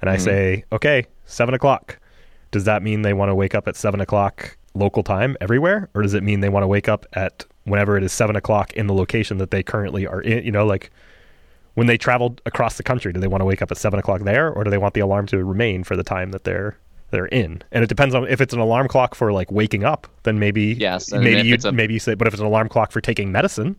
And 0.00 0.10
I 0.10 0.16
mm-hmm. 0.16 0.24
say, 0.24 0.64
okay, 0.72 1.06
seven 1.24 1.54
o'clock. 1.54 1.98
Does 2.50 2.64
that 2.64 2.82
mean 2.82 3.02
they 3.02 3.12
want 3.12 3.30
to 3.30 3.34
wake 3.34 3.54
up 3.54 3.66
at 3.66 3.76
seven 3.76 4.00
o'clock 4.00 4.56
local 4.74 5.02
time 5.02 5.36
everywhere? 5.40 5.88
Or 5.94 6.02
does 6.02 6.14
it 6.14 6.22
mean 6.22 6.40
they 6.40 6.48
want 6.48 6.62
to 6.62 6.68
wake 6.68 6.88
up 6.88 7.06
at 7.14 7.44
whenever 7.64 7.96
it 7.96 8.04
is 8.04 8.12
seven 8.12 8.36
o'clock 8.36 8.72
in 8.74 8.86
the 8.86 8.94
location 8.94 9.38
that 9.38 9.50
they 9.50 9.62
currently 9.62 10.06
are 10.06 10.20
in? 10.20 10.44
You 10.44 10.52
know, 10.52 10.66
like 10.66 10.90
when 11.74 11.86
they 11.86 11.98
traveled 11.98 12.40
across 12.46 12.76
the 12.76 12.82
country, 12.82 13.12
do 13.12 13.20
they 13.20 13.26
want 13.26 13.40
to 13.40 13.46
wake 13.46 13.62
up 13.62 13.70
at 13.70 13.78
seven 13.78 13.98
o'clock 13.98 14.22
there, 14.22 14.50
or 14.50 14.64
do 14.64 14.70
they 14.70 14.78
want 14.78 14.94
the 14.94 15.00
alarm 15.00 15.26
to 15.26 15.44
remain 15.44 15.82
for 15.82 15.96
the 15.96 16.04
time 16.04 16.30
that 16.30 16.44
they're 16.44 16.78
they're 17.16 17.26
in? 17.26 17.62
And 17.72 17.82
it 17.82 17.86
depends 17.88 18.14
on 18.14 18.28
if 18.28 18.40
it's 18.42 18.52
an 18.52 18.60
alarm 18.60 18.88
clock 18.88 19.14
for 19.14 19.32
like 19.32 19.50
waking 19.50 19.84
up, 19.84 20.06
then 20.24 20.38
maybe 20.38 20.74
Yes, 20.78 21.10
maybe 21.12 21.48
you 21.48 21.56
a- 21.64 21.72
maybe 21.72 21.94
you 21.94 22.00
say, 22.00 22.12
but 22.14 22.26
if 22.28 22.34
it's 22.34 22.40
an 22.42 22.46
alarm 22.46 22.68
clock 22.68 22.92
for 22.92 23.00
taking 23.00 23.32
medicine, 23.32 23.74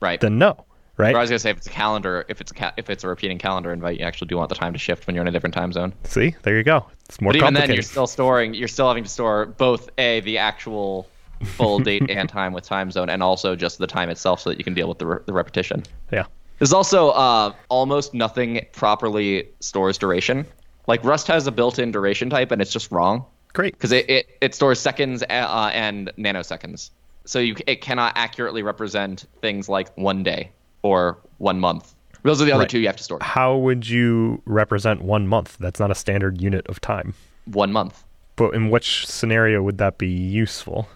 Right. 0.00 0.20
then 0.20 0.36
no, 0.38 0.64
right? 0.96 1.14
Or 1.14 1.18
I 1.18 1.20
was 1.20 1.30
gonna 1.30 1.38
say 1.38 1.50
if 1.50 1.56
it's 1.58 1.68
a 1.68 1.70
calendar, 1.70 2.24
if 2.28 2.40
it's 2.40 2.50
a 2.50 2.54
ca- 2.54 2.72
if 2.76 2.90
it's 2.90 3.04
a 3.04 3.08
repeating 3.08 3.38
calendar 3.38 3.72
invite, 3.72 4.00
you 4.00 4.04
actually 4.04 4.26
do 4.28 4.36
want 4.36 4.48
the 4.48 4.54
time 4.56 4.72
to 4.72 4.78
shift 4.78 5.06
when 5.06 5.14
you're 5.14 5.22
in 5.22 5.28
a 5.28 5.30
different 5.30 5.54
time 5.54 5.72
zone. 5.72 5.92
See, 6.02 6.34
there 6.42 6.56
you 6.56 6.64
go. 6.64 6.86
It's 7.08 7.20
more 7.20 7.30
But 7.32 7.36
even 7.36 7.54
then, 7.54 7.72
you're 7.72 7.82
still 7.82 8.06
storing. 8.08 8.54
You're 8.54 8.66
still 8.68 8.88
having 8.88 9.04
to 9.04 9.10
store 9.10 9.46
both 9.46 9.88
a 9.98 10.20
the 10.20 10.38
actual 10.38 11.08
full 11.44 11.78
date 11.90 12.10
and 12.10 12.28
time 12.28 12.52
with 12.52 12.64
time 12.64 12.90
zone, 12.90 13.08
and 13.08 13.22
also 13.22 13.54
just 13.54 13.78
the 13.78 13.86
time 13.86 14.08
itself, 14.10 14.40
so 14.40 14.50
that 14.50 14.58
you 14.58 14.64
can 14.64 14.74
deal 14.74 14.88
with 14.88 14.98
the, 14.98 15.06
re- 15.06 15.18
the 15.26 15.32
repetition. 15.32 15.82
yeah, 16.12 16.24
There's 16.58 16.72
also 16.72 17.10
uh, 17.10 17.52
almost 17.68 18.14
nothing 18.14 18.64
properly 18.72 19.48
stores 19.60 19.96
duration. 19.98 20.46
Like 20.86 21.02
Rust 21.04 21.26
has 21.28 21.46
a 21.46 21.52
built-in 21.52 21.92
duration 21.92 22.28
type, 22.30 22.50
and 22.50 22.60
it's 22.60 22.72
just 22.72 22.90
wrong 22.90 23.24
great. 23.52 23.72
because 23.74 23.92
it, 23.92 24.08
it, 24.10 24.26
it 24.40 24.54
stores 24.54 24.78
seconds 24.80 25.22
uh, 25.22 25.70
and 25.72 26.12
nanoseconds. 26.18 26.90
So 27.24 27.38
you 27.38 27.56
it 27.66 27.80
cannot 27.80 28.12
accurately 28.16 28.62
represent 28.62 29.24
things 29.40 29.68
like 29.68 29.96
one 29.96 30.22
day 30.22 30.50
or 30.82 31.18
one 31.38 31.58
month. 31.60 31.94
Those 32.22 32.40
are 32.40 32.44
the 32.44 32.52
other 32.52 32.62
Right. 32.62 32.70
two 32.70 32.78
you 32.80 32.86
have 32.86 32.96
to 32.96 33.02
store. 33.02 33.18
How 33.22 33.56
would 33.56 33.88
you 33.88 34.42
represent 34.46 35.02
one 35.02 35.26
month? 35.28 35.56
That's 35.60 35.78
not 35.80 35.90
a 35.90 35.94
standard 35.94 36.40
unit 36.40 36.66
of 36.68 36.80
time. 36.80 37.14
One 37.46 37.72
month. 37.72 38.02
But 38.36 38.54
in 38.54 38.68
which 38.70 39.06
scenario 39.06 39.62
would 39.62 39.78
that 39.78 39.96
be 39.98 40.08
useful? 40.08 40.88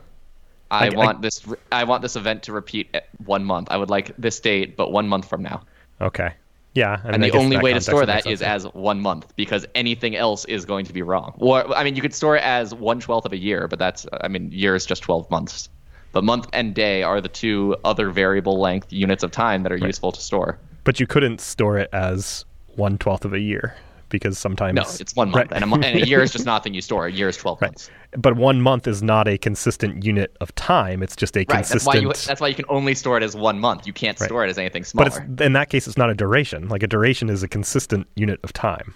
I, 0.70 0.86
I- 0.86 0.90
want 0.90 1.22
this. 1.22 1.46
I 1.72 1.84
want 1.84 2.02
this 2.02 2.16
event 2.16 2.42
to 2.44 2.52
repeat 2.52 2.88
at 2.92 3.08
one 3.24 3.44
month. 3.44 3.68
I 3.70 3.76
would 3.78 3.88
like 3.90 4.14
this 4.18 4.38
date, 4.40 4.76
but 4.76 4.90
one 4.92 5.08
month 5.08 5.28
from 5.28 5.42
now. 5.42 5.62
Okay. 6.00 6.32
Yeah, 6.78 7.00
And 7.02 7.24
I 7.24 7.30
the 7.30 7.36
only 7.36 7.58
way 7.58 7.72
to 7.72 7.80
store 7.80 8.06
that 8.06 8.24
is 8.24 8.40
as 8.40 8.62
one 8.66 9.00
month 9.00 9.34
because 9.34 9.66
anything 9.74 10.14
else 10.14 10.44
is 10.44 10.64
going 10.64 10.84
to 10.86 10.92
be 10.92 11.02
wrong. 11.02 11.34
Or 11.38 11.76
I 11.76 11.82
mean, 11.82 11.96
you 11.96 12.02
could 12.02 12.14
store 12.14 12.36
it 12.36 12.44
as 12.44 12.72
one 12.72 13.00
twelfth 13.00 13.26
of 13.26 13.32
a 13.32 13.36
year, 13.36 13.66
but 13.66 13.80
that's 13.80 14.06
I 14.20 14.28
mean, 14.28 14.52
year 14.52 14.76
is 14.76 14.86
just 14.86 15.02
twelve 15.02 15.28
months. 15.28 15.68
But 16.12 16.22
month 16.22 16.48
and 16.52 16.74
day 16.76 17.02
are 17.02 17.20
the 17.20 17.28
two 17.28 17.74
other 17.84 18.10
variable 18.10 18.60
length 18.60 18.92
units 18.92 19.24
of 19.24 19.32
time 19.32 19.64
that 19.64 19.72
are 19.72 19.76
useful 19.76 20.12
to 20.12 20.20
store. 20.20 20.56
But 20.84 21.00
you 21.00 21.06
couldn't 21.08 21.40
store 21.40 21.78
it 21.78 21.90
as 21.92 22.44
one 22.76 22.96
twelfth 22.96 23.24
of 23.24 23.32
a 23.32 23.40
year 23.40 23.74
because 24.08 24.38
sometimes 24.38 24.76
No, 24.76 24.82
it's 25.00 25.14
one 25.14 25.30
month, 25.30 25.50
Right. 25.52 25.62
and, 25.62 25.72
a, 25.72 25.74
and 25.86 26.02
a 26.02 26.06
year 26.06 26.22
is 26.22 26.32
just 26.32 26.46
nothing 26.46 26.74
you 26.74 26.80
store. 26.80 27.06
A 27.06 27.12
year 27.12 27.28
is 27.28 27.36
twelve 27.36 27.60
Right. 27.60 27.68
months. 27.70 27.90
But 28.16 28.36
one 28.36 28.60
month 28.62 28.86
is 28.86 29.02
not 29.02 29.28
a 29.28 29.36
consistent 29.38 30.04
unit 30.04 30.36
of 30.40 30.54
time. 30.54 31.02
It's 31.02 31.14
just 31.16 31.36
a 31.36 31.40
Right. 31.40 31.48
consistent. 31.48 31.80
That's 31.84 31.86
why 31.86 32.00
you. 32.00 32.08
That's 32.08 32.40
why 32.40 32.48
you 32.48 32.54
can 32.54 32.64
only 32.68 32.94
store 32.94 33.16
it 33.16 33.22
as 33.22 33.36
one 33.36 33.58
month. 33.60 33.86
You 33.86 33.92
can't 33.92 34.18
store 34.18 34.44
it 34.44 34.50
as 34.50 34.58
anything 34.58 34.84
smaller. 34.84 35.10
but 35.10 35.22
it's, 35.22 35.42
in 35.42 35.52
that 35.52 35.70
case, 35.70 35.86
it's 35.86 35.98
not 35.98 36.10
a 36.10 36.14
duration. 36.14 36.68
Like 36.68 36.82
a 36.82 36.86
duration 36.86 37.28
is 37.30 37.42
a 37.42 37.48
consistent 37.48 38.06
unit 38.16 38.40
of 38.42 38.52
time. 38.52 38.94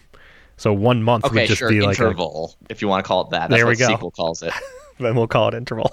So 0.57 0.73
one 0.73 1.03
month 1.03 1.25
okay, 1.25 1.41
would 1.41 1.47
just 1.49 1.59
sure. 1.59 1.69
be 1.71 1.81
like 1.81 1.99
a, 1.99 2.03
interval, 2.05 2.55
if 2.69 2.81
you 2.83 2.89
want 2.89 3.05
to 3.05 3.09
call 3.09 3.23
it 3.23 3.31
that. 3.31 3.51
That's 3.51 3.59
There 3.59 3.67
we 3.67 3.73
what 3.73 3.79
go. 3.79 4.07
SQL 4.09 4.15
calls 4.15 4.43
it. 4.43 4.53
then 5.01 5.15
we'll 5.17 5.27
call 5.27 5.49
it 5.49 5.55
interval. 5.55 5.91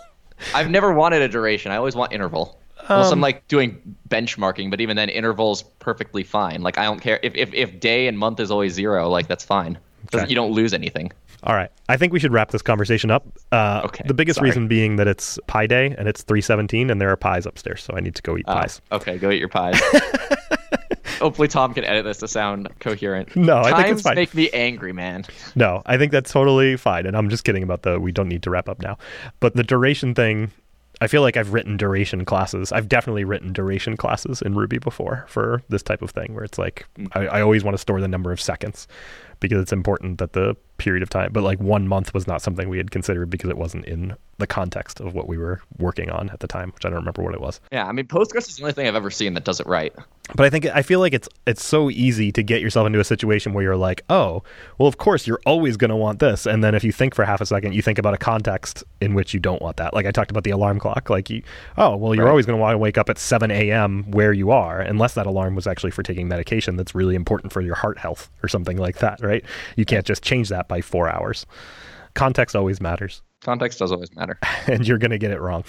I've 0.54 0.70
never 0.70 0.94
wanted 0.94 1.22
a 1.22 1.28
duration. 1.28 1.72
I 1.72 1.78
always 1.78 1.96
want 1.96 2.14
interval. 2.14 2.60
Unless 2.88 3.08
Um, 3.08 3.14
I'm 3.14 3.22
like 3.22 3.48
doing 3.48 3.96
benchmarking, 4.10 4.70
but 4.72 4.80
even 4.82 4.96
then, 4.96 5.10
interval's 5.10 5.64
perfectly 5.80 6.24
fine. 6.24 6.62
Like 6.62 6.78
I 6.78 6.86
don't 6.86 7.00
care 7.02 7.20
if 7.24 7.36
if, 7.36 7.54
if 7.54 7.80
day 7.80 8.08
and 8.08 8.18
month 8.18 8.40
is 8.40 8.50
always 8.52 8.74
zero. 8.74 9.10
Like 9.10 9.28
that's 9.28 9.44
fine. 9.44 9.78
Okay. 10.14 10.28
You 10.28 10.36
don't 10.36 10.52
lose 10.54 10.74
anything. 10.74 11.12
All 11.44 11.56
right. 11.56 11.72
I 11.88 11.98
think 11.98 12.14
we 12.14 12.20
should 12.20 12.34
wrap 12.34 12.52
this 12.52 12.62
conversation 12.62 13.12
up. 13.12 13.26
Uh, 13.52 13.82
Okay, 13.86 14.04
The 14.08 14.14
biggest 14.14 14.38
sorry. 14.38 14.50
reason 14.50 14.68
being 14.68 14.96
that 14.96 15.08
it's 15.08 15.38
Pi 15.48 15.68
Day 15.68 15.94
and 15.98 16.08
it's 16.08 16.24
317 16.24 16.90
and 16.90 17.00
there 17.00 17.10
are 17.12 17.16
pies 17.16 17.46
upstairs, 17.46 17.84
so 17.84 17.94
I 17.96 18.00
need 18.00 18.16
to 18.16 18.22
go 18.22 18.38
eat 18.38 18.46
Oh, 18.48 18.54
pies. 18.56 18.82
okay, 18.92 19.18
go 19.18 19.30
eat 19.30 19.40
your 19.40 19.48
pies. 19.50 19.80
Hopefully, 21.20 21.48
Tom 21.50 21.74
can 21.74 21.84
edit 21.84 22.06
this 22.06 22.18
to 22.20 22.28
sound 22.30 22.70
coherent. 22.80 23.36
No, 23.36 23.58
I 23.60 23.64
think 23.64 23.78
it's 23.80 23.88
Times 23.90 24.02
fine. 24.04 24.16
make 24.16 24.34
me 24.34 24.50
angry, 24.52 24.94
man. 24.94 25.26
No, 25.56 25.82
I 25.86 25.98
think 25.98 26.12
that's 26.14 26.32
totally 26.32 26.78
fine. 26.78 27.06
And 27.06 27.16
I'm 27.16 27.30
just 27.30 27.44
kidding 27.44 27.62
about 27.64 27.82
the 27.82 28.00
we 28.00 28.12
don't 28.14 28.30
need 28.30 28.44
to 28.44 28.50
wrap 28.50 28.70
up 28.70 28.82
now. 28.82 28.98
But 29.42 29.56
the 29.56 29.64
duration 29.64 30.16
thing, 30.16 30.52
I 31.02 31.08
feel 31.08 31.22
like 31.22 31.38
I've 31.38 31.54
written 31.54 31.78
duration 31.78 32.26
classes. 32.26 32.72
I've 32.72 32.90
definitely 32.90 33.24
written 33.24 33.54
duration 33.54 33.96
classes 33.96 34.42
in 34.42 34.54
Ruby 34.54 34.80
before 34.80 35.26
for 35.28 35.64
this 35.70 35.82
type 35.82 36.02
of 36.02 36.12
thing 36.12 36.34
where 36.34 36.44
it's 36.44 36.58
like 36.58 36.86
hmm. 36.96 37.06
I, 37.14 37.28
I 37.28 37.42
always 37.42 37.64
want 37.64 37.76
to 37.76 37.80
store 37.80 38.02
the 38.02 38.08
number 38.08 38.32
of 38.32 38.42
seconds 38.42 38.88
because 39.40 39.62
it's 39.62 39.74
important 39.74 40.18
that 40.20 40.34
the 40.34 40.56
period 40.80 41.04
of 41.04 41.10
time, 41.10 41.32
but 41.32 41.44
like 41.44 41.60
one 41.60 41.88
month 41.88 42.14
was 42.14 42.26
not 42.26 42.42
something 42.42 42.68
we 42.70 42.78
had 42.78 42.90
considered 42.92 43.30
because 43.30 43.50
it 43.50 43.58
wasn't 43.58 43.86
in 43.86 44.16
the 44.40 44.48
context 44.48 45.00
of 45.02 45.14
what 45.14 45.28
we 45.28 45.38
were 45.38 45.62
working 45.78 46.10
on 46.10 46.30
at 46.30 46.40
the 46.40 46.48
time, 46.48 46.72
which 46.74 46.86
I 46.86 46.90
don't 46.90 47.00
remember 47.00 47.22
what 47.22 47.34
it 47.34 47.42
was. 47.42 47.60
Yeah, 47.72 47.86
I 47.86 47.92
mean, 47.92 48.08
Postgres 48.08 48.48
is 48.48 48.56
the 48.56 48.64
only 48.64 48.74
thing 48.74 48.88
I've 48.88 48.96
ever 48.96 49.12
seen 49.12 49.34
that 49.34 49.44
does 49.44 49.60
it 49.60 49.68
right. 49.68 49.94
But 50.36 50.46
I 50.46 50.50
think 50.52 50.66
I 50.68 50.82
feel 50.84 51.00
like 51.00 51.14
it's 51.14 51.28
it's 51.48 51.64
so 51.66 51.90
easy 51.90 52.32
to 52.34 52.44
get 52.44 52.62
yourself 52.62 52.86
into 52.88 53.00
a 53.00 53.04
situation 53.04 53.54
where 53.54 53.64
you're 53.64 53.76
like, 53.76 54.04
oh, 54.10 54.44
well, 54.78 54.88
of 54.88 54.98
course 54.98 55.26
you're 55.28 55.42
always 55.46 55.76
going 55.76 55.90
to 55.90 55.96
want 55.96 56.20
this, 56.20 56.46
and 56.46 56.64
then 56.64 56.76
if 56.76 56.84
you 56.84 56.92
think 56.92 57.16
for 57.16 57.26
half 57.26 57.42
a 57.42 57.46
second, 57.48 57.74
you 57.74 57.82
think 57.82 57.98
about 57.98 58.14
a 58.14 58.18
context 58.18 58.84
in 59.02 59.16
which 59.16 59.34
you 59.34 59.40
don't 59.40 59.62
want 59.62 59.78
that. 59.78 59.94
Like 59.94 60.06
I 60.06 60.12
talked 60.12 60.30
about 60.32 60.44
the 60.44 60.52
alarm 60.52 60.80
clock. 60.80 61.10
Like, 61.10 61.30
you, 61.32 61.42
oh, 61.78 61.96
well, 61.98 62.14
you're 62.16 62.26
Right. 62.26 62.30
always 62.30 62.46
going 62.46 62.58
to 62.58 62.62
want 62.62 62.76
to 62.76 62.78
wake 62.78 62.98
up 63.00 63.10
at 63.10 63.18
7 63.18 63.50
a.m. 63.52 64.04
where 64.12 64.32
you 64.32 64.52
are, 64.52 64.80
unless 64.80 65.16
that 65.16 65.26
alarm 65.26 65.56
was 65.56 65.66
actually 65.68 65.92
for 65.92 66.04
taking 66.04 66.28
medication 66.28 66.76
that's 66.78 66.94
really 66.94 67.16
important 67.16 67.52
for 67.52 67.60
your 67.62 67.76
heart 67.76 67.98
health 67.98 68.30
or 68.44 68.48
something 68.48 68.78
like 68.78 69.00
that, 69.00 69.20
right? 69.22 69.44
You 69.76 69.84
can't 69.86 70.06
just 70.06 70.22
change 70.24 70.50
that 70.50 70.68
by 70.70 70.80
four 70.80 71.10
hours. 71.10 71.46
Context 72.14 72.56
always 72.56 72.80
matters, 72.80 73.22
Context 73.42 73.80
does 73.80 73.92
always 73.92 74.14
matter. 74.16 74.38
and 74.68 74.88
you're 74.88 74.98
going 74.98 75.12
to 75.12 75.18
get 75.18 75.32
it 75.32 75.40
wrong. 75.40 75.64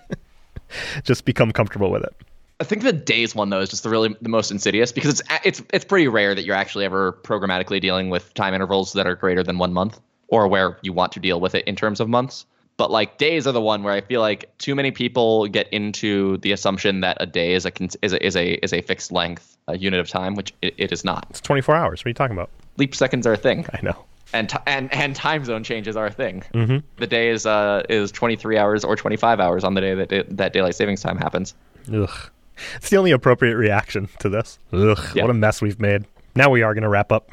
just 1.04 1.24
become 1.24 1.52
comfortable 1.52 1.90
with 1.90 2.02
it. 2.02 2.14
I 2.58 2.64
think 2.64 2.82
the 2.82 2.92
days 2.92 3.34
one 3.34 3.50
though 3.50 3.60
is 3.60 3.68
just 3.68 3.82
the 3.82 3.90
really 3.90 4.16
the 4.22 4.30
most 4.30 4.50
insidious 4.50 4.90
because 4.90 5.20
it's 5.20 5.22
it's 5.44 5.62
it's 5.74 5.84
pretty 5.84 6.08
rare 6.08 6.34
that 6.34 6.46
you're 6.46 6.56
actually 6.56 6.86
ever 6.86 7.12
programmatically 7.22 7.82
dealing 7.82 8.08
with 8.08 8.32
time 8.32 8.54
intervals 8.54 8.94
that 8.94 9.06
are 9.06 9.14
greater 9.14 9.42
than 9.42 9.58
one 9.58 9.74
month 9.74 10.00
or 10.28 10.48
where 10.48 10.78
you 10.80 10.92
want 10.92 11.12
to 11.12 11.20
deal 11.20 11.38
with 11.38 11.54
it 11.54 11.66
in 11.66 11.76
terms 11.76 12.00
of 12.00 12.08
months. 12.08 12.46
But 12.78 12.90
like 12.90 13.18
days 13.18 13.46
are 13.46 13.52
the 13.52 13.60
one 13.60 13.82
where 13.82 13.92
I 13.92 14.00
feel 14.00 14.22
like 14.22 14.56
too 14.56 14.74
many 14.74 14.90
people 14.90 15.46
get 15.48 15.68
into 15.68 16.38
the 16.38 16.52
assumption 16.52 17.00
that 17.00 17.18
a 17.20 17.26
day 17.26 17.52
is 17.52 17.66
a 17.66 17.72
is 18.02 18.14
a 18.14 18.26
is 18.26 18.36
a, 18.36 18.54
is 18.64 18.72
a 18.72 18.80
fixed 18.80 19.12
length 19.12 19.56
a 19.68 19.76
unit 19.76 20.00
of 20.00 20.08
time, 20.08 20.34
which 20.34 20.54
it, 20.62 20.74
it 20.78 20.92
is 20.92 21.04
not. 21.04 21.26
It's 21.28 21.40
24 21.40 21.74
hours. 21.74 22.00
What 22.00 22.06
are 22.06 22.10
you 22.10 22.14
talking 22.14 22.36
about? 22.36 22.50
Leap 22.76 22.94
seconds 22.94 23.26
are 23.26 23.32
a 23.32 23.36
thing, 23.36 23.66
I 23.72 23.80
know. 23.82 24.04
and 24.32 24.48
t- 24.48 24.58
and 24.66 24.92
and 24.92 25.14
time 25.16 25.44
zone 25.44 25.62
changes 25.64 25.96
are 25.96 26.06
a 26.06 26.10
thing. 26.12 26.42
Mm-hmm. 26.54 26.78
The 26.98 27.06
day 27.06 27.28
is 27.30 27.46
uh 27.46 27.82
is 27.88 28.10
23 28.12 28.58
hours 28.58 28.84
or 28.84 28.96
25 28.96 29.40
hours 29.40 29.64
on 29.64 29.74
the 29.74 29.80
day 29.80 29.94
that 29.94 30.12
it, 30.12 30.36
that 30.36 30.52
daylight 30.52 30.74
savings 30.74 31.00
time 31.02 31.16
happens. 31.18 31.54
Ugh. 31.92 32.10
It's 32.76 32.88
the 32.90 32.96
only 32.96 33.10
appropriate 33.10 33.56
reaction 33.56 34.08
to 34.20 34.28
this. 34.28 34.58
Ugh, 34.72 34.98
Yeah. 35.14 35.22
what 35.22 35.30
a 35.30 35.34
mess 35.34 35.60
we've 35.60 35.78
made. 35.80 36.04
Now 36.34 36.50
we 36.50 36.62
are 36.62 36.72
going 36.74 36.82
to 36.84 36.88
wrap 36.88 37.12
up. 37.12 37.30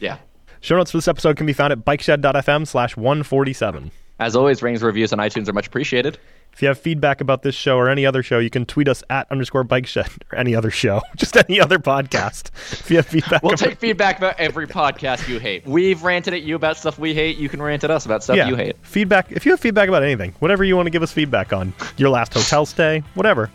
Yeah. 0.00 0.18
Show 0.60 0.76
notes 0.76 0.90
for 0.90 0.96
this 0.98 1.08
episode 1.08 1.36
can 1.36 1.46
be 1.46 1.52
found 1.52 1.72
at 1.72 1.80
bikeshed.fm 1.84 2.66
slash 2.66 2.96
147. 2.96 3.90
As 4.20 4.34
always, 4.36 4.62
ratings 4.62 4.82
reviews 4.82 5.12
on 5.12 5.18
iTunes 5.18 5.48
are 5.48 5.52
much 5.52 5.66
appreciated. 5.66 6.18
If 6.54 6.62
you 6.62 6.68
have 6.68 6.78
feedback 6.78 7.20
about 7.20 7.42
this 7.42 7.56
show 7.56 7.76
or 7.76 7.88
any 7.88 8.06
other 8.06 8.22
show, 8.22 8.38
you 8.38 8.48
can 8.48 8.64
tweet 8.64 8.86
us 8.86 9.02
at 9.10 9.28
underscore 9.28 9.64
bikeshed 9.64 10.22
or 10.32 10.38
any 10.38 10.54
other 10.54 10.70
show, 10.70 11.02
just 11.16 11.36
any 11.36 11.60
other 11.60 11.80
podcast. 11.80 12.50
If 12.72 12.88
you 12.92 12.98
have 12.98 13.06
feedback, 13.06 13.42
We'll 13.42 13.56
take 13.56 13.78
feedback 13.78 14.18
about 14.18 14.38
every 14.38 14.68
podcast 14.68 15.26
you 15.28 15.40
hate. 15.40 15.66
We've 15.66 16.00
ranted 16.04 16.32
at 16.32 16.42
you 16.42 16.54
about 16.54 16.76
stuff 16.76 16.96
we 16.96 17.12
hate. 17.12 17.38
You 17.38 17.48
can 17.48 17.60
rant 17.60 17.82
at 17.82 17.90
us 17.90 18.06
about 18.06 18.22
stuff 18.22 18.36
yeah, 18.36 18.46
you 18.46 18.54
hate. 18.54 18.76
feedback. 18.82 19.32
If 19.32 19.44
you 19.44 19.50
have 19.50 19.58
feedback 19.58 19.88
about 19.88 20.04
anything, 20.04 20.32
whatever 20.38 20.62
you 20.62 20.76
want 20.76 20.86
to 20.86 20.90
give 20.90 21.02
us 21.02 21.10
feedback 21.10 21.52
on, 21.52 21.72
your 21.96 22.10
last 22.10 22.32
hotel 22.32 22.64
stay, 22.66 23.02
whatever, 23.14 23.50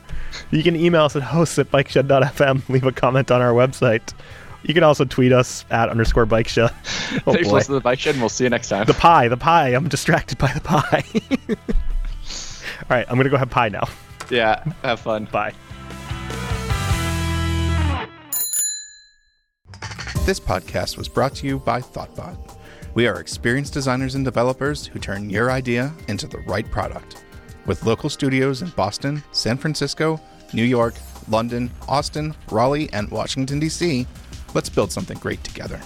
you 0.51 0.61
can 0.61 0.75
email 0.75 1.03
us 1.03 1.15
at 1.15 1.23
hosts 1.23 1.57
at 1.57 1.71
bikeshed.fm. 1.71 2.67
Leave 2.69 2.83
a 2.83 2.91
comment 2.91 3.31
on 3.31 3.41
our 3.41 3.53
website. 3.53 4.13
You 4.63 4.73
can 4.73 4.83
also 4.83 5.05
tweet 5.05 5.31
us 5.31 5.63
at 5.71 5.87
underscore 5.87 6.25
bikeshed. 6.25 6.69
Oh 7.25 7.31
Thanks 7.31 7.47
for 7.47 7.55
listening 7.55 7.61
to 7.61 7.73
the 7.75 7.79
bike 7.79 7.99
shed, 7.99 8.15
and 8.15 8.21
we'll 8.21 8.27
see 8.27 8.43
you 8.43 8.49
next 8.49 8.67
time. 8.67 8.85
The 8.85 8.93
pie, 8.93 9.29
the 9.29 9.37
pie. 9.37 9.69
I'm 9.69 9.87
distracted 9.87 10.37
by 10.37 10.51
the 10.51 10.59
pie. 10.59 11.05
All 12.83 12.97
right, 12.97 13.05
I'm 13.09 13.17
gonna 13.17 13.29
go 13.29 13.37
have 13.37 13.49
pie 13.49 13.69
now. 13.69 13.87
yeah, 14.29 14.63
have 14.83 14.99
fun. 14.99 15.25
Bye. 15.31 15.53
This 20.25 20.39
podcast 20.39 20.97
was 20.97 21.07
brought 21.07 21.33
to 21.35 21.47
you 21.47 21.59
by 21.59 21.81
Thoughtbot. 21.81 22.55
We 22.93 23.07
are 23.07 23.19
experienced 23.19 23.73
designers 23.73 24.15
and 24.15 24.23
developers 24.23 24.85
who 24.85 24.99
turn 24.99 25.29
your 25.29 25.51
idea 25.51 25.91
into 26.07 26.27
the 26.27 26.39
right 26.39 26.69
product. 26.69 27.23
With 27.65 27.83
local 27.83 28.09
studios 28.09 28.61
in 28.61 28.69
Boston, 28.69 29.23
San 29.31 29.57
Francisco, 29.57 30.21
New 30.53 30.63
York, 30.63 30.95
London, 31.29 31.71
Austin, 31.87 32.35
Raleigh, 32.51 32.91
and 32.93 33.09
Washington, 33.09 33.59
D.C., 33.59 34.05
let's 34.53 34.69
build 34.69 34.91
something 34.91 35.17
great 35.19 35.43
together. 35.43 35.79